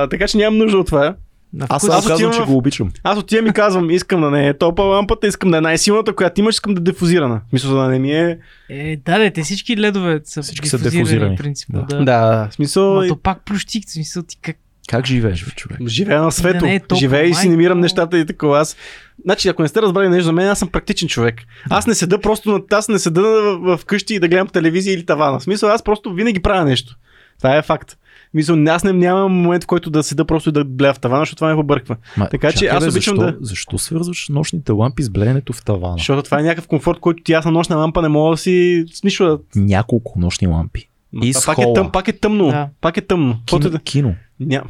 [0.07, 1.15] Така че нямам нужда от това.
[1.61, 2.91] Аз само Аз казвам, че в- го обичам.
[3.03, 6.41] Аз отивам и казвам, искам да не е топа лампата, искам да е най-силната, която
[6.41, 7.41] имаш, искам да е дефузирана.
[7.53, 8.37] Мисля да не ми е...
[8.69, 11.35] Е, да, да, те всички ледове са Всички са дифузирани, дифузирани.
[11.35, 11.85] принципно.
[11.89, 11.97] Да.
[11.97, 12.03] Да.
[12.05, 12.95] Да, смисъл...
[12.95, 14.55] Ма то пак плющи, в смисъл ти как...
[14.87, 15.77] Как живееш, бе, човек?
[15.87, 16.59] Живея на свето.
[16.59, 17.81] Да не е толкова, Живея и си намирам майко.
[17.83, 18.59] нещата и такова.
[18.59, 18.75] Аз...
[19.23, 21.35] Значи, ако не сте разбрали нещо за мен, аз съм практичен човек.
[21.69, 22.61] Аз не седа просто на...
[22.71, 25.39] Аз не седа в, в къщи и да гледам телевизия или тавана.
[25.39, 26.95] В смисъл, аз просто винаги правя нещо.
[27.37, 27.97] Това е факт.
[28.33, 31.21] Мисля, аз не нямам момент, в който да седа просто и да гледа в тавана,
[31.21, 31.95] защото това ме побърква.
[32.17, 35.53] Ма, Така че чакай, аз бе, обичам защо, да- Защо свързваш нощните лампи с блеенето
[35.53, 35.97] в тавана?
[35.97, 38.85] Защото това е някакъв комфорт, който ти аз на нощна лампа не мога да си
[38.93, 39.39] с нищо да...
[39.61, 40.89] Няколко нощни лампи.
[41.23, 42.47] И пак, е тъм, пак е тъмно.
[42.47, 42.69] Да.
[42.81, 43.37] Пак е тъмно.
[43.45, 44.15] Кино, да- кино.
[44.39, 44.63] Ня...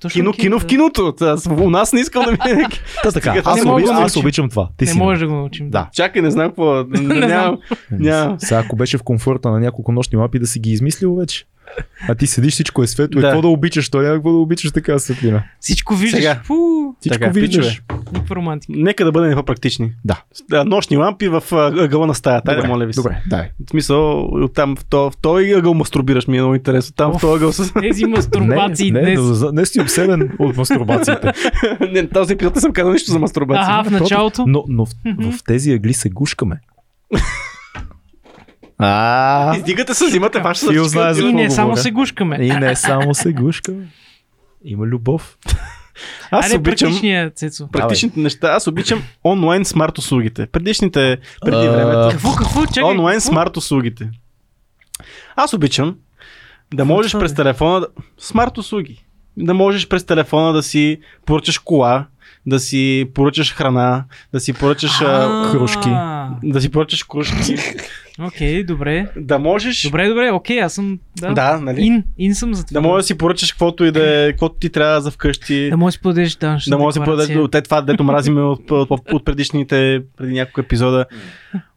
[0.00, 1.14] Точно Кино, кино в киното.
[1.50, 2.66] У нас не искам да ми е.
[3.02, 4.68] Та така, аз, не мога оби, да аз обичам това.
[4.76, 5.70] Ти Не си може да го научим.
[5.70, 5.88] Да.
[5.92, 6.84] Чакай, не знам какво.
[6.92, 7.58] Нямам.
[8.38, 11.44] Сега, ако беше в комфорта на няколко нощни лампи, да си ги измислил вече.
[12.08, 13.20] А ти седиш, всичко е светло.
[13.20, 13.26] Да.
[13.26, 13.88] И какво да обичаш?
[13.88, 15.42] То няма какво да обичаш така светлина.
[15.60, 16.20] Всичко виждаш.
[16.20, 16.40] Сега.
[16.44, 16.54] Фу,
[17.00, 17.82] Всичко Така, виждаш.
[18.12, 18.72] никаква романтика.
[18.76, 19.92] Нека да бъдем по-практични.
[20.04, 20.22] Да.
[20.50, 22.52] Да, нощни лампи в ъгъла на стаята.
[22.52, 23.00] Айде, моля ви се.
[23.00, 23.50] Добре, дай.
[23.66, 26.94] В смисъл, там в, то, в този ъгъл мастурбираш ми е много интересно.
[26.96, 27.72] Там в този ъгъл с...
[27.72, 29.40] Тези мастурбации не, днес.
[29.40, 31.32] Не, не, си обсебен от мастурбациите.
[31.92, 33.74] не, този епизод не съм казал нищо за мастурбация.
[33.74, 34.44] Ага, в началото.
[34.46, 34.90] Но, но в,
[35.32, 36.60] в тези ъгли се гушкаме.
[38.82, 40.88] А, Издигате се, взимате ваша Фил сърчка.
[40.90, 42.36] знае за И какво не само се гушкаме.
[42.36, 43.86] и не само се гушкаме.
[44.64, 45.36] Има любов.
[46.30, 46.92] Аз Айде, обичам
[47.30, 47.68] Цецо.
[47.68, 48.48] практичните неща.
[48.48, 50.46] Аз обичам онлайн смарт услугите.
[50.46, 52.08] Предишните, преди А, времето.
[52.10, 52.66] Какво, какво?
[52.66, 52.82] Чакай.
[52.82, 53.32] онлайн какво?
[53.32, 54.08] смарт услугите.
[55.36, 55.96] Аз обичам
[56.74, 57.36] да можеш това, през бе?
[57.36, 57.86] телефона...
[58.18, 59.04] Смарт услуги.
[59.36, 62.06] Да можеш през телефона да си поръчаш кола,
[62.46, 65.00] да си поръчаш храна, да си поръчаш...
[65.00, 65.90] а, кружки.
[66.42, 67.56] да си поръчаш кружки.
[68.26, 69.06] Окей, добре.
[69.16, 69.82] да можеш...
[69.82, 70.98] Добре, добре, окей, аз съм.
[71.20, 71.82] Да, Да, нали?
[71.82, 72.80] Ин, ин съм за това.
[72.80, 75.70] Да можеш да си поръчаш каквото и да е, каквото ти трябва за вкъщи.
[75.70, 77.26] Да можеш да си подадеш данъчна Да може да се декларация.
[77.26, 81.04] подаде от те това, дето мразиме от, от, от предишните, преди няколко епизода.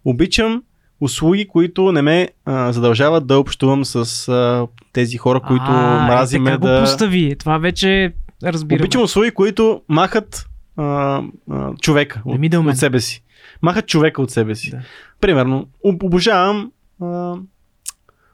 [0.06, 0.64] Обичам
[1.02, 6.50] услуги, които не ме а, задължават да общувам с а, тези хора, които а, мразиме
[6.50, 6.80] е, така да...
[6.80, 7.36] го постави.
[7.40, 8.14] Това вече
[8.44, 8.84] разбираме.
[8.84, 10.46] Обичам услуги, които махат
[10.78, 11.22] а,
[11.52, 13.24] а, човека от, от себе си.
[13.62, 14.70] Махат човека от себе си.
[14.70, 14.82] Да.
[15.22, 16.72] Примерно, об- обожавам
[17.02, 17.36] а,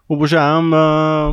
[0.09, 0.77] обожавам а,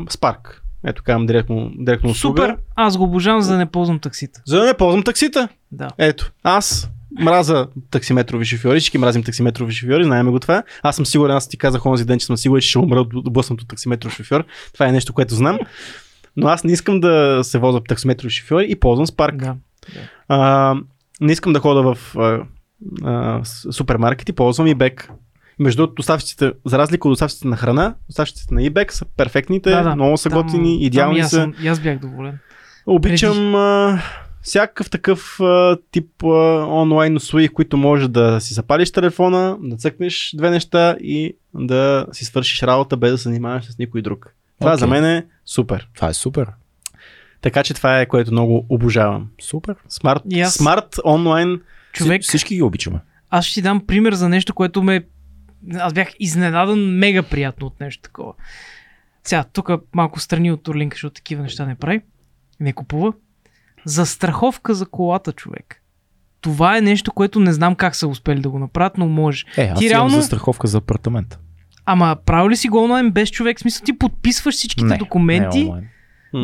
[0.09, 0.39] Spark.
[0.85, 2.43] Ето казвам директно, директно услуга.
[2.43, 4.43] Супер, аз го обожавам, за да не ползвам таксита.
[4.47, 5.49] За да не ползвам таксита.
[5.73, 5.89] Да.
[5.99, 10.63] Ето, аз мраза таксиметрови шофьори, всички мразим таксиметрови шофьори, знаем го това.
[10.83, 13.33] Аз съм сигурен, аз ти казах онзи ден, че съм сигурен, че ще умра от
[13.33, 14.45] блъснат от таксиметров шофьор.
[14.73, 15.59] Това е нещо, което знам.
[16.37, 19.37] Но аз не искам да се возя таксиметрови шофьори и ползвам Spark.
[19.37, 19.57] Да.
[20.29, 20.75] А,
[21.21, 22.41] не искам да хода в а,
[23.05, 25.09] а, супермаркети, ползвам eBay.
[25.59, 29.83] Между другото, доставчиците, за разлика от доставчиците на храна, доставчиците на eBay са перфектните, Да,
[29.83, 29.95] да.
[29.95, 31.37] много са Там- готини, там идеални и аз са.
[31.37, 32.39] съм- И аз бях доволен.
[32.87, 33.99] Обичам а,
[34.43, 36.27] всякакъв такъв а, тип а,
[36.67, 42.25] онлайн услуги, които може да си запалиш телефона, да цъкнеш две неща и да си
[42.25, 44.35] свършиш работа без да се занимаваш с никой друг.
[44.61, 44.79] Това Окей.
[44.79, 45.89] за мен е супер.
[45.95, 46.47] Това е супер.
[47.47, 49.29] Така че това е което много обожавам.
[49.41, 49.75] Супер.
[49.89, 51.61] Смарт, аз- смарт онлайн.
[51.93, 52.99] Човек, Вси- Всички ги обичаме.
[53.31, 55.05] аз ще ти дам пример за нещо, което ме...
[55.75, 58.33] Аз бях изненадан мега приятно от нещо такова.
[59.25, 62.01] Сега, тук малко страни от Турлинка, защото такива неща не прави.
[62.61, 63.13] Не купува.
[63.85, 65.83] Застраховка за колата, човек.
[66.41, 69.45] Това е нещо, което не знам как са успели да го направят, но може.
[69.57, 71.39] Е, аз Ти имам реално- застраховка за апартамент.
[71.85, 73.59] Ама прави ли си го онлайн без човек?
[73.59, 75.59] В смисъл ти подписваш всичките Не, документи.
[75.59, 75.89] Не, онлайн.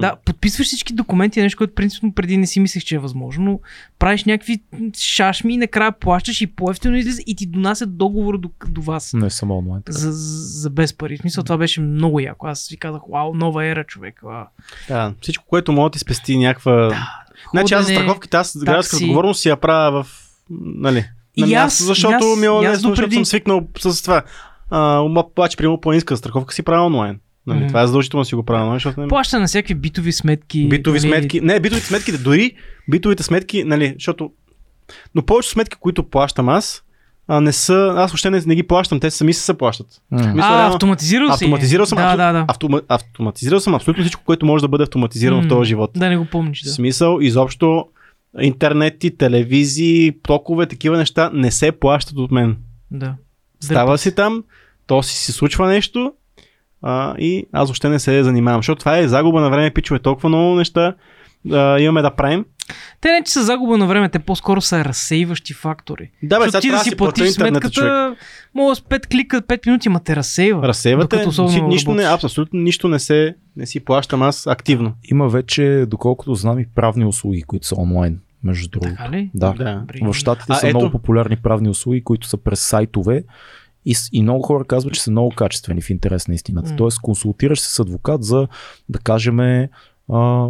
[0.00, 3.44] Да, подписваш всички документи, е нещо, което принципно преди не си мислех, че е възможно,
[3.44, 3.60] но
[3.98, 4.62] правиш някакви
[4.98, 9.12] шашми и накрая плащаш и по-ефтино излиза и ти донасят договор до, до вас.
[9.14, 9.82] не съм онлайн.
[9.88, 10.12] За,
[10.60, 11.16] за без пари.
[11.16, 12.46] В смисъл, това беше много яко.
[12.46, 14.20] Аз си казах, вау, нова ера, човек.
[14.22, 14.44] Вау.
[14.88, 16.96] Да, всичко, което може да ти спести някаква...
[17.50, 19.04] значи аз за страховките, аз гражданската такси.
[19.04, 20.06] отговорност си я правя в...
[20.60, 21.04] Нали,
[21.36, 24.02] И на аз- място, защото и аз- ми е и аз защото съм свикнал с
[24.02, 24.22] това.
[24.70, 27.20] А, обаче, примерно, планинска страховка си правя онлайн.
[27.46, 27.68] Нали, Мгм.
[27.68, 29.08] Това е задължително да си го правя онлайн, защото не...
[29.08, 30.68] Плаща на всякакви битови сметки.
[30.68, 31.40] Битови нали, сметки.
[31.40, 32.52] Не, битовите сметки, дори
[32.88, 34.30] битовите сметки, нали, защото...
[35.14, 36.82] Но повечето сметки, които плащам аз,
[37.28, 37.94] а, не са...
[37.96, 39.86] Аз въобще не, не ги плащам, те сами се плащат.
[40.10, 40.18] М.
[40.18, 41.32] Мисля, А, реално- автоматизирал си.
[41.34, 42.44] Автоматизирал съм, Да, абсолютно, да, да.
[42.48, 45.90] Автома, автоматизирал съм абсолютно всичко, което може да бъде автоматизирано в М, този живот.
[45.96, 46.70] Да не го помниш, В да.
[46.70, 47.86] смисъл, изобщо
[48.40, 52.56] интернети, телевизии, токове, такива неща не се плащат от мен.
[52.90, 53.14] да.
[53.60, 54.44] Става си там,
[54.86, 56.12] то си се случва нещо
[56.82, 60.28] а, и аз въобще не се занимавам, защото това е загуба на време, пичове, толкова
[60.28, 60.94] много неща
[61.50, 62.44] а, имаме да правим.
[63.00, 66.10] Те не, че са загуба на време, те по-скоро са разсейващи фактори.
[66.22, 67.50] Да, бе, ти да си платиш човек.
[67.50, 68.16] сметката,
[68.54, 70.60] мога с 5 клика, 5 минути, ма те разсейва.
[71.26, 74.94] Особено си, нищо не, абсолютно нищо не се, не си плащам аз активно.
[75.04, 78.94] Има вече, доколкото знам, и правни услуги, които са онлайн, между другото.
[78.96, 79.30] Така ли?
[79.34, 79.52] Да.
[79.52, 79.82] Да.
[80.02, 80.78] В Штатите А, са ето.
[80.78, 83.24] много популярни правни услуги, които са през сайтове
[83.86, 86.70] и, и много хора казват, че са много качествени в интерес на истината.
[86.70, 86.76] М.
[86.76, 88.48] Тоест, консултираш се с адвокат за,
[88.88, 89.40] да кажем,
[90.12, 90.48] а,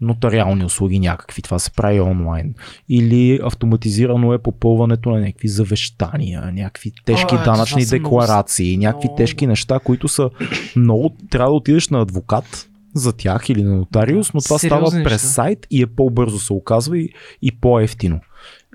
[0.00, 1.42] нотариални услуги някакви.
[1.42, 2.54] Това се прави онлайн.
[2.88, 8.76] Или автоматизирано е попълването на някакви завещания, някакви тежки О, ето, данъчни са много- декларации,
[8.76, 10.30] някакви тежки неща, които са
[10.76, 11.16] много...
[11.30, 15.12] Трябва да отидеш на адвокат за тях или на нотариус, но това Сериозни става през
[15.12, 15.28] неща.
[15.28, 17.08] сайт и е по-бързо се оказва и,
[17.42, 18.20] и по-ефтино.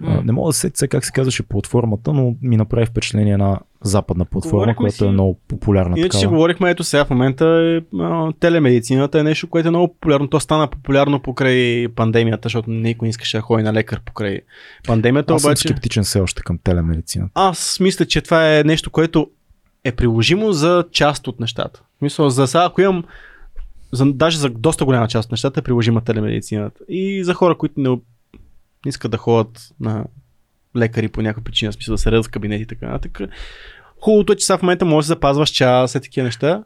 [0.01, 0.21] М.
[0.25, 4.25] Не мога да се сетя как се казваше платформата, но ми направи впечатление една западна
[4.25, 5.99] платформа, Говорихме която си- е много популярна.
[5.99, 6.35] Иначе си такава.
[6.35, 10.27] говорихме, ето сега в момента е, а, телемедицината е нещо, което е много популярно.
[10.27, 14.39] То стана популярно покрай пандемията, защото никой не искаше да ходи на лекар покрай
[14.87, 15.33] пандемията.
[15.33, 15.67] Аз съм обаче...
[15.67, 17.31] скептичен все още към телемедицината.
[17.35, 19.29] Аз мисля, че това е нещо, което
[19.83, 21.81] е приложимо за част от нещата.
[22.01, 23.03] Мисля, за сега, ако имам
[23.91, 26.79] за, даже за доста голяма част от нещата е приложима телемедицината.
[26.89, 27.97] И за хора, които не,
[28.85, 30.05] не искат да ходят на
[30.77, 33.19] лекари по някаква причина, смисъл да се редят в кабинети и така нататък.
[34.01, 36.63] Хубавото е, че сега в момента можеш да запазваш час, е такива неща.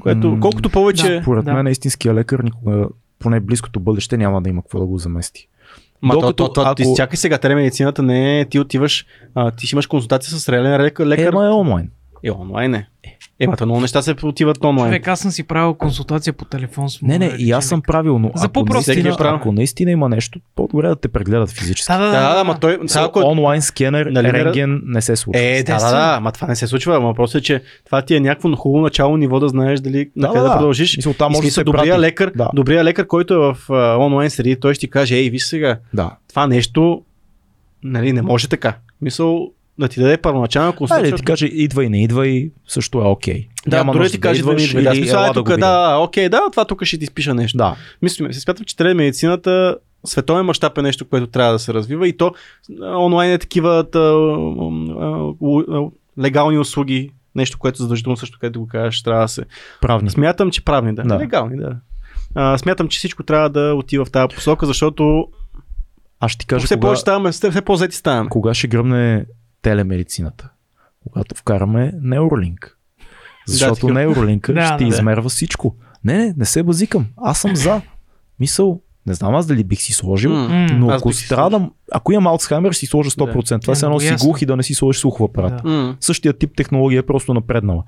[0.00, 1.08] Което, колкото повече...
[1.14, 1.22] Да.
[1.22, 1.52] Според Да.
[1.54, 2.88] мен истинския лекар никога,
[3.18, 5.48] поне близкото бъдеще, няма да има какво да го замести.
[6.02, 9.50] Ма Докато то, то, то, ако- ти чакай сега, телемедицината не е, ти отиваш, а,
[9.50, 11.06] ти си имаш консултация с реален лекар.
[11.06, 11.26] лекар.
[11.26, 11.90] Ема е онлайн.
[12.24, 12.86] Е, онлайн е.
[13.40, 14.88] Ема, то много неща се отиват онлайн.
[14.88, 18.18] Човек, аз съм си правил консултация по телефон с Не, не, и аз съм правил,
[18.18, 19.32] но За ако, наистина, неща.
[19.36, 21.92] ако наистина има нещо, по-добре да те прегледат физически.
[21.92, 22.12] Да, да, да.
[22.12, 22.78] Да, да, ма той...
[22.86, 23.18] Сега, ако...
[23.18, 25.40] онлайн скенер, Нали, не- рентген не се случва.
[25.42, 27.00] Е, да, да, да, ма това не се случва.
[27.00, 30.28] Ма въпросът е, че това ти е някакво хубаво начало ниво да знаеш дали на
[30.28, 30.96] къде да, продължиш.
[30.96, 32.00] Мисъл, там може да добрия прати.
[32.00, 32.50] лекар, Да.
[32.54, 35.78] добрия лекар, който е в а, онлайн среди, той ще ти каже, ей, виж сега,
[35.94, 36.10] Да.
[36.28, 37.02] това нещо
[37.82, 38.76] нали, не може така.
[39.00, 41.10] Мисъл, да ти даде първоначална консултация.
[41.10, 43.48] да ти каже, идва и не идва и също е окей.
[43.66, 44.82] да, Няма дори ти каже да не идваш идва.
[44.82, 45.58] Да, или смисъл, ела е, да тук, видя.
[45.58, 47.58] да, окей, да, това тук ще ти спиша нещо.
[47.58, 47.76] Да.
[48.02, 49.76] Мисля, си смятам, че телемедицината
[50.06, 52.34] световен мащаб е нещо, което трябва да се развива и то
[52.80, 54.12] онлайн е такива та, а,
[55.00, 55.88] а, а,
[56.22, 59.44] легални услуги, нещо, което задължително също, където го кажеш, трябва да се.
[59.80, 60.10] Правни.
[60.10, 61.02] Смятам, че правни, да.
[61.02, 61.18] Да.
[61.18, 61.76] Легални, да.
[62.34, 65.26] А, смятам, че всичко трябва да отива в тази посока, защото
[66.20, 68.28] Аз ще ти кажа все кога, повече ставаме, все по-зети ставаме.
[68.28, 69.24] кога ще гръмне
[69.64, 70.50] телемедицината.
[71.02, 72.70] Когато вкараме Neuralink.
[73.46, 73.92] Защото такива.
[73.92, 74.88] Neuralink Да, ще да.
[74.88, 75.76] измерва всичко.
[76.04, 77.06] Не, не, не се базикам.
[77.16, 77.80] Аз съм за.
[78.40, 80.30] Мисъл, не знам аз дали бих си сложил.
[80.32, 80.66] М.
[80.72, 83.60] но ако страдам, ако имам Алцхаймер, ще си сложа 100%.
[83.60, 83.76] Това Да.
[83.76, 85.62] се едно си глух и да не си сложиш слухов апарат.
[85.62, 85.68] Да.
[85.70, 85.96] М.
[86.00, 87.82] Същия тип технология е просто напреднала.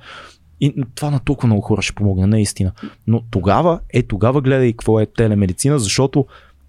[0.61, 2.73] И това на толкова много хора ще помогне, наистина.
[3.07, 6.27] Но тогава, е тогава гледай какво е телемедицина, защото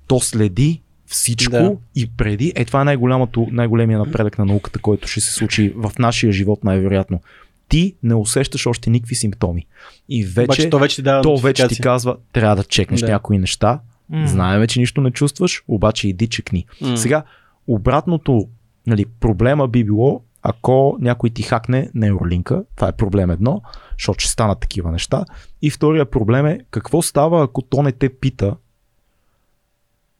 [0.08, 1.76] то следи всичко Да.
[1.96, 2.54] и преди.
[2.56, 6.64] Е, това е най-голямото, най-големия напредък на науката, който ще се случи в нашия живот
[6.64, 7.22] най-вероятно.
[7.70, 9.66] Ти не усещаш още никакви симптоми.
[10.10, 13.08] И вече, Обаче то вече ти дава то вече ти казва, трябва да чекнеш Да.
[13.08, 13.80] някои неща.
[14.10, 14.28] М.
[14.28, 16.66] Знаеме, че нищо не чувстваш, обаче иди чекни.
[16.82, 16.98] М.
[16.98, 17.24] Сега,
[17.68, 18.48] обратното
[18.88, 23.62] нали, проблема би било, ако някой ти хакне нейролинка, това е проблем едно,
[24.00, 25.26] защото ще станат такива неща.
[25.62, 28.56] И втория проблем е, какво става, ако то не те пита,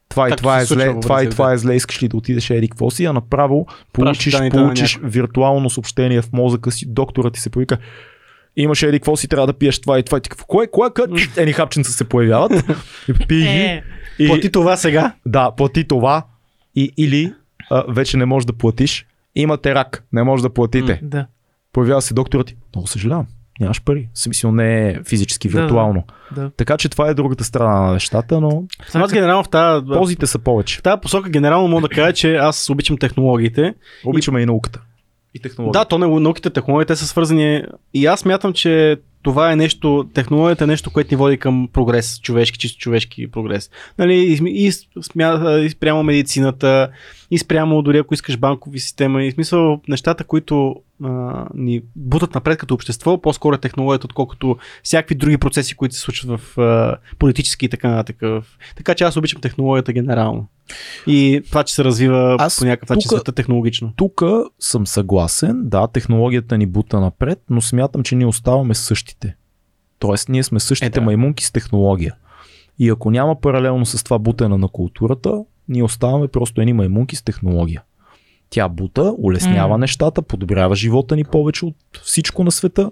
[0.08, 2.68] това и това е зле, това и това е зле, искаш ли да отидеш еди
[2.68, 7.50] какво си, а направо получиш, на получиш виртуално съобщение в мозъка си, докторът ти се
[7.50, 7.78] повика,
[8.56, 10.18] имаш еди какво си, трябва да пиеш това и това.
[10.18, 10.46] И ти, какво?
[10.46, 11.04] Кое, кое, кое?
[11.36, 12.52] Ени хапченца се появяват.
[13.08, 13.46] И пий ги.
[13.48, 13.82] Е,
[14.18, 15.14] И- Плати това сега.
[15.26, 16.22] да, плати това
[16.74, 17.34] и, или
[17.70, 19.06] а, вече не можеш да платиш.
[19.34, 21.00] Имате рак, не може да платите.
[21.02, 21.26] да.
[21.72, 22.56] Появява се докторът ти.
[22.74, 23.26] Много съжалявам,
[23.60, 24.08] нямаш пари.
[24.14, 25.62] В Смисъл не е физически, Да, да.
[25.62, 26.04] виртуално.
[26.34, 26.50] да.
[26.56, 28.64] Така че това е другата страна на нещата, но
[28.94, 30.82] Аз генерално в тази, в ползите са повече.
[30.82, 33.74] тази посока генерално мога да кажа, че аз обичам технологиите.
[34.04, 34.80] Обичаме и науката.
[35.34, 35.78] И технологията.
[35.78, 37.62] Да, то не, науките, технологиите са свързани.
[37.94, 42.20] И аз мятам, че това е нещо, технологията е нещо, което ни води към прогрес,
[42.20, 43.70] човешки, чисто човешки прогрес.
[43.98, 44.32] Нали, и,
[44.66, 44.72] и,
[45.02, 46.88] смя, и спрямо медицината,
[47.30, 52.34] и спрямо дори ако искаш банкови система, и в смисъл нещата, които а, ни бутат
[52.34, 56.96] напред като общество, по-скоро е технологията, отколкото всякакви други процеси, които се случват в а,
[57.18, 58.44] политически и така нататък.
[58.76, 60.46] Така че аз обичам технологията генерално.
[61.06, 63.92] И това, че се развива Аз по някакъв начин света технологично.
[63.96, 64.22] Тук
[64.58, 69.36] съм съгласен, да, технологията ни бута напред, но смятам, че ние оставаме същите.
[69.98, 71.00] Тоест, ние сме същите Е, да.
[71.00, 72.14] маймунки с технология.
[72.78, 77.22] И ако няма паралелно с това бутане на културата, ние оставаме просто едни маймунки с
[77.22, 77.82] технология.
[78.50, 79.78] Тя бута, улеснява М.
[79.78, 82.90] нещата, подобрява живота ни повече от всичко на света.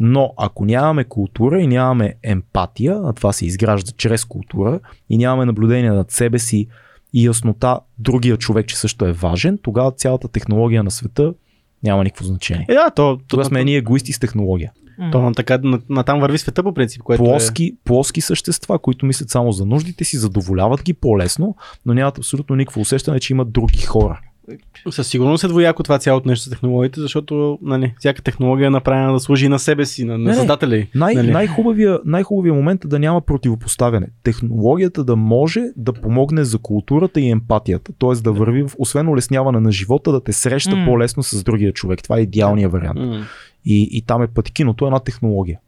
[0.00, 4.80] Но ако нямаме култура и нямаме емпатия, а това се изгражда чрез култура,
[5.10, 6.66] и нямаме наблюдение над себе си
[7.12, 11.34] и яснота другия човек, че също е важен, тогава цялата технология на света
[11.82, 12.66] няма никакво значение.
[12.68, 14.72] Е, да, то, Тогава то, сме едни егоисти с технология.
[14.98, 15.10] М.
[15.10, 19.06] то, на, така, на, на, там върви света по принцип, което Плоски, плоски същества, които
[19.06, 21.56] мислят само за нуждите си, задоволяват ги по-лесно,
[21.86, 24.20] но нямат абсолютно никакво усещане, че имат други хора.
[24.50, 28.70] Е със сигурност е двояко това цялото нещо с технологиите, защото нали, всяка технология е
[28.70, 30.86] направена да служи и на себе си, на, на създателя.
[30.94, 31.30] Най- нали?
[31.30, 34.06] най-хубавия, най-хубавия момент е да няма противопоставяне.
[34.22, 37.92] Технологията да може да помогне за културата и емпатията.
[37.98, 38.22] Т.е.
[38.22, 40.84] да върви, в, освен улесняване на живота, да те среща М.
[40.84, 42.02] по-лесно с другия човек.
[42.02, 42.98] Това е идеалният вариант.
[43.00, 43.24] М.
[43.64, 45.58] И, и там е пъти киното, е една технология.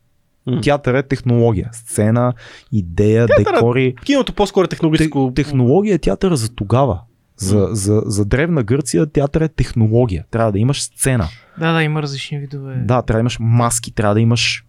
[0.47, 0.61] М.
[0.61, 1.69] Театър е технология.
[1.73, 2.33] Сцена,
[2.73, 3.95] идея, Театъра- декори.
[4.05, 5.33] Киното по-скоро е технологическо.
[5.35, 7.01] Те, технология е театъра за тогава.
[7.41, 10.25] За, за, за древна Гърция театър е технология.
[10.31, 11.29] Трябва да имаш сцена.
[11.59, 12.75] Да, да, има различни видове.
[12.77, 14.65] Да, трябва да имаш маски, трябва да имаш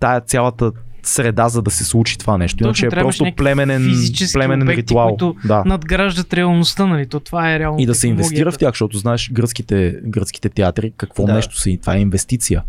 [0.00, 0.72] тая цялата
[1.02, 2.56] среда, за да се случи това нещо.
[2.56, 3.90] Точно, Иначе е просто племенен,
[4.32, 5.08] племенен обекти, ритуал.
[5.08, 5.62] които Да.
[5.66, 7.06] Надграждат реалността, нали?
[7.06, 7.80] То това е реално.
[7.80, 8.58] И да се инвестира в технологията.
[8.58, 11.34] тях, защото знаеш гръцките, гръцките театри, какво Да.
[11.34, 12.62] нещо са и това е инвестиция.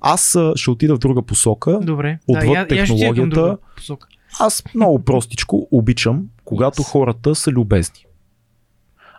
[0.00, 1.78] Аз ще отида в друга посока.
[1.82, 2.18] Добре.
[2.28, 4.06] Отвъд да, я, я ще технологията- посока.
[4.40, 6.86] Аз много простичко обичам, когато Yes.
[6.86, 8.03] хората са любезни.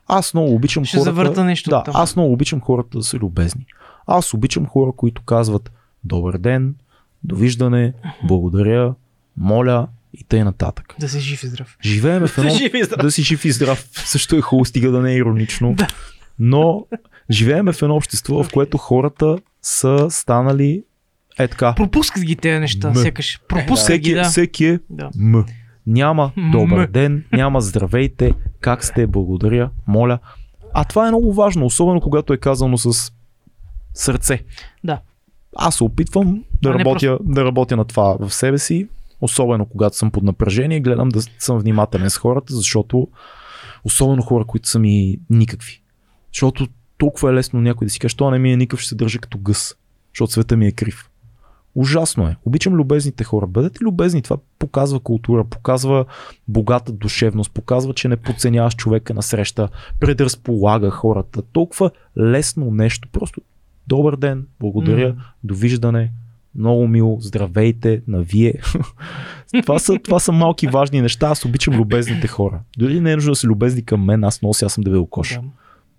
[0.07, 1.11] Аз много обичам Ще хората.
[1.11, 1.93] завърта нещо да, там.
[1.97, 3.65] аз много обичам хората да са любезни.
[4.07, 5.71] Аз обичам хора, които казват
[6.03, 6.75] добър ден,
[7.23, 8.93] довиждане, благодаря,
[9.37, 10.95] моля и тъй нататък.
[10.99, 11.77] Да си жив и здрав.
[11.83, 12.51] Живееме в едно...
[13.01, 13.87] Да си жив и здрав.
[13.93, 15.73] Също е хубаво, стига да не е иронично.
[15.73, 15.87] Да.
[16.39, 16.85] Но
[17.31, 20.83] живееме в едно общество, в което хората са станали
[21.39, 21.73] е така.
[21.75, 22.95] Пропускат ги тези неща, М.
[22.95, 23.39] сякаш.
[23.47, 24.23] Пропускат Всеки, ги, да.
[24.23, 25.09] всеки е да.
[25.15, 25.45] М.
[25.87, 30.19] Няма добър ден, няма здравейте, как сте, благодаря, моля.
[30.73, 33.11] А това е много важно, особено когато е казано с
[33.93, 34.43] сърце.
[34.83, 34.99] Да.
[35.55, 38.87] Аз се опитвам да, А работя, да работя на това в себе си,
[39.21, 43.07] особено когато съм под напрежение, гледам да съм внимателен с хората, защото
[43.83, 45.81] особено хора, които са ми никакви.
[46.33, 46.67] Защото
[46.97, 49.19] толкова е лесно някой да си каже, що не ми е никакъв, ще се държа
[49.19, 49.75] като гъс,
[50.13, 51.09] защото света ми е крив.
[51.75, 52.35] Ужасно е.
[52.45, 53.47] Обичам любезните хора.
[53.47, 54.21] Бъдете любезни.
[54.21, 56.05] Това показва култура, показва
[56.47, 59.69] богата душевност, показва, че не подценяваш човека на среща,
[59.99, 61.41] предразполага хората.
[61.41, 63.09] Толкова лесно нещо.
[63.11, 63.41] Просто
[63.87, 65.21] добър ден, благодаря, М.
[65.43, 66.11] довиждане,
[66.55, 68.53] много мило, здравейте, на вие.
[69.61, 71.27] това, са, това са малки важни неща.
[71.27, 72.59] Аз обичам любезните хора.
[72.77, 75.33] Дори не е нужно да са любезни към мен, аз нося, аз съм дебел кош.
[75.33, 75.41] Да.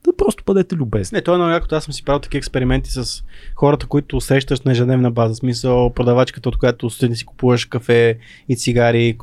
[0.06, 1.16] Да просто бъдете любезни.
[1.16, 1.74] Не, то е много якото.
[1.74, 3.24] Аз съм си правил такива експерименти с
[3.54, 5.34] хората, които срещаш на ежедневна база.
[5.34, 8.18] Смисъл, продавачката, от която сутрин си купуваш кафе
[8.48, 9.18] и цигари,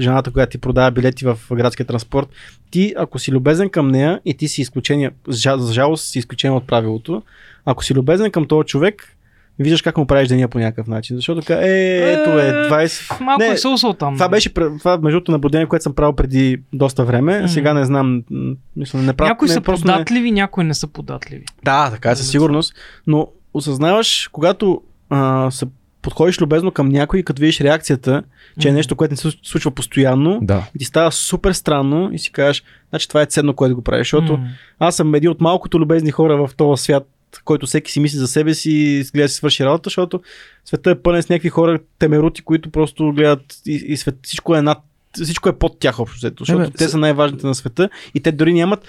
[0.00, 2.28] жената, която ти продава билети в градския транспорт.
[2.70, 6.66] Ти, ако си любезен към нея и ти си изключение, за жалост си изключение от
[6.66, 7.22] правилото,
[7.64, 9.17] ако си любезен към този човек,
[9.58, 11.16] виждаш как му правиш деня по някакъв начин.
[11.16, 14.14] Защото така, е, ето е, 20, Малко Не, е соусъл там.
[14.14, 17.38] това беше това между другото наблюдение, което съм правил преди доста време.
[17.38, 17.48] Мгм.
[17.48, 18.22] Сега не знам.
[18.76, 21.44] Мисля, не прав, Някои не, са просто не- податливи, някои не са податливи.
[21.64, 22.74] да, така е със сигурност.
[23.06, 24.80] Но осъзнаваш, когато
[25.10, 25.66] а, се
[26.02, 28.22] подходиш любезно към някой, като видиш реакцията,
[28.60, 30.66] че е нещо, което не се случва постоянно, Да.
[30.74, 34.06] и ти става супер странно и си кажеш, значи това е ценно, което го правиш.
[34.06, 34.46] Защото М.
[34.78, 37.06] аз съм един от малкото любезни хора в този свят,
[37.44, 40.20] който всеки си мисли за себе си и гледа да си свърши работа, защото
[40.64, 44.62] света е пълен с някакви хора, темерути, които просто гледат и, и свет, всичко е
[44.62, 44.78] над
[45.12, 48.20] всичко е под тях общо, взето, защото бе, те с- са най-важните на света и
[48.20, 48.86] те дори нямат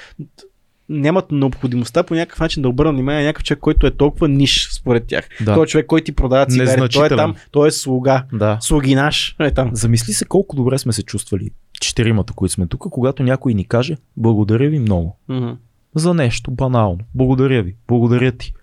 [0.89, 4.69] нямат необходимостта по някакъв начин да обърнат внимание на някакъв човек, който е толкова ниш
[4.71, 5.29] според тях.
[5.41, 5.53] Да.
[5.53, 8.57] Той е човек, който ти продава цигари, той е там, той е слуга, да.
[8.61, 9.69] слугинаш, е там.
[9.73, 11.49] Замисли се колко добре сме се чувствали,
[11.81, 15.17] четиримата, които сме тук, когато някой ни каже, благодаря ви много.
[15.29, 15.49] Мгм.
[15.95, 16.99] За нещо банално.
[17.15, 17.75] Благодаря ви.
[17.87, 18.53] Благодаря ти.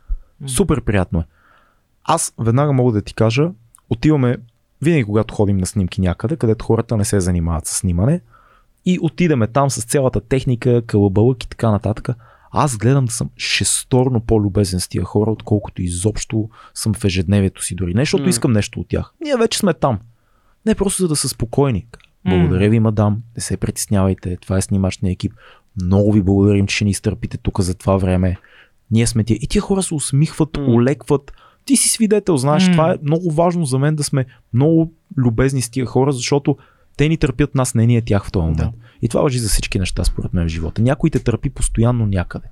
[0.47, 1.25] Супер приятно е.
[2.05, 3.51] Аз веднага мога да ти кажа,
[3.91, 4.37] отиваме,
[4.83, 8.21] винаги когато ходим на снимки някъде, където хората не се занимават с снимане,
[8.87, 12.09] и отидеме там с цялата техника, кълъбълък и така нататък.
[12.51, 17.75] Аз гледам да съм шесторно по-любезен с тия хора, отколкото изобщо съм в ежедневието си
[17.75, 17.95] дори.
[17.95, 18.29] Не, защото М.
[18.29, 19.13] искам нещо от тях.
[19.25, 19.99] Ние вече сме там.
[20.67, 21.87] Не просто за да са спокойни.
[22.29, 23.23] Благодаря ви, мадам.
[23.37, 24.37] Не се притеснявайте.
[24.37, 25.33] Това е снимачния екип.
[25.83, 28.37] Много ви благодарим, че ни изтърпите тук за това време.
[28.91, 29.39] Ние сме тия.
[29.43, 30.65] И тия хора се усмихват, М.
[30.67, 31.33] улекват.
[31.65, 32.73] Ти си свидетел, знаеш, М.
[32.73, 36.57] това е много важно за мен да сме много любезни с тия хора, защото
[36.97, 38.59] те ни търпят нас, не ние тях в този момент.
[38.59, 38.73] Да.
[39.03, 40.83] И това въжи за всички неща, според мен в живота.
[40.83, 42.47] Някой те търпи постоянно някъде.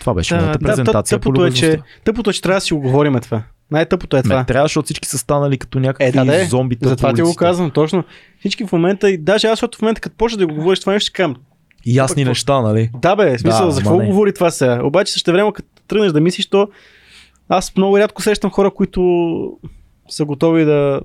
[0.00, 2.60] Това беше Да, моята да, презентация по тъпото, е, че, тъпото е, че трябва да
[2.60, 3.42] си го говорим това.
[3.70, 4.38] Най-тъпото е това.
[4.38, 6.44] Не, трябва, защото всички са станали като някакви Е, да, да.
[6.44, 6.88] зомбита.
[6.88, 8.04] Затова ти го казвам точно.
[8.40, 10.92] Всички в момента, и даже аз, защото в момента, като почна да го говориш, това
[10.92, 11.36] нещо ще кажам.
[11.86, 12.30] Ясни Какво?
[12.30, 12.90] неща, нали?
[13.02, 14.06] Да, бе, смисъл, Да, за какво не.
[14.06, 14.80] говори това сега?
[14.84, 16.68] Обаче също време, като тръгнеш да мислиш, то
[17.48, 19.00] аз много рядко срещам хора, които
[20.08, 21.00] са готови да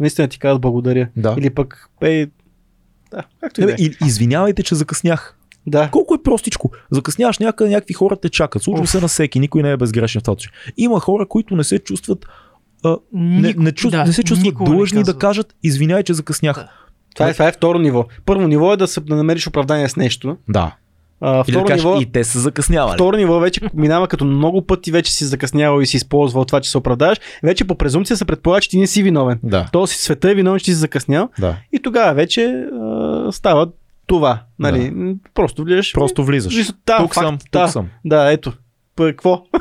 [0.00, 1.08] наистина ти казват благодаря.
[1.16, 1.34] Да.
[1.38, 2.26] Или пък, ей,
[3.10, 3.76] да, както и да е.
[4.06, 5.36] извинявайте, че закъснях.
[5.66, 5.88] Да.
[5.90, 6.70] Колко е простичко.
[6.90, 8.62] Закъсняваш някъде, някакви хора те чакат.
[8.62, 10.32] Случва се на всеки, никой не е безгрешен в това.
[10.32, 10.52] случай.
[10.76, 12.26] Има хора, които не се чувстват,
[12.84, 16.56] а, не, не, чувств, да, не се чувстват длъжни да кажат, извинявай, че закъснях.
[16.56, 16.68] Да.
[17.14, 18.04] Това е, това е второ ниво.
[18.26, 20.36] Първо ниво е да, се, да намериш оправдание с нещо.
[20.48, 20.76] Да.
[21.20, 22.94] А, Или да второ, кажеш, ниво, и те са закъснявали.
[22.94, 26.70] второ ниво вече минава като много пъти вече си закъснявал и си използвал това, че
[26.70, 27.18] се оправдаваш.
[27.42, 29.40] Вече по презумпция се предполага, че ти не си виновен.
[29.42, 29.68] Да.
[29.72, 31.28] То си света е виновен, че ти си закъснял.
[31.38, 31.56] да.
[31.72, 33.68] И тогава вече а, става
[34.06, 34.42] това.
[34.58, 35.14] Нали?
[35.34, 35.92] Просто влизаш.
[35.92, 36.72] Просто влизаш.
[36.86, 37.88] Да, тук факт, съм, тук да, съм.
[38.04, 38.52] Да, ето.
[38.96, 39.42] Какво?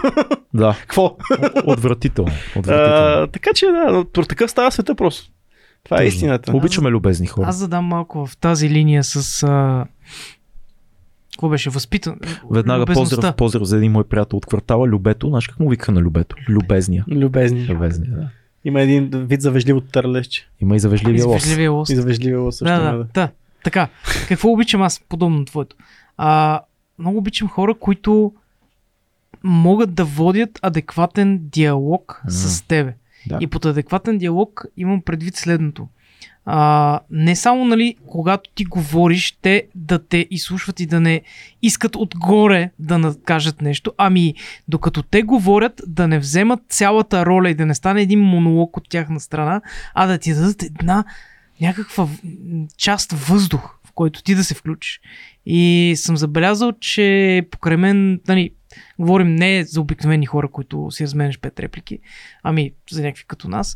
[0.54, 1.18] Да, Какво?
[1.66, 2.32] отвратително.
[2.56, 3.24] отвратително.
[3.24, 5.32] А, така че да, такъв става света просто.
[5.84, 6.08] Това е Тъжно.
[6.08, 6.58] истината.
[6.58, 7.48] Обичаме любезни хора.
[7.48, 9.44] Аз задам малко в тази линия с...
[9.44, 9.86] А...
[11.32, 11.70] Какво беше?
[11.70, 12.20] Възпитан.
[12.52, 15.28] Веднага поздрав, поздрав за един мой приятел от квартала, Любето.
[15.28, 16.36] Знаеш как му викаха на Любето?
[16.50, 17.06] Любезния.
[17.12, 17.68] Любезни.
[17.68, 18.30] Любезния, да.
[18.66, 20.48] Има един вид за вежливото търлещче.
[20.62, 21.90] Има и за вежливия лос.
[21.90, 22.76] И за вежливия лос също.
[22.76, 23.30] Да, да, да.
[23.66, 23.88] Така,
[24.28, 25.76] какво обичам аз, подобно на твоето?
[26.18, 26.62] А,
[27.00, 28.34] много обичам хора, които
[29.44, 32.32] могат да водят адекватен диалог М.
[32.32, 32.94] с тебе.
[33.28, 33.38] Да.
[33.42, 35.88] И под адекватен диалог имам предвид следното.
[36.46, 41.22] А, не само, нали, когато ти говориш, те да те изслушват и да не
[41.62, 44.34] искат отгоре да накажат нещо, ами
[44.68, 48.90] докато те говорят, да не вземат цялата роля и да не стане един монолог от
[48.90, 49.62] тяхна страна,
[49.94, 51.04] а да ти дадат една
[51.62, 52.08] някаква
[52.78, 55.02] част въздух, в който ти да се включиш.
[55.46, 58.52] И съм забелязал, че покрай мен, нали,
[59.00, 62.00] говорим не за обикновени хора, които си разменеш пет реплики,
[62.44, 63.76] ами за някакви като нас.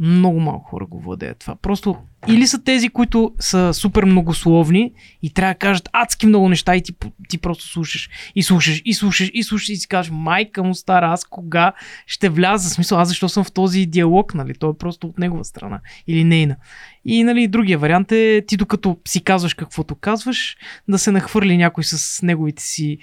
[0.00, 1.56] Много малко хора го владеят това.
[1.56, 1.96] Просто
[2.28, 4.92] или са тези, които са супер многословни
[5.22, 6.92] и трябва да кажат адски много неща и ти,
[7.28, 11.12] ти просто слушаш и слушаш и слушаш и слушаш и си кажеш майка му стара,
[11.12, 11.72] аз кога
[12.06, 12.70] ще вляза?
[12.70, 14.54] Смисъл, аз защо съм в този диалог, нали?
[14.54, 16.56] Той е просто от негова страна или нейна.
[17.04, 20.56] И нали, другия вариант е ти докато си казваш каквото казваш,
[20.88, 22.98] да се нахвърли някой с неговите си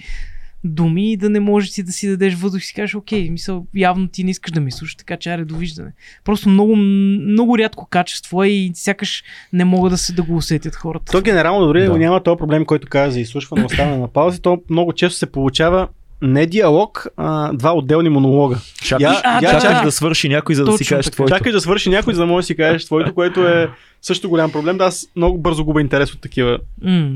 [0.65, 3.65] думи и да не можеш ти да си дадеш въздух и си кажеш, окей, мисъл,
[3.75, 5.91] явно ти не искаш да ми слушаш, така че аре довиждане.
[6.23, 9.23] Просто много, много рядко качество е и сякаш
[9.53, 11.11] не могат да се да го усетят хората.
[11.11, 11.91] То генерално дори Да.
[11.91, 11.97] да.
[11.97, 14.41] няма този проблем, който каза за изслушване, оставяне на паузи.
[14.41, 15.87] То много често се получава
[16.21, 18.57] не диалог, а два отделни монолога.
[18.75, 19.83] Чакаш, Я- А, я да, чакаш да.
[19.83, 21.13] да свърши някой, за да си Точно кажеш така.
[21.13, 21.37] твоето.
[21.37, 23.69] Чакаш да свърши някой, за да можеш да си кажеш твоето, което е
[24.01, 24.77] също голям проблем.
[24.77, 26.57] Да, аз много бързо губя интерес от такива.
[26.81, 27.09] М,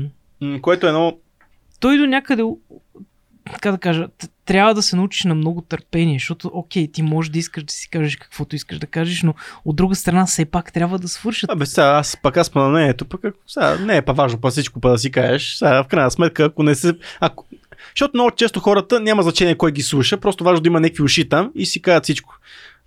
[0.62, 1.16] Което е едно
[1.80, 2.42] той до някъде,
[3.52, 4.06] така да кажа,
[4.44, 7.88] трябва да се научиш на много търпение, защото, окей, ти можеш да искаш да си
[7.88, 9.34] кажеш каквото искаш да кажеш, но
[9.64, 11.50] от друга страна все пак трябва да свършат.
[11.50, 14.50] Абе, сега аз пак аз па не, ето пък сега, не е па важно па
[14.50, 15.54] всичко па да си кажеш.
[15.54, 16.92] Сега, в крайна сметка, ако не се...
[17.20, 17.46] Ако,
[17.96, 21.28] защото много често хората няма значение кой ги слуша, просто важно да има някакви уши
[21.28, 22.34] там и си казват всичко.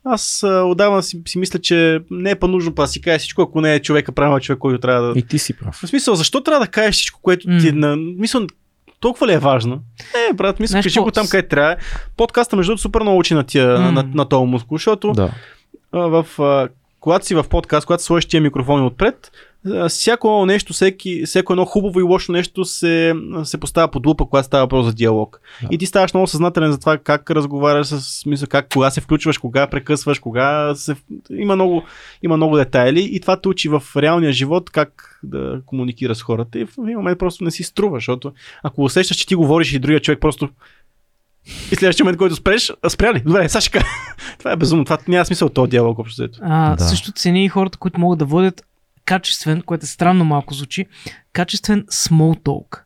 [0.06, 3.42] Аз отдавна си, си мисля, че не е па нужно па да си кажеш всичко,
[3.42, 5.20] ако не е човека, правилно човек, който трябва да...
[5.20, 5.76] И ти си прав.
[5.84, 7.96] В смисъл, защо трябва да кажеш всичко, което ти е на...
[7.96, 8.48] Мисъл,
[9.04, 9.80] толкова ли е важно?
[10.16, 11.76] Не, брат, мисля, Знаеш кажи го там, къде трябва.
[12.18, 13.92] Подкаста, между другото, супер много учи на, тия, М.
[13.92, 15.30] на, на този мускул, защото Да.
[15.94, 16.68] в, а,
[17.00, 19.32] когато си в подкаст, когато сложиш тия микрофони отпред,
[19.90, 23.14] всяко едно нещо, всеки, всяко едно хубаво и лошо нещо се,
[23.44, 25.41] се поставя под лупа, когато става въпрос за диалог.
[25.61, 25.68] Да.
[25.72, 29.38] И ти ставаш много съзнателен за това как разговаряш с смисъл, как, кога се включваш,
[29.38, 30.95] кога прекъсваш, кога се...
[31.30, 31.84] Има много,
[32.23, 36.60] има много детайли и това те учи в реалния живот как да комуникира с хората
[36.60, 38.34] и в един момент просто не си струва, защото
[38.64, 40.49] ако усещаш, че ти говориш и другия човек просто
[41.72, 43.19] и следващия момент, който спреш, а, спря ли?
[43.19, 43.85] Добре, кажа.
[44.40, 44.85] Това е безумно.
[44.85, 46.40] Това няма смисъл от този диалог общо взето.
[46.41, 46.84] А, Да.
[46.84, 48.64] Също цени и хората, които могат да водят
[49.06, 50.86] качествен, което е странно малко звучи,
[51.34, 52.82] качествен small talk.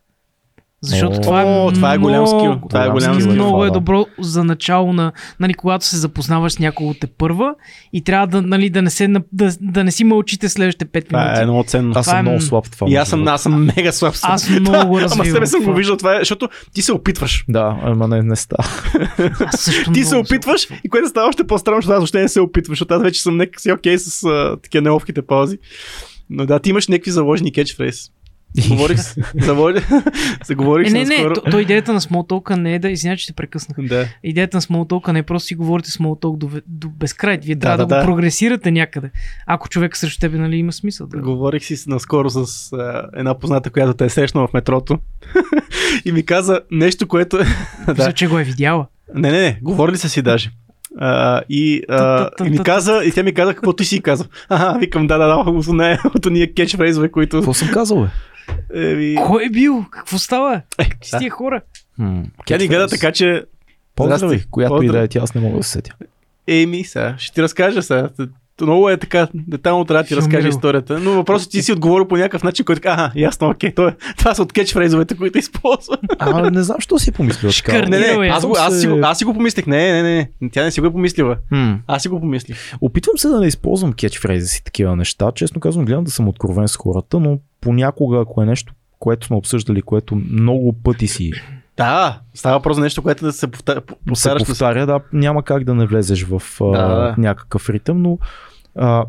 [0.82, 2.38] Защото О, това е това е голям скил.
[2.40, 3.26] много- Това е голям скил.
[3.26, 3.72] Много Това, е да.
[3.72, 7.54] добро за начало на, нали, когато се запознаваш с някого те първа
[7.92, 11.20] и трябва да, нали, да, не се, да, да не си мълчите следващите 5 Това
[11.20, 11.40] минути.
[11.40, 11.90] е много ценно.
[11.90, 12.86] Аз Това съм е много слаб това.
[12.90, 14.14] И аз съм, аз съм мега слаб.
[14.14, 14.30] съм.
[14.30, 15.74] Аз много Ама развивам с тебе съм го това.
[15.74, 17.44] виждал това, е, защото ти се опитваш.
[17.48, 18.68] Да, ама не, не става.
[19.84, 22.70] Ти много се опитваш и което става още по-странно, защото аз въобще не се опитваш,
[22.70, 25.58] защото аз вече съм някак си окей с а, такива неловките паузи.
[26.30, 28.10] Но да, ти имаш някакви заложени кетчфрейз.
[28.68, 29.16] Говорих с...
[29.40, 29.78] Заложи...
[30.42, 31.34] се говорих Е, с не, не, наскоро.
[31.34, 33.88] то, то идеята на small talk не е да, извиня, че те прекъснах.
[33.88, 34.06] Да.
[34.22, 37.38] Идеята на small talk не е просто си говорите talk до, до безкрай.
[37.42, 38.06] Вие Да, трябва да, да, го да.
[38.06, 39.10] прогресирате някъде.
[39.46, 41.06] Ако човек срещу тебе, нали, има смисъл.
[41.06, 41.18] Да.
[41.18, 44.98] Говорих си наскоро с а, една позната, която те е срещнала в метрото.
[46.04, 47.44] и ми каза нещо, което е...
[47.94, 48.12] Да.
[48.12, 48.86] че го е видяла.
[49.14, 50.50] Не, не, не, говорили са си даже.
[51.00, 54.26] А, и, а, и ми каза, и тя ми каза какво ти си казал.
[54.48, 57.36] Ага, викам, да, да, да, от уния кетчфрейзове, които...
[57.36, 58.08] Какво съм казал, бе?
[58.74, 59.84] Еми, Кой е бил?
[59.90, 60.62] Какво става?
[60.78, 61.18] е, С да.
[61.18, 61.60] тия хора.
[61.98, 63.44] М, Тя ни гледа така, че...
[63.94, 64.50] Поздрави, Здрасти.
[64.50, 65.94] която и да е, тя аз не мога да се сетя.
[66.46, 68.08] Еми, сега, ще ти разкажа сега.
[68.60, 70.98] Много е така, детайлно трябва да ти разкажа историята.
[70.98, 73.94] Но въпросът ти си отговорил по някакъв начин, който така, ага, ясно, окей, това, е-
[74.18, 75.96] това са от кетчфрейзовете, които използва.
[76.18, 77.78] А, не знам, що си помислил така.
[77.80, 78.28] Не, не, е.
[78.28, 79.66] аз, го, аз, си го, аз си го помислих.
[79.66, 80.50] Не, не, не, не.
[80.50, 81.36] Тя не си го е помислила.
[81.50, 81.78] М.
[81.86, 82.56] Аз си го помислих.
[82.80, 85.32] Опитвам се да не използвам кетчфрейзи си такива неща.
[85.34, 89.36] Честно казвам, гледам да съм откровен с хората, но понякога, ако е нещо, което сме
[89.36, 91.30] обсъждали, което много пъти си
[91.76, 93.80] Да, става въпрос за нещо, което да се повтаря.
[93.80, 97.14] се повтаряш с- повтаря, да, няма как да не влезеш в а, Да, да.
[97.18, 98.18] някакъв ритъм, но
[98.78, 99.06] а,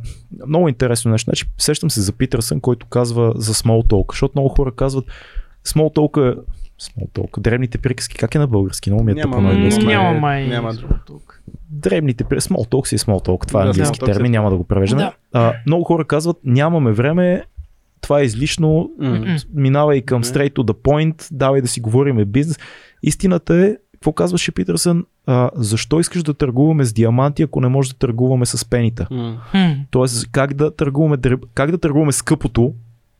[0.47, 1.25] много интересно нещо.
[1.25, 5.05] Значи, сещам се за Питърсън, който казва за small talk, защото много хора казват
[5.67, 6.37] small talk е
[6.81, 7.39] Small talk.
[7.39, 8.89] Дребните приказки, как е на български?
[8.89, 9.85] Много ми е тъпо на английски.
[9.85, 10.47] Няма Няма, май.
[10.47, 11.41] няма друго тук.
[11.69, 12.39] Дребните при...
[12.39, 13.47] Small talk си е small talk.
[13.47, 14.37] Това е английски small talk си термин, е.
[14.37, 15.01] няма да го превеждаме.
[15.01, 15.13] Да.
[15.33, 17.43] А, много хора казват, нямаме време,
[18.01, 18.91] това е излишно.
[18.99, 19.37] М-м.
[19.53, 20.27] минавай към Мгм.
[20.27, 22.59] straight to the point, давай да си говориме бизнес.
[23.03, 27.89] Истината е, какво казваше Питърсън, а, защо искаш да търгуваме с диаманти, ако не може
[27.89, 29.07] да търгуваме с пенита?
[29.11, 29.37] М.
[29.51, 29.81] Хм.
[29.91, 31.17] Тоест, как да търгуваме,
[31.53, 32.73] как да търгуваме скъпото,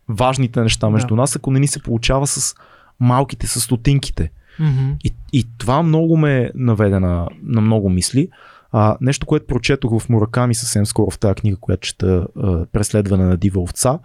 [0.10, 1.16] важните неща между Да.
[1.16, 2.56] нас, ако не ни се получава с
[3.00, 4.32] малките, с стотинките.
[4.60, 4.90] Мгм.
[5.04, 8.30] И, и това много ме наведе на, на много мисли.
[8.72, 13.24] А, нещо, което прочетох в Мураками съвсем скоро в тази книга, която чета а, Преследване
[13.24, 14.00] на дива овца.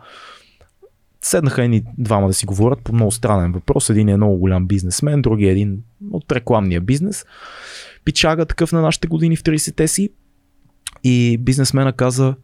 [1.24, 3.90] Седнаха едни двама да си говорят по много странен въпрос.
[3.90, 7.24] Един е много голям бизнесмен, другия е един от рекламния бизнес.
[8.04, 10.10] Пичага такъв на нашите години в 30-те си.
[11.04, 12.34] И бизнесмена каза,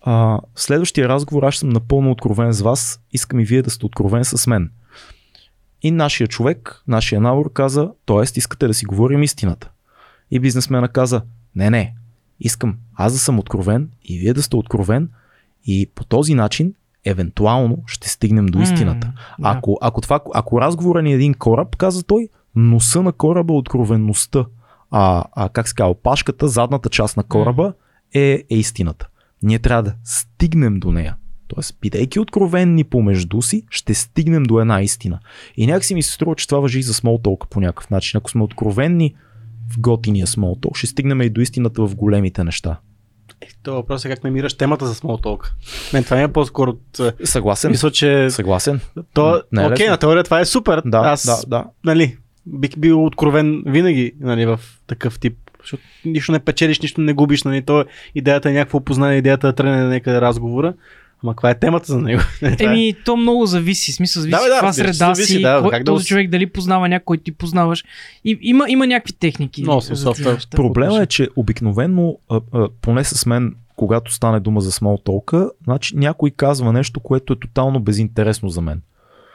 [0.00, 4.24] а, следващия разговор аз съм напълно откровен с вас, искам и вие да сте откровен
[4.24, 4.70] с мен.
[5.82, 8.38] И нашия човек, нашия набор каза, т.е.
[8.38, 9.70] искате да си говорим истината.
[10.30, 11.22] И бизнесмена каза,
[11.56, 11.94] не, не,
[12.40, 15.10] искам аз да съм откровен и вие да сте откровен
[15.64, 16.74] и по този начин
[17.04, 19.06] евентуално ще стигнем до истината.
[19.06, 19.58] М, да.
[19.58, 23.56] Ако, ако, това, ако разговора ни е един кораб, каза той, носа на кораба е
[23.56, 24.44] откровенността,
[24.90, 27.72] а, а как се казва, опашката, задната част на кораба
[28.14, 29.08] е, е истината.
[29.42, 31.16] Ние трябва да стигнем до нея.
[31.48, 35.18] Тоест, бидейки откровенни помежду си, ще стигнем до една истина.
[35.56, 38.18] И някакси ми се струва, че това въжи и за talk по някакъв начин.
[38.18, 39.14] Ако сме откровенни
[39.72, 42.78] в готиния talk, ще стигнем и до истината в големите неща.
[43.44, 45.50] Е, То въпрос е как намираш темата за small talk.
[45.92, 47.00] Мен това ми е по-скоро от...
[47.20, 47.70] е, Съгласен?
[47.70, 48.80] Мисля, че Съгласен?
[49.14, 50.82] то, Не е окей, на теория това е супер.
[50.84, 51.64] Да, Аз, да, да.
[51.84, 52.16] нали,
[52.46, 55.36] бих бил откровен винаги, нали, в такъв тип.
[55.60, 57.84] Защото нищо не печелиш, нищо не губиш, нали, то
[58.14, 60.74] идеята е някакво познание, идеята е тръгне на някъде разговора.
[61.22, 62.22] Ама каква е темата за него?
[62.42, 63.92] Е- Еми, то много зависи.
[63.92, 66.08] Смисъл, зависи Да, бе, да, каква среда зависи, си, да, кой, как да този ус-
[66.08, 67.84] човек дали познава някой, ти познаваш.
[68.24, 69.64] И, има, има някакви техники.
[69.64, 70.56] Съм за тия неща.
[70.56, 75.50] Проблема е, че обикновено, а, а, поне с мен, когато стане дума за small talk,
[75.64, 78.82] значи някой казва нещо, което е тотално безинтересно за мен.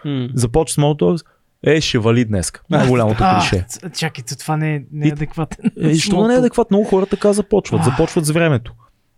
[0.06, 0.30] М.
[0.34, 1.26] Започва small talk,
[1.64, 2.62] е, ще вали днеска.
[2.70, 3.66] Най-голямото клише.
[3.94, 5.72] чакайте, това не е, не е адекватен.
[5.82, 6.78] Е, що не е адекватно?
[6.78, 7.84] Много хора така започват.
[7.84, 8.74] Започват с времето.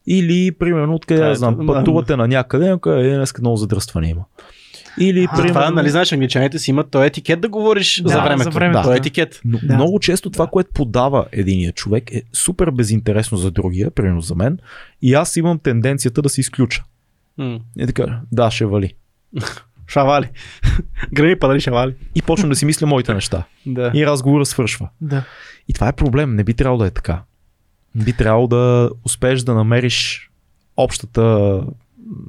[0.08, 4.22] Или, примерно, откъде е я знам, пътувате на някъде, някъде е, днес много задръстване има.
[5.00, 8.22] Или, А, примерно, Това, нали, знаеш, англичаните си имат този етикет да говориш Да, за
[8.22, 8.44] времето.
[8.44, 8.98] за времето, Той е да.
[8.98, 9.42] етикет.
[9.46, 9.76] Но, Да.
[9.76, 14.60] Много често това, което подава единия човек е супер безинтересно за другия, примерно за мен,
[15.02, 16.84] и аз имам тенденцията да се изключа.
[17.38, 17.60] М.
[17.80, 18.94] И така, да, ще вали.
[19.88, 20.30] Шавали.
[21.14, 21.96] Грани падали шавали.
[22.16, 23.44] И почвам да си мисля моите неща.
[23.66, 23.92] Да.
[23.94, 24.90] И разговорът свършва.
[25.02, 25.24] Да.
[25.68, 26.36] И това е проблем.
[26.36, 27.22] Не би трябвало да е така.
[27.96, 30.30] Би трябвало да успееш да намериш
[30.78, 31.64] общата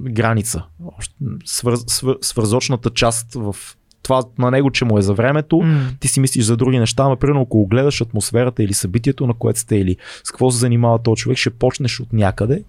[0.03, 0.65] граница,
[1.45, 3.57] свър, свър, свързочната част в
[4.03, 5.61] това на него, че му е за времето.
[5.61, 5.91] М.
[6.01, 9.59] Ти си мислиш за други неща, ама примерно ако гледаш атмосферата или събитието, на което
[9.59, 12.65] сте, или с какво се занимава този човек, ще почнеш от някъде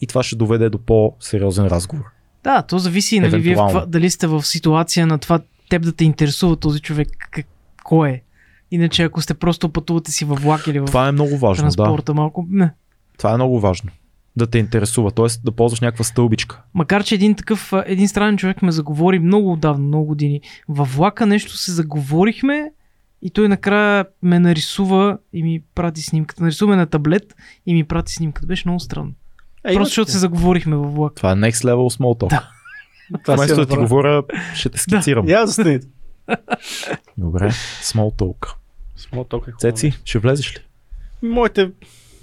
[0.00, 2.04] и това ще доведе до по-сериозен разговор.
[2.44, 3.56] Да, то зависи нали, вие
[3.86, 7.46] дали сте в ситуация на това теб да те интересува този човек как,
[7.84, 8.22] кой е.
[8.70, 11.68] Иначе ако сте просто пътувате си във влак или в Това е много важно.
[11.68, 11.76] Да.
[11.76, 12.70] транспорта малко, не.
[13.18, 13.90] Това е много важно.
[14.36, 15.26] Да те интересува, т.е.
[15.44, 16.62] да ползваш някаква стълбичка.
[16.74, 20.40] Макар, че един такъв, един странен човек ме заговори много отдавна, много години.
[20.68, 22.70] Във влака нещо се заговорихме
[23.22, 26.42] и той накрая ме нарисува и ми прати снимката.
[26.42, 27.34] Нарисува ме на таблет
[27.66, 28.46] и ми прати снимката.
[28.46, 29.12] Беше много странно.
[29.64, 31.14] Е, Просто защото се заговорихме във влак.
[31.14, 32.28] Това е next level small talk.
[32.28, 32.48] Да.
[33.24, 34.22] Това Вместо е да ти говоря,
[34.54, 35.28] ще те скицирам.
[35.28, 35.86] Я застанете.
[37.18, 37.50] Добре,
[37.82, 38.54] small talk.
[38.96, 39.52] Смол толк е.
[39.58, 40.60] Цеци, ще влезеш ли?
[41.22, 41.70] Моите...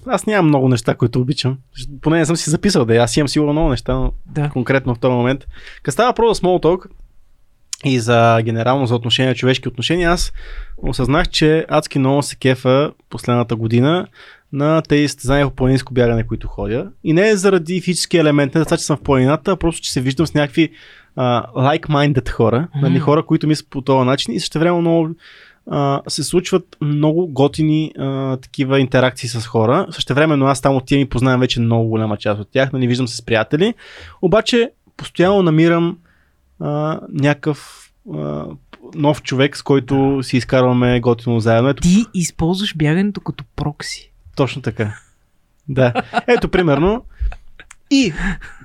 [0.07, 1.57] Аз нямам много неща, които обичам.
[2.01, 2.95] Поне не съм си записал да.
[2.95, 4.49] Аз имам сигурно много неща, но Да.
[4.49, 5.47] конкретно в този момент.
[5.83, 6.85] Като става въпрос за small talk
[7.85, 10.33] и за генерално за отношения, човешки отношения, аз
[10.77, 14.07] осъзнах, че адски много се кефа последната година
[14.53, 16.91] на тези състезания по планинско бягане, които ходя.
[17.03, 19.91] И не е заради физически елемент, не за че съм в планината, а просто, че
[19.91, 20.71] се виждам с някакви
[21.17, 22.79] а, like-minded хора, Мгм.
[22.81, 25.09] нали, хора, които мислят по този начин и също време много
[25.71, 29.87] а, се случват много готини а, такива интеракции с хора.
[29.91, 33.07] Също времено аз там отивам и познавам вече много голяма част от тях, нали, виждам
[33.07, 33.73] се с приятели,
[34.21, 35.97] обаче постоянно намирам
[36.59, 38.45] а, някакъв а,
[38.95, 41.69] нов човек, с който си изкарваме готино заедно.
[41.69, 44.11] Ето, Ти използваш бягането като прокси.
[44.35, 44.93] точно така.
[45.69, 45.93] Да.
[46.27, 47.03] Ето, примерно.
[47.91, 48.13] И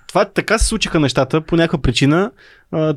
[0.08, 2.30] това така се случиха нещата по някаква причина.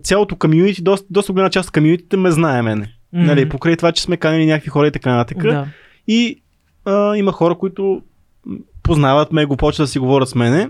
[0.03, 2.93] Цялото комьюнити, доста, доста голяма част от комьюнитите ме знае мене.
[3.14, 3.26] Мгм.
[3.26, 5.43] Нали, покрай това, че сме канили някакви хора и така нататък.
[5.43, 5.68] Да.
[6.07, 6.41] И
[6.85, 8.02] а, има хора, които
[8.84, 10.69] познават ме, го почват да си говорят с мене,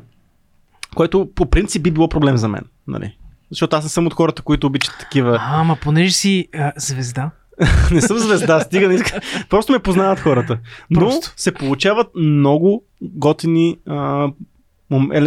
[0.95, 2.63] което по принцип би било проблем за мен.
[2.87, 3.17] Нали?
[3.51, 5.37] Защото аз не съм от хората, които обичат такива.
[5.41, 7.31] А, ама понеже си а, звезда.
[7.91, 9.19] не съм звезда, стига, не иска.
[9.49, 10.57] Просто ме познават хората.
[10.89, 11.33] Но Просто.
[11.37, 14.27] се получават много готини а,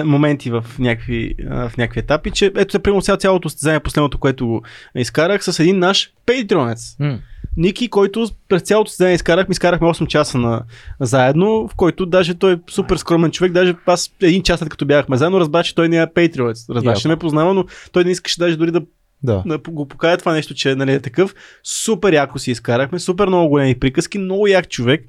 [0.05, 4.63] моменти в някакви, в някакви етапи, че ето се примерно цялото състезание, последното, което го
[4.95, 6.97] изкарах с един наш пейтронец.
[7.01, 7.19] М.
[7.57, 10.63] Ники, който през цялото състезание изкарахме, изкарахме 8 часа на,
[11.01, 14.87] заедно, в който даже той е супер скромен човек, даже аз един час след като
[14.87, 16.71] бяхме заедно, разбра, че той не е пейтронец.
[16.71, 18.83] Разбра, че не ме познава, но той не искаше даже дори да
[19.23, 19.43] Да.
[19.47, 21.35] да го покая това нещо, че нали, е такъв.
[21.65, 25.05] Супер яко си изкарахме, супер много големи приказки, много як човек.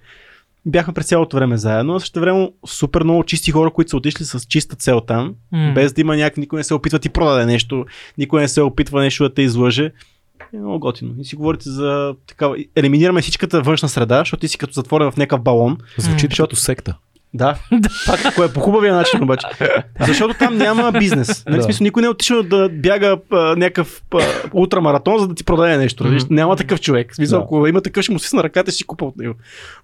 [0.65, 4.25] Бяхме през цялото време заедно, а също време супер много чисти хора, които са отишли
[4.25, 5.71] с чиста цел там, М.
[5.75, 7.85] без да има някакви, никой не се опитва да ти продаде нещо,
[8.17, 9.91] никой не се опитва нещо да те излъже.
[10.53, 11.13] Е много готино.
[11.19, 12.57] И си говорите за такава.
[12.75, 15.77] Елиминираме всичката външна среда, защото ти си като затворен в някакъв балон.
[15.97, 16.35] Звучи М.
[16.37, 16.97] като секта.
[17.33, 17.59] Да,
[18.05, 19.47] пак кое е по хубавия начин обаче.
[19.99, 21.45] Защото там няма бизнес.
[21.45, 21.63] Нали, Да.
[21.63, 24.19] смисъл, никой не е отишъл да бяга а, някакъв а,
[24.53, 26.03] ултрамаратон, за да ти продаде нещо.
[26.03, 26.31] Mm-hmm.
[26.31, 27.15] Няма такъв човек.
[27.15, 27.43] Смисъл, Да.
[27.43, 29.33] ако има такъв, ще му си на ръката и си купа от него.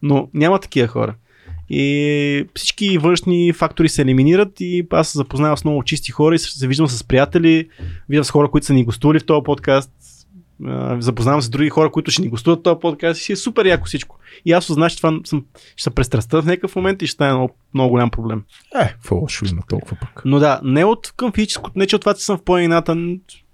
[0.01, 1.13] Но няма такива хора.
[1.69, 6.39] И всички външни фактори се елиминират и аз се запознавам с много чисти хора и
[6.39, 7.67] се виждам с приятели,
[8.09, 9.91] виждам с хора, които са ни гостували в този подкаст,
[10.99, 13.65] запознавам се с други хора, които ще ни гостуват този подкаст и си е супер
[13.65, 14.19] яко всичко.
[14.45, 15.45] И аз осъзнах, че това съм,
[15.75, 18.43] ще се престрастя в някакъв момент и ще стане много, много голям проблем.
[18.81, 20.21] Е, какво лошо има толкова пък.
[20.25, 22.97] Но да, не от към физическото, не че от това, че съм в планината,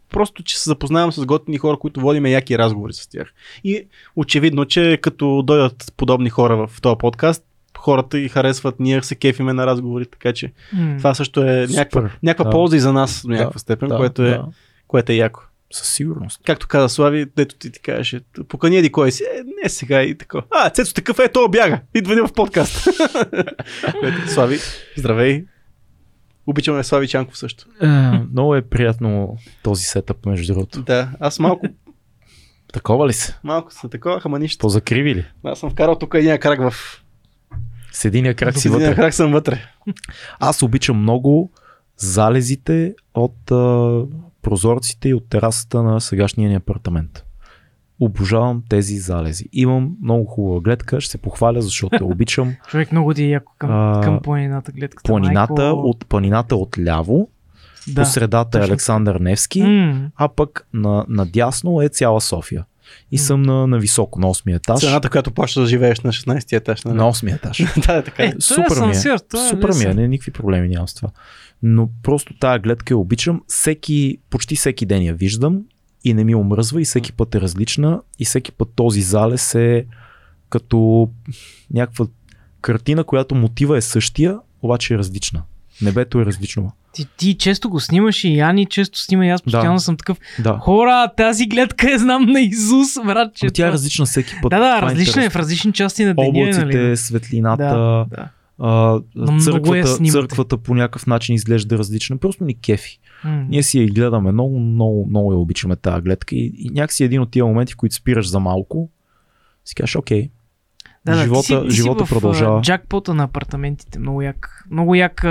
[0.10, 3.34] просто, че се запознавам с готини хора, които водиме яки разговори с тях.
[3.64, 7.44] И очевидно, че като дойдат подобни хора в този подкаст,
[7.78, 10.98] хората ги харесват, ние се кефиме на разговори, така че М.
[10.98, 12.50] това също е някаква, някаква Да.
[12.52, 14.46] полза и за нас до някаква Да, степен, Да, което, е, да.
[14.88, 15.42] което е яко.
[15.72, 16.42] Със сигурност.
[16.46, 20.18] Както каза Слави, дето ти ти кажеше, покани еди кой си, е, не сега и
[20.18, 20.38] така.
[20.52, 21.82] А, Цецо такъв е, то бяга.
[21.96, 22.88] Идва ни в подкаст.
[24.28, 24.58] Слави,
[24.98, 25.46] здравей.
[26.48, 27.66] Обичаме Слави Чанков също.
[27.82, 27.88] Е,
[28.32, 30.82] много е приятно този сетъп, между другото.
[30.82, 31.66] Да, аз малко,
[32.74, 33.40] Такова ли се?
[33.44, 34.62] малко съм такова, ама нищо.
[34.62, 35.26] Позакриви ли?
[35.44, 36.74] Аз съм вкарал тук един крак в...
[37.92, 38.96] С единия крак си вътре.
[38.96, 39.60] крак съм вътре.
[40.40, 41.52] Аз обичам много
[41.98, 43.56] залезите от а,
[44.42, 47.24] прозорците и от терасата на сегашния ни апартамент.
[48.00, 49.46] Обожавам тези залези.
[49.54, 52.54] Имам много хубава гледка, ще се похваля, защото я обичам.
[52.68, 55.08] Човек много ти е яко към, А, към планината гледката.
[55.08, 55.90] Планината, майко.
[55.90, 57.30] от, планината от ляво,
[57.88, 58.02] да.
[58.02, 58.74] по средата е точно.
[58.74, 60.10] Александър Невски, М.
[60.16, 62.66] а пък на, надясно е цяла София.
[63.12, 64.80] И съм на, на високо, на 8 етаж.
[64.80, 66.84] Цената, която почва да живееш на 16 етаж.
[66.84, 66.98] Нали?
[66.98, 67.64] На 8 етаж.
[67.88, 68.24] да, е така.
[68.24, 69.18] Е, Супер ми е.
[69.30, 71.10] той е Супер ми е, не, никакви проблеми нямам с това.
[71.64, 73.42] Но просто тая гледка я обичам.
[73.48, 75.62] Всеки, почти всеки ден я виждам
[76.04, 79.86] и не ми омръзва и всеки път е различна и всеки път този залез е
[80.50, 81.10] като
[81.74, 82.06] някаква
[82.62, 85.44] картина, която мотива е същия, обаче е различна.
[85.82, 86.72] Небето е различно.
[86.94, 90.18] Ти, ти често го снимаш и Яни често снима и аз постоянно съм такъв.
[90.40, 90.54] Да.
[90.54, 93.36] Хора, тази гледка я знам на Изус, брат.
[93.36, 94.50] Че Но тя е различна всеки път.
[94.50, 96.28] Да, да, Това различна е в различни части на деня.
[96.30, 96.98] Облаците, нали?
[96.98, 98.30] светлината, Да, да.
[98.60, 99.00] а,
[99.34, 100.12] я църквата, снимате.
[100.12, 102.18] църквата по някакъв начин изглежда различна.
[102.18, 103.00] Просто ни кефи.
[103.24, 103.46] М.
[103.50, 107.22] Ние си я гледаме много, много, много я обичаме тази гледка и, и някакси един
[107.22, 108.90] от тия моменти, в които спираш за малко,
[109.66, 110.30] си кажеш, окей,
[111.06, 112.58] Да, да, живота- ти си, ти живота си в, продължава.
[112.58, 114.66] а, Джакпота на апартаментите, много як.
[114.72, 115.26] Много як.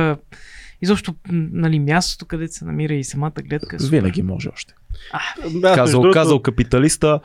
[0.80, 3.76] А, Изобщо, нали, мястото, където се намира и самата гледка.
[3.76, 3.96] е супер.
[3.96, 4.74] винаги може още.
[5.44, 7.20] Да, между казал, другото, казал капиталиста,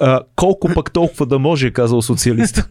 [0.00, 2.68] а, колко пък толкова да може, е казал социалиста.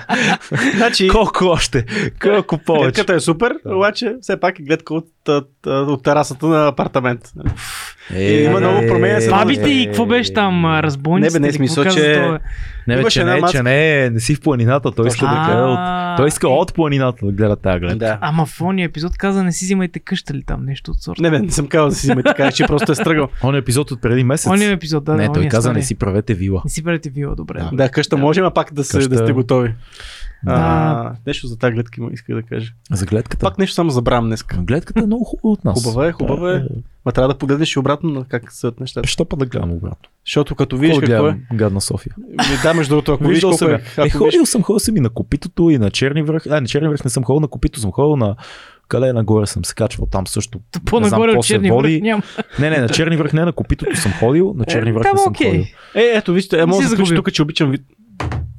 [0.76, 1.86] Значи, колко още?
[2.22, 2.84] Колко повече?
[2.84, 3.76] гледката е супер, Да.
[3.76, 7.32] обаче все пак е гледка от, от, от терасата на апартамент.
[8.14, 11.38] Е, има много промени, само- Бабите и какво беше там, разбойниците?
[11.38, 12.38] Не бе, не, смисъл, че-?
[12.86, 13.56] Не, бе, че не, маска.
[13.56, 14.92] че не, не си в планината.
[14.92, 16.16] Той иска да гледа от...
[16.16, 17.96] Той иска е, от планината да гледа тази гледка.
[17.96, 18.18] Да.
[18.20, 21.22] Ама в ония епизод каза не си взимайте къща ли там, нещо от сорта.
[21.22, 23.28] Не, бе, не съм казал да си взимате, така че просто е стръгал.
[23.42, 24.50] Он епизод от преди месец.
[24.50, 26.62] Ония епизод, да, не, той каза не си правете вила.
[26.64, 27.62] Не си правите вила, добре.
[27.72, 27.88] Да.
[27.88, 29.74] Къща може, а пак да, се, Къща- да сте готови.
[30.44, 30.52] Да.
[30.52, 32.72] А, нещо за тази гледка исках да кажа.
[32.90, 33.46] За гледката.
[33.46, 34.44] Пак нещо само забравям днес.
[34.54, 35.84] Гледката е много хубава от нас.
[35.84, 36.62] Хубава е, хубава е.
[37.06, 39.08] Ма трябва да погледнеш и обратно на как са нещата.
[39.08, 40.08] Що па да гледам обратно?
[40.26, 41.40] Защото като видиш Какво какво е...
[41.52, 42.14] Гадна София.
[42.18, 43.68] Ми, Да, между другото, ако видиш Виждал колко съм.
[43.68, 43.72] е...
[43.72, 43.76] я.
[43.76, 44.12] Е, Ако видиш...
[44.14, 46.46] ходил съм, ходил съм и на Копитото, и на Черни връх.
[46.46, 48.36] А, на Черни връх не съм ходил, на Копито съм ходил на
[48.88, 50.60] къде е нагоре съм се качвал там също.
[50.84, 51.92] По-нагоре какво от се черни води.
[51.92, 52.22] връх няма.
[52.58, 55.32] Не, не, на Черни връх не, на Копитото съм ходил, на Черни връх не съм
[55.32, 55.48] окей.
[55.50, 55.64] ходил.
[55.94, 57.78] Е, ето, вижте, е, си да тук, че обичам, Ви-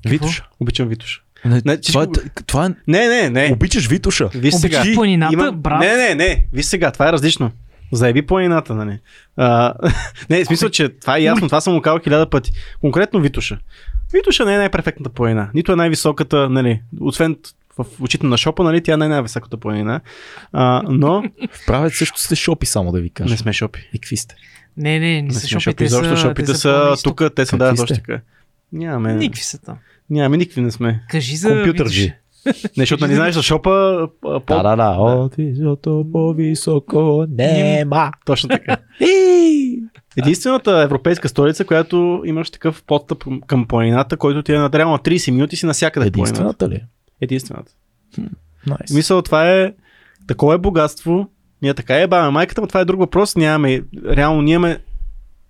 [0.08, 0.48] Витуша.
[0.60, 1.22] обичам Витуша.
[1.46, 2.08] Не, Не, това, е,
[2.48, 2.70] това е...
[2.88, 3.50] Не, не, не.
[3.54, 4.30] Обичаш Витуша.
[4.30, 4.78] Виж сега.
[4.78, 5.80] Обичаш планината, Има- брат.
[5.80, 6.46] Не, не, не.
[6.54, 7.52] Виж сега, това е различно.
[7.94, 9.00] Заяви планината, нали?
[9.38, 9.74] А,
[10.30, 12.52] не, в смисъл, че това е ясно, това съм го казал хиляда пъти.
[12.82, 13.58] Конкретно Витуша.
[14.14, 15.50] Витуша не е най-перфектната планина.
[15.54, 17.36] Нито е най-високата, нали, освен
[17.78, 20.02] в очите на шопа, нали, тя не е най-високата планина.
[20.54, 21.24] А, но
[21.68, 23.32] Правят също сте шопи, само да ви кажа.
[23.32, 23.90] не сме шопи.
[23.94, 24.36] И какви сте?
[24.78, 25.62] Не, не, не Не са сме шопи.
[25.62, 25.76] шопи.
[25.76, 27.18] те са- шопите те са изток.
[27.18, 28.20] тук, те са да, точно така.
[28.74, 29.14] Нямаме.
[29.14, 29.78] Никакви са там.
[30.12, 31.04] Нямаме, никакви не сме.
[31.10, 31.50] Кажи за...
[31.50, 32.14] Компютърджи.
[32.46, 33.70] Не, защото не знаеш за шопа.
[34.24, 34.64] Да, по...
[34.64, 34.90] да, да.
[35.00, 38.12] От висото по-високо нема.
[38.26, 38.78] Точно така.
[40.18, 45.32] Единствената европейска столица, която имаш такъв подстъп към планината, който ти е над реално 30
[45.32, 46.42] минути си навсякъде планината.
[46.42, 46.84] Единствената ли?
[47.22, 47.72] Единствената.
[48.68, 48.94] Найс.
[48.94, 49.74] Мисъл, това е
[50.28, 51.28] такова е богатство.
[51.62, 53.36] Ние така е баваме майката, но това е друг въпрос.
[53.36, 53.82] Нямаме.
[54.06, 54.80] Реално ние имаме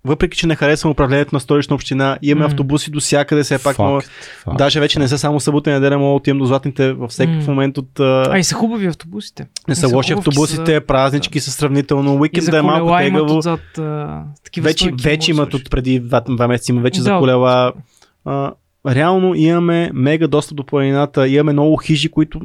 [0.04, 2.46] въпреки, че не харесвам управлението на столична община, имаме М.
[2.46, 4.00] автобуси до всякъде, все пак мога,
[4.44, 4.58] факт.
[4.58, 7.32] Даже вече не са само събота и неделя, мога да отивам до златните във всеки
[7.32, 7.42] М.
[7.48, 8.00] момент от...
[8.00, 9.46] а, и са хубави автобусите.
[9.68, 13.36] не са са лоши автобусите, са- празнички са сравнително, уикенда е малко тегаво.
[13.36, 14.24] отзад а,
[14.58, 17.72] Вече, стойки, вече да имат от преди два, два месеца, има вече Да, за колела.
[18.24, 18.52] А,
[18.88, 22.40] реално имаме мега достъп до планината, имаме много хижи, които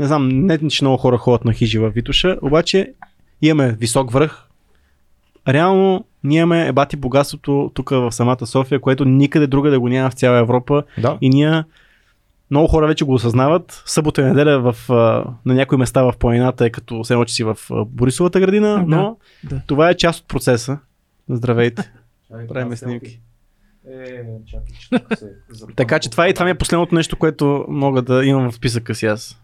[0.00, 2.92] не знам, не че много хора ходят на хижи в Витуша, обаче
[3.42, 4.48] имаме висок връх.
[5.48, 10.10] Реално ние имаме ебати богатството тук в самата София, което никъде друга да го няма
[10.10, 11.18] в цяла Европа Да.
[11.20, 11.64] и ние
[12.50, 13.82] много хора вече го осъзнават.
[13.86, 17.44] Събота и неделя в, а, на някои места в планината е като едно, че си
[17.44, 19.62] в а, Борисовата градина, Да, но да.
[19.66, 20.78] това е част от процеса.
[21.28, 21.92] Здравейте.
[22.48, 23.20] Правим снимки.
[25.76, 28.94] Така че това, е, това ми е последното нещо, което мога да имам в списъка
[28.94, 29.40] си аз.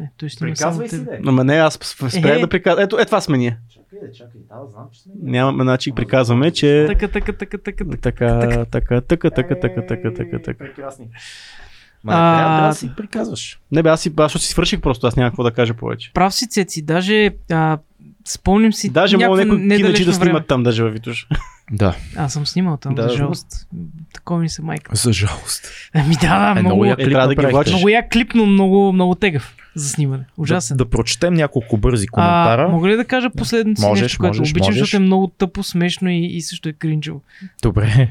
[0.00, 1.18] Е, той ще има само те.
[1.22, 1.74] Но не, аз
[2.08, 2.40] спрях Е.
[2.40, 2.84] да приказвам.
[2.84, 3.58] Ето, е това сме ние.
[3.92, 5.12] Чакай, чакай, да, знам, че сме.
[5.22, 6.84] Нямаме начин, приказваме, че...
[6.88, 8.26] Така, така, така, така, така.
[8.64, 10.58] Така, така, така, така, така, така, така, така.
[10.58, 11.06] Прекрасни.
[12.04, 13.60] Ма А, трябва трябва да си приказваш.
[13.72, 16.10] Не бе, аз си, аз си свърших просто, аз няма какво да кажа повече.
[16.14, 16.82] Прав си, Цеци.
[16.82, 17.78] Даже а,
[18.28, 21.26] спомням си Даже мога някои киначи да снимат там даже във Витуш.
[21.72, 23.14] Да, Аз съм снимал там, Да, за да.
[23.14, 23.46] жалост.
[24.14, 24.96] Такова ми се майка.
[24.96, 25.68] за жалост.
[25.94, 27.52] Ами да, да, Е, много, много я Е, клип трябва да ги направихте.
[27.56, 27.72] влачиш.
[27.72, 30.24] много я клип, но много, много тегав за снимане.
[30.36, 30.76] Ужасен.
[30.76, 32.64] Да, да прочетем няколко бързи коментара.
[32.64, 34.80] А, мога ли да кажа последното си Можеш, нещо, което можеш, обичам, можеш.
[34.80, 37.22] защото е много тъпо, смешно и, и също е кринчево.
[37.62, 38.10] Добре.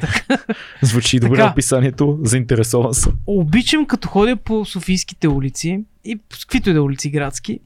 [0.82, 1.52] Звучи добре Така.
[1.52, 2.20] описанието.
[2.24, 3.14] Заинтересован съм.
[3.28, 7.60] Обичам като ходя по софийските улици и с каквито и да улици градски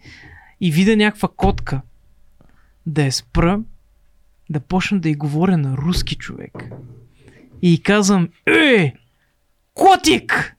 [0.61, 1.81] и видя някаква котка
[2.85, 3.59] да я спра,
[4.49, 6.51] да почна да й говоря на руски човек.
[7.61, 8.93] И казвам, е,
[9.73, 10.55] котик!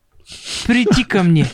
[0.66, 1.34] Прити към.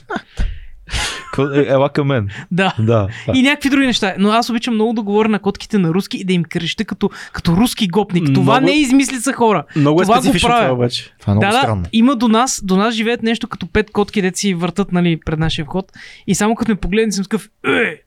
[1.54, 2.28] Е, Ела към мен.
[2.50, 2.74] Да.
[2.78, 3.08] Да.
[3.34, 4.14] И някакви други неща.
[4.18, 7.10] Но аз обичам много да говоря на котките на руски и да им креща като,
[7.32, 8.34] като руски гопник.
[8.34, 9.64] Това Много- не е измислица хора.
[9.76, 10.62] Много е Това го специфично правя.
[10.62, 11.12] това обаче.
[11.20, 11.82] Това е много да, странно.
[11.82, 15.20] да, има до нас, до нас живеят нещо като пет котки, дето си въртат нали,
[15.26, 15.92] пред нашия вход.
[16.26, 18.02] И само като ме погледне съм такъв, е,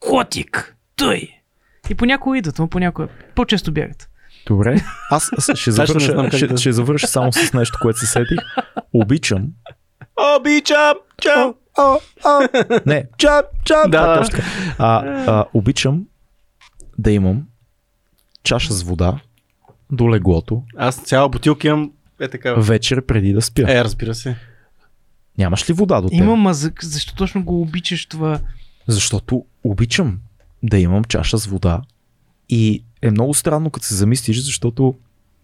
[0.00, 1.28] котик, той.
[1.90, 4.08] И понякога идват, но понякога по-често бягат.
[4.46, 4.76] Добре.
[5.10, 8.38] Аз ще завърша, ще, ще завърша само с нещо, което се сетих.
[8.92, 9.42] Обичам.
[10.38, 10.92] Обичам!
[11.22, 11.54] Чао!
[12.86, 13.90] Не, чап, чап.
[13.90, 14.18] Да.
[14.18, 14.48] точно така.
[14.78, 16.06] А, а, обичам
[16.98, 17.46] да имам
[18.42, 19.20] чаша с вода
[19.92, 22.54] до леглото Аз цяла бутилка имам е така.
[22.54, 23.62] вечер преди да спя.
[23.72, 24.36] Е, разбира се.
[25.38, 26.18] Нямаш ли вода до теб?
[26.18, 28.40] Има мазък, защо точно го обичаш това?
[28.88, 30.18] Защото обичам
[30.62, 31.82] да имам чаша с вода
[32.48, 34.94] и е много странно като се замислиш, защото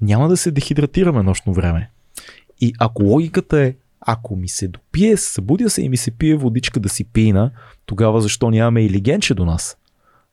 [0.00, 1.90] няма да се дехидратираме нощно време.
[2.60, 6.81] И ако логиката е, ако ми се допие, събудя се и ми се пие водичка
[6.81, 7.51] да си пина,
[7.87, 9.77] тогава защо нямаме и лигенче до нас?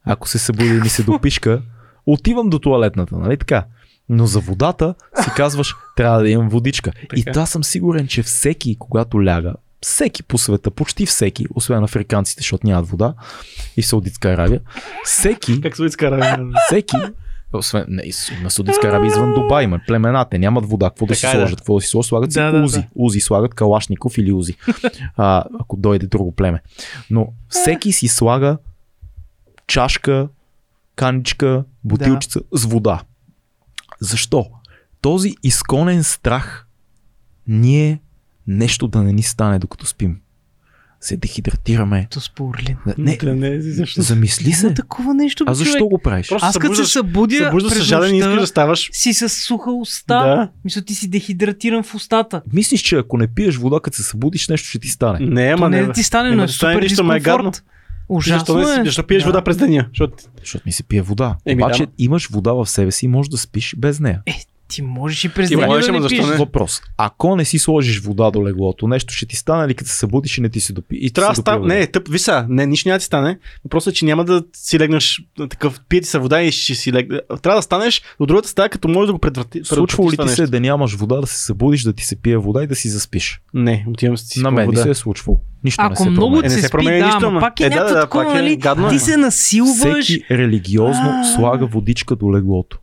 [0.06, 1.62] Ако се събудя и ми се допишка,
[2.06, 3.66] отивам до туалетната, нали така?
[4.10, 6.92] Но за водата си казваш, трябва да имам водичка.
[7.16, 7.32] И Така.
[7.32, 12.68] това съм сигурен, че всеки, когато ляга, всеки по света, почти всеки, освен африканците, защото
[12.68, 13.14] нямат вода,
[13.78, 14.62] и Саудитска Аравия,
[15.04, 16.40] всеки, Как се изкара?
[16.68, 16.98] всеки,
[17.57, 18.03] освен, не,
[18.44, 21.36] на Саудитска Аравия извън Дубай има, племената, нямат вода, какво да си е, да.
[21.36, 22.88] сложат, какво да си сложат, слагат си Да, да, узи, да.
[22.95, 24.56] узи, слагат Калашников или узи,
[25.18, 26.61] а, ако дойде друго племе.
[27.10, 28.57] Но всеки си слага
[29.68, 30.27] чашка,
[30.95, 33.02] каничка, бутилчица с вода.
[33.99, 34.45] Защо?
[35.02, 36.68] Този изконен страх
[37.48, 37.99] ние
[38.48, 40.19] нещо да не ни стане докато спим.
[41.01, 42.07] Се дехидратираме.
[42.11, 42.76] То спорлин.
[42.97, 44.01] Не, Не, не, защо?
[44.01, 44.65] замисли се.
[44.65, 45.89] Има такова нещо, бе, А защо човек.
[45.89, 46.30] го правиш?
[46.30, 48.89] Просто Аз като се събудя Събужда се през жаден и искаш да ставаш.
[48.93, 50.13] си с суха уста.
[50.15, 50.49] Да.
[50.65, 52.41] Мисля, ти си дехидратиран в устата.
[52.53, 55.19] Мислиш, че ако не пиеш вода, като се събудиш, нещо ще ти стане.
[55.22, 55.88] Не, ама не не.
[55.88, 57.63] да ти стане, Няма но е да стане супер нищо, е дискомфорт.
[58.09, 58.84] Ужасно Защо, не, си- е.
[58.85, 59.30] защо пиеш Да.
[59.30, 59.85] вода през деня?
[59.89, 61.35] Защото Защото ми се пие вода.
[61.45, 64.22] Еми, Обаче да, имаш вода в себе си и можеш да спиш без нея.
[64.68, 66.30] Ти можеш и през Ти деня можеш, да ама не защо пиеш.
[66.30, 66.38] не?
[66.38, 66.82] Въпрос.
[66.98, 70.38] Ако не си сложиш вода до леглото, нещо ще ти стане ли като се събудиш
[70.38, 70.96] и не ти се допи?
[70.96, 71.66] И трябва да се стане.
[71.68, 73.38] Не, тъп, виса, не, нищо няма да ти стане.
[73.64, 76.94] Въпросът е, че няма да си легнеш такъв, пие ти се вода и ще си
[76.94, 77.20] легнеш.
[77.42, 79.62] Трябва да станеш от другата стая, като можеш да го предврати.
[79.64, 82.64] Случвало ли ти се да нямаш вода, да се събудиш, да ти се пие вода
[82.64, 83.42] и да си заспиш?
[83.54, 84.78] Не, отивам си На мен вода.
[84.78, 85.40] не се е случвало.
[85.64, 86.46] Нищо не Ако се много променя.
[86.46, 87.40] Е, не се се спи, променя да, нищо, ама ама.
[87.40, 88.58] пак е, Е, да, някакво да, такова, пак е нали?
[88.58, 89.00] гадно, Ти е.
[89.00, 90.04] се насилваш.
[90.06, 92.78] Всеки религиозно слага водичка до леглото.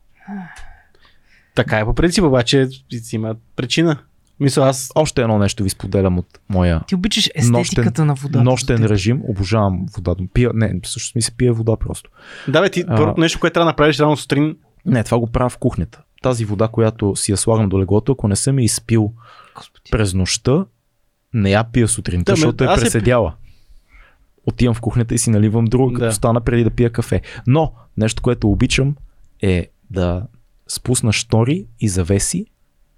[1.54, 3.96] Така е по принцип, обаче си има причина.
[4.40, 8.44] Мисля, аз Още едно нещо ви споделям от моя Ти обичаш естетиката на водата.
[8.44, 9.20] нощен режим.
[9.24, 10.14] Обожавам вода.
[10.34, 12.10] Пия, не, всъщност ми се пие вода просто.
[12.48, 12.96] Да, бе, ти А.
[12.96, 14.56] първото нещо, което трябва да направиш рано сутрин,
[14.86, 16.02] Не, това го правя в кухнята.
[16.22, 19.12] Тази вода, която си я слагам до леглото, ако не съм я изпил
[19.56, 19.90] Господи.
[19.90, 20.64] през нощта,
[21.34, 23.34] не я пия сутринта, Да, ме, защото е пи- преседяла.
[24.46, 26.12] Отивам в кухнята и си наливам друга, като Да.
[26.12, 27.20] стана преди да пия кафе.
[27.46, 28.96] Но нещо, което обичам
[29.42, 30.22] е да
[30.68, 32.46] спусна штори и завеси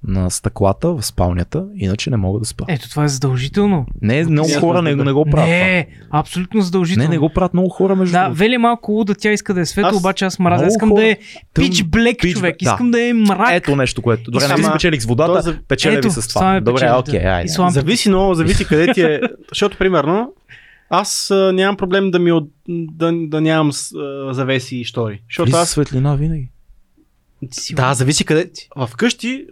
[0.07, 2.65] на стъклата в спалнята, иначе не мога да спа.
[2.69, 3.87] Ето, това е задължително.
[4.03, 5.49] Не, много хора не, не го правят.
[5.49, 7.09] Не, абсолютно задължително.
[7.09, 8.29] Не, не го правят много хора между Да.
[8.29, 10.67] Вели е малко луда, тя иска да е светло, Аз- обаче аз мразя.
[10.67, 11.17] Искам хора- да е
[11.55, 12.57] пич блек, pitch човек.
[12.57, 12.65] да.
[12.65, 13.49] Искам да е мрак.
[13.53, 14.31] Ето нещо, което.
[14.31, 17.27] Добре, не ви спечелих с водата, за- печеля ви с това ме Добре, окей, да.
[17.27, 17.47] айде.
[17.47, 17.71] Ислам.
[17.71, 19.21] зависи много, зависи къде ти е.
[19.49, 20.33] Защото, примерно,
[20.91, 23.71] аз а, нямам проблем да ми от, да, да нямам
[24.29, 25.21] а, завеси и штори.
[25.31, 26.49] Защото аз светлина винаги.
[27.51, 27.89] Сигурно.
[27.89, 28.51] Да, зависи къде.
[28.77, 29.47] В къщи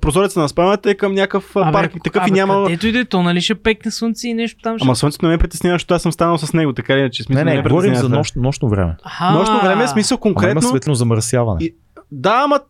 [0.00, 2.64] прозореца на спалнята е към някакъв Абе, парк такъв абе, и няма.
[2.64, 4.84] Където и да е, то нали ще пекне слънце и нещо там ще...
[4.84, 7.44] Ама слънцето не ме притеснява, защото аз съм станал с него, така ли, че смисъл
[7.44, 8.96] Не, не, ме говорим за нощ, нощно време.
[9.02, 9.30] Аха.
[9.30, 10.62] Нощно време е смисъл Ама има конкретно.
[10.62, 11.64] светлно замърсяване.
[11.64, 11.74] И-
[12.12, 12.60] Да, ама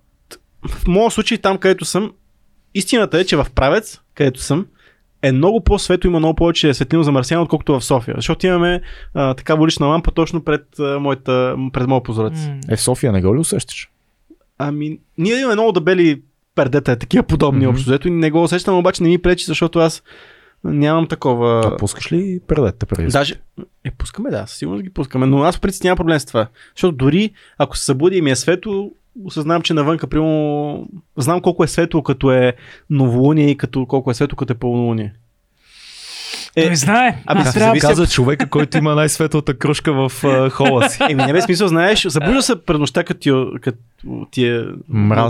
[0.69, 2.13] в моят случай там, където съм,
[2.75, 4.67] истината е, че в правец, където съм,
[5.23, 8.15] е много по-светло, има много повече светлино замърсяване, отколкото в София.
[8.17, 8.81] Защото имаме
[9.15, 12.47] а, такава улична лампа точно пред, а, моята, пред моят прозорец.
[12.47, 12.59] М.
[12.71, 13.91] Е, в София не го ли усещаш?
[14.59, 16.23] Ами, ние имаме много дебели
[16.55, 17.71] пердета, такива подобни mm-hmm.
[17.71, 17.91] общо.
[17.91, 20.03] Взето и не го усещам, обаче не ми пречи, защото аз
[20.65, 21.63] нямам такова.
[21.65, 23.09] А пускаш ли предета преди?
[23.13, 23.35] Даже,
[23.85, 26.49] е, пускаме, да, със сигурност ги пускаме, но аз принцип нямам проблем с това.
[26.75, 28.93] Защото дори ако се събуди и ми е светло,
[29.25, 32.53] осъзнавам, че навънка, примерно, знам колко е светло като е
[32.91, 35.15] новолуние и като, колко е светло като е пълнолуние.
[36.57, 37.23] Той знае.
[37.27, 37.75] Ами, Аз се трябва...
[37.75, 40.13] зависи- Каза човека, който има най-светлата кружка в
[40.51, 40.99] хола си.
[41.11, 43.31] Еми, не бе смисъл, знаеш, събужда се пред нощта, като ти,
[43.61, 43.79] като
[44.31, 44.63] ти е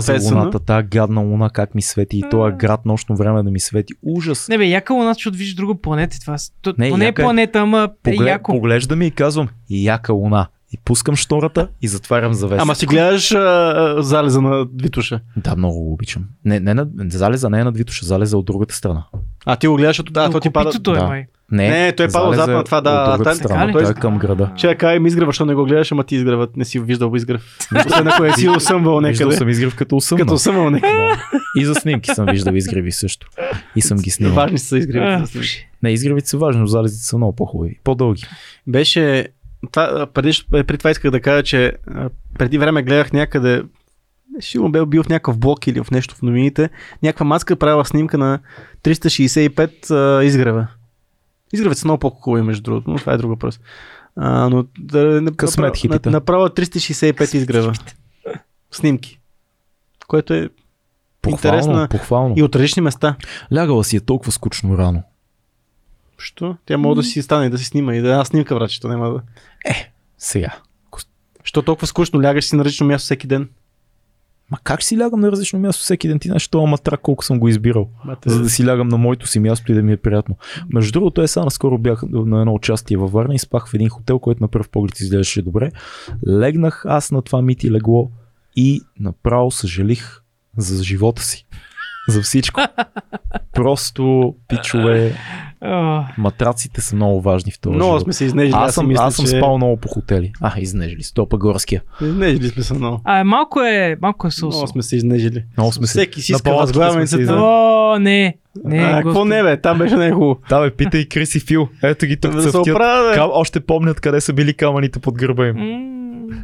[0.07, 0.39] песъна.
[0.39, 3.93] луната, тази гадна луна, как ми свети и този град нощно време да ми свети.
[4.03, 4.47] Ужас.
[4.49, 6.19] Не бе, яка луна, защото виждаш друга планета.
[6.19, 8.51] Това, то, Не, не е яка е- планета, ама е Поглед, яко.
[8.51, 10.47] поглежда ми и казвам, яка луна.
[10.73, 12.61] И пускам штората и затварям завеса.
[12.61, 15.19] Ама си гледаш а, а, залеза на Витуша.
[15.37, 16.25] Да, много го обичам.
[16.45, 19.03] Не, не на, залеза не е над Витоша, залеза от другата страна.
[19.45, 20.69] А ти го гледаш, защото да, До то ти пада.
[20.69, 21.07] копитото е, да.
[21.07, 21.25] май.
[21.51, 23.71] Не, Не, той е падал зад на това, да, От страна, ли?
[23.71, 24.51] той е към града.
[24.57, 27.57] Че кай ми изгрева, защото не го гледаш, ама ти изгреват, не си виждал изгрев.
[27.87, 29.37] Освен ако е си усъмвал Виждал някъде.
[29.37, 30.21] съм изгрев като усъмна.
[30.25, 30.93] Като усъмвал някъде.
[30.93, 31.21] Да.
[31.55, 33.27] И за снимки съм виждал изгреви също.
[33.75, 34.35] И съм ги снимал.
[34.35, 35.39] Важни са изгревите.
[35.83, 37.79] Не, изгревите са важни, но залезите са много по-хубави.
[37.83, 38.23] По-дълги.
[38.67, 39.27] Беше.
[39.71, 41.73] Това, преди, при това исках да кажа, че
[42.37, 43.63] преди време гледах някъде.
[44.39, 46.69] Сигурно бе бил в някакъв блок или в нещо в новините.
[47.03, 48.39] Някаква маска правила снимка на
[48.83, 50.67] 365 а, изгрева.
[51.53, 53.59] Изгревите са много по-хубави, между другото, но това е друг въпрос.
[54.15, 57.73] А, но да, Късмет, направо- Направо 365 изгрева.
[58.71, 59.19] Снимки.
[60.07, 60.49] Което е
[61.21, 62.35] Похвално, Интересна- похвално.
[62.37, 63.15] и от различни места.
[63.55, 65.03] Лягала си е толкова скучно рано.
[66.19, 66.57] Що?
[66.65, 68.87] Тя може да си стане и да си снима и да е една снимка, врачето
[68.87, 69.21] няма да.
[70.17, 70.55] Сега.
[71.43, 73.49] Що толкова скучно лягаш си на различно място всеки ден?
[74.51, 76.19] Ма как си лягам на различно място всеки ден?
[76.19, 77.89] Ти знаеш това матрак колко съм го избирал.
[78.05, 80.35] Бате, За да си лягам на моето си място и да ми е приятно.
[80.69, 83.89] Между другото, е сега наскоро бях на едно участие във Варна и спах в един
[83.89, 85.71] хотел, който на пръв поглед изглеждаше добре.
[86.27, 88.11] Легнах аз на това мити легло
[88.55, 90.21] и направо съжалих
[90.57, 91.45] за живота си.
[92.07, 92.61] За всичко.
[93.53, 95.15] Просто, пичове,
[96.17, 98.01] матраците са много важни в този Много живот.
[98.03, 98.53] сме се изнежили.
[98.55, 99.31] Аз си съм, мисля, аз съм че...
[99.31, 100.31] спал много по хотели.
[100.41, 101.03] А, изнежили.
[101.03, 101.81] Стопа горския.
[102.01, 103.01] Изнежили сме се много.
[103.03, 104.67] А, малко е, малко е Много сосо.
[104.67, 105.43] сме се изнежили.
[105.57, 105.91] Много сме се.
[105.91, 107.33] Всеки си иска възглавницата.
[107.33, 108.35] О, не.
[108.65, 109.57] Не, а, какво не бе?
[109.57, 110.39] Там беше не хубаво.
[110.49, 111.67] Да, бе, питай Крис и Фил.
[111.83, 113.13] Ето ги тук Да се оправя.
[113.13, 115.55] Кам, още помнят къде са били камъните под гърба им.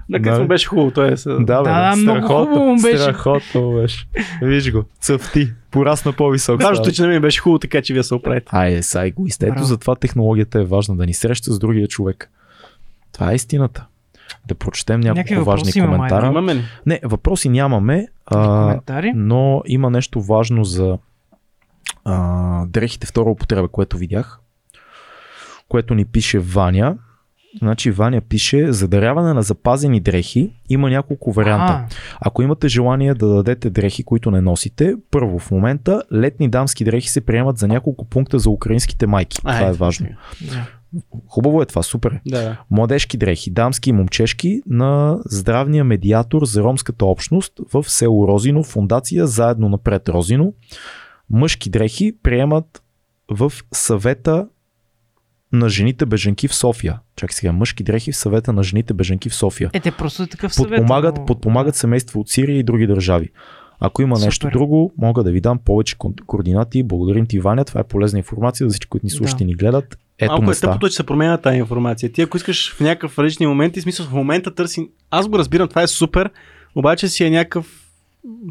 [0.09, 0.45] На Да, къде бе.
[0.45, 1.15] беше хубаво, той е.
[1.25, 2.97] Да, бе, Да, много страхотно, хубаво му беше.
[2.97, 4.07] Страхотно беше.
[4.41, 6.61] Виж го, цъфти, порасна по-висок.
[6.61, 8.47] Важното е, че на мен беше хубаво, така че вие се оправите.
[8.51, 9.43] Айде, са егоист.
[9.43, 12.31] Ето затова технологията е важна, да ни среща с другия човек.
[13.11, 13.85] Това е истината.
[14.47, 16.27] Да прочетем няколко важни въпроси има, коментара.
[16.27, 16.63] Имаме ли?
[16.85, 18.79] Не, въпроси нямаме, а,
[19.15, 20.97] но има нещо важно за
[22.05, 24.39] а, дрехите втора употреба, което видях,
[25.67, 26.97] което ни пише Ваня.
[27.59, 31.73] Значи Ваня пише, за даряване на запазени дрехи има няколко варианта.
[31.73, 31.87] А,
[32.21, 37.09] Ако имате желание да дадете дрехи, които не носите, първо в момента летни дамски дрехи
[37.09, 39.37] се приемат за няколко пункта за украинските майки.
[39.43, 40.07] А, това е ето, важно.
[40.41, 40.67] да.
[41.27, 42.11] Хубаво е това, супер.
[42.11, 42.21] е.
[42.25, 42.57] Да.
[42.71, 49.27] Младежки дрехи, дамски и момчешки на здравния медиатор за ромската общност в село Розино, фундация
[49.27, 50.53] Заедно напред Розино.
[51.29, 52.83] Мъжки дрехи приемат
[53.31, 54.47] в съвета
[55.55, 56.99] на жените беженки в София.
[57.15, 59.69] Чакай сега, мъжки дрехи в съвета на жените беженки в София.
[59.73, 60.69] Е, те просто е такъв съвет.
[60.69, 63.29] Подпомагат, но- подпомагат семейства от Сирия и други държави.
[63.79, 64.53] Ако има нещо Супер.
[64.53, 65.95] друго, мога да ви дам повече
[66.27, 66.83] координати.
[66.83, 67.65] Благодарим ти, Ваня.
[67.65, 69.43] Това е полезна информация за всички, които ни слушат Да.
[69.43, 69.97] и ни гледат.
[70.19, 70.67] Ето Малко е места.
[70.67, 72.11] тъпото, че се променя тази информация.
[72.11, 74.89] Ти ако искаш в някакъв различни моменти, в смисъл в момента търси...
[75.11, 76.29] Аз го разбирам, това е супер,
[76.75, 77.81] обаче си е някакъв...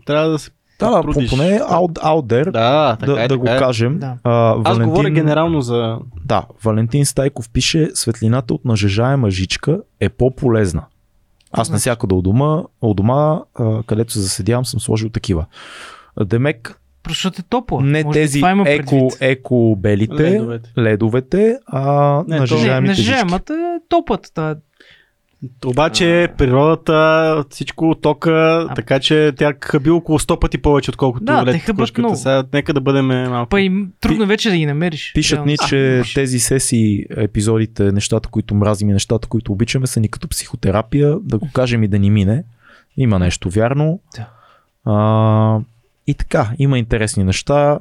[0.07, 0.51] Трябва да се...
[0.79, 1.31] Да, да, потрудиш.
[1.31, 3.59] поне out, out there, Да, така да, е, да го е.
[3.59, 3.99] кажем.
[3.99, 4.17] Да.
[4.25, 5.99] А, Аз говоря генерално за...
[6.25, 10.85] Да, Валентин Стайков пише, светлината от нажежаема жичка е по-полезна.
[11.53, 11.73] Аз Значи.
[11.73, 15.47] навсякъде у дома, у дома а, където се заседявам, съм сложил такива.
[16.21, 17.81] Демек, Просто защото е топло.
[17.81, 20.71] не Може тези това има еко, еко белите, Ледовете.
[20.79, 21.83] ледовете, а
[22.29, 23.11] Не, нажежаемите Не, жички.
[23.11, 24.57] нажежаемата е топлата.
[25.67, 31.65] Обаче природата, всичко тока, така че тя хъби около 100 пъти повече, отколкото Да, лед
[31.67, 32.01] кружката.
[32.01, 32.17] много.
[32.17, 33.49] Сега нека да бъдем малко.
[33.49, 35.13] па и трудно вече да ги намериш.
[35.15, 35.47] Пишат Реално.
[35.47, 36.15] ни, А, че имаш.
[36.15, 41.39] тези сесии, епизодите, нещата, които мразим и нещата, които обичаме, са ни като психотерапия, да
[41.39, 42.45] го кажем и да ни мине.
[42.97, 44.01] Има нещо вярно.
[44.17, 44.27] Да.
[44.87, 45.61] А,
[46.07, 47.79] и така, има интересни неща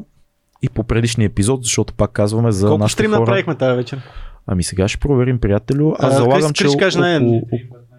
[0.61, 3.19] и по предишния епизод, защото пак казваме за Колко нашите стрим хора.
[3.19, 4.01] направихме тази вечер?
[4.47, 5.93] Ами сега ще проверим, приятелю.
[5.99, 7.47] Аз А, залагам, че Крис каже, не, около...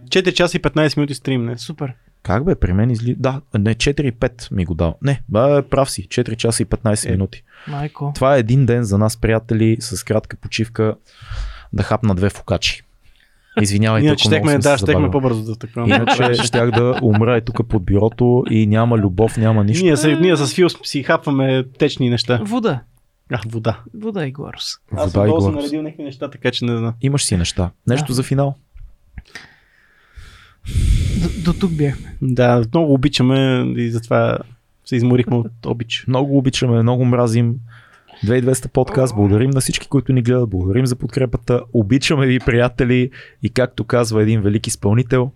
[0.09, 1.61] 4 часа и 15 минути стрим днес.
[1.61, 1.93] Супер.
[2.23, 3.15] Как бе, при мен изли...
[3.19, 4.95] Да, не, 4-5 ми го дал.
[5.03, 6.09] Не, бе, прав си.
[6.09, 7.11] 4 часа и 15 Е.
[7.11, 7.43] минути.
[7.69, 8.13] Майко.
[8.15, 10.95] Това е един ден за нас, приятели, с кратка почивка
[11.73, 12.83] да хапна две фокачи.
[13.61, 15.85] Извинявайте, Иначе ако щехме, да, щехме по-бързо да така.
[15.87, 19.85] Иначе щях да умра е тук под бюрото и няма любов, няма нищо.
[19.85, 22.41] Ние, с, ние с Фил си хапваме течни неща.
[22.43, 22.81] Вода.
[23.33, 23.81] А, вода.
[23.95, 24.65] Вода и горс.
[24.93, 26.95] Аз Вода и долу съм наредил някакви неща, така че не знам.
[27.01, 27.71] Имаш си неща.
[27.87, 28.15] Нещо Да.
[28.15, 28.55] за финал.
[31.23, 32.17] До, до тук бяхме.
[32.23, 34.39] Да, много обичаме и затова
[34.85, 36.05] се изморихме от обич.
[36.09, 37.55] Много обичаме, много мразим.
[38.25, 39.15] 2200 подкаст.
[39.15, 40.51] Благодарим на всички, които ни гледат.
[40.51, 41.61] Благодарим за подкрепата.
[41.73, 43.11] Обичаме ви, приятели.
[43.43, 45.31] И както казва един велик изпълнител,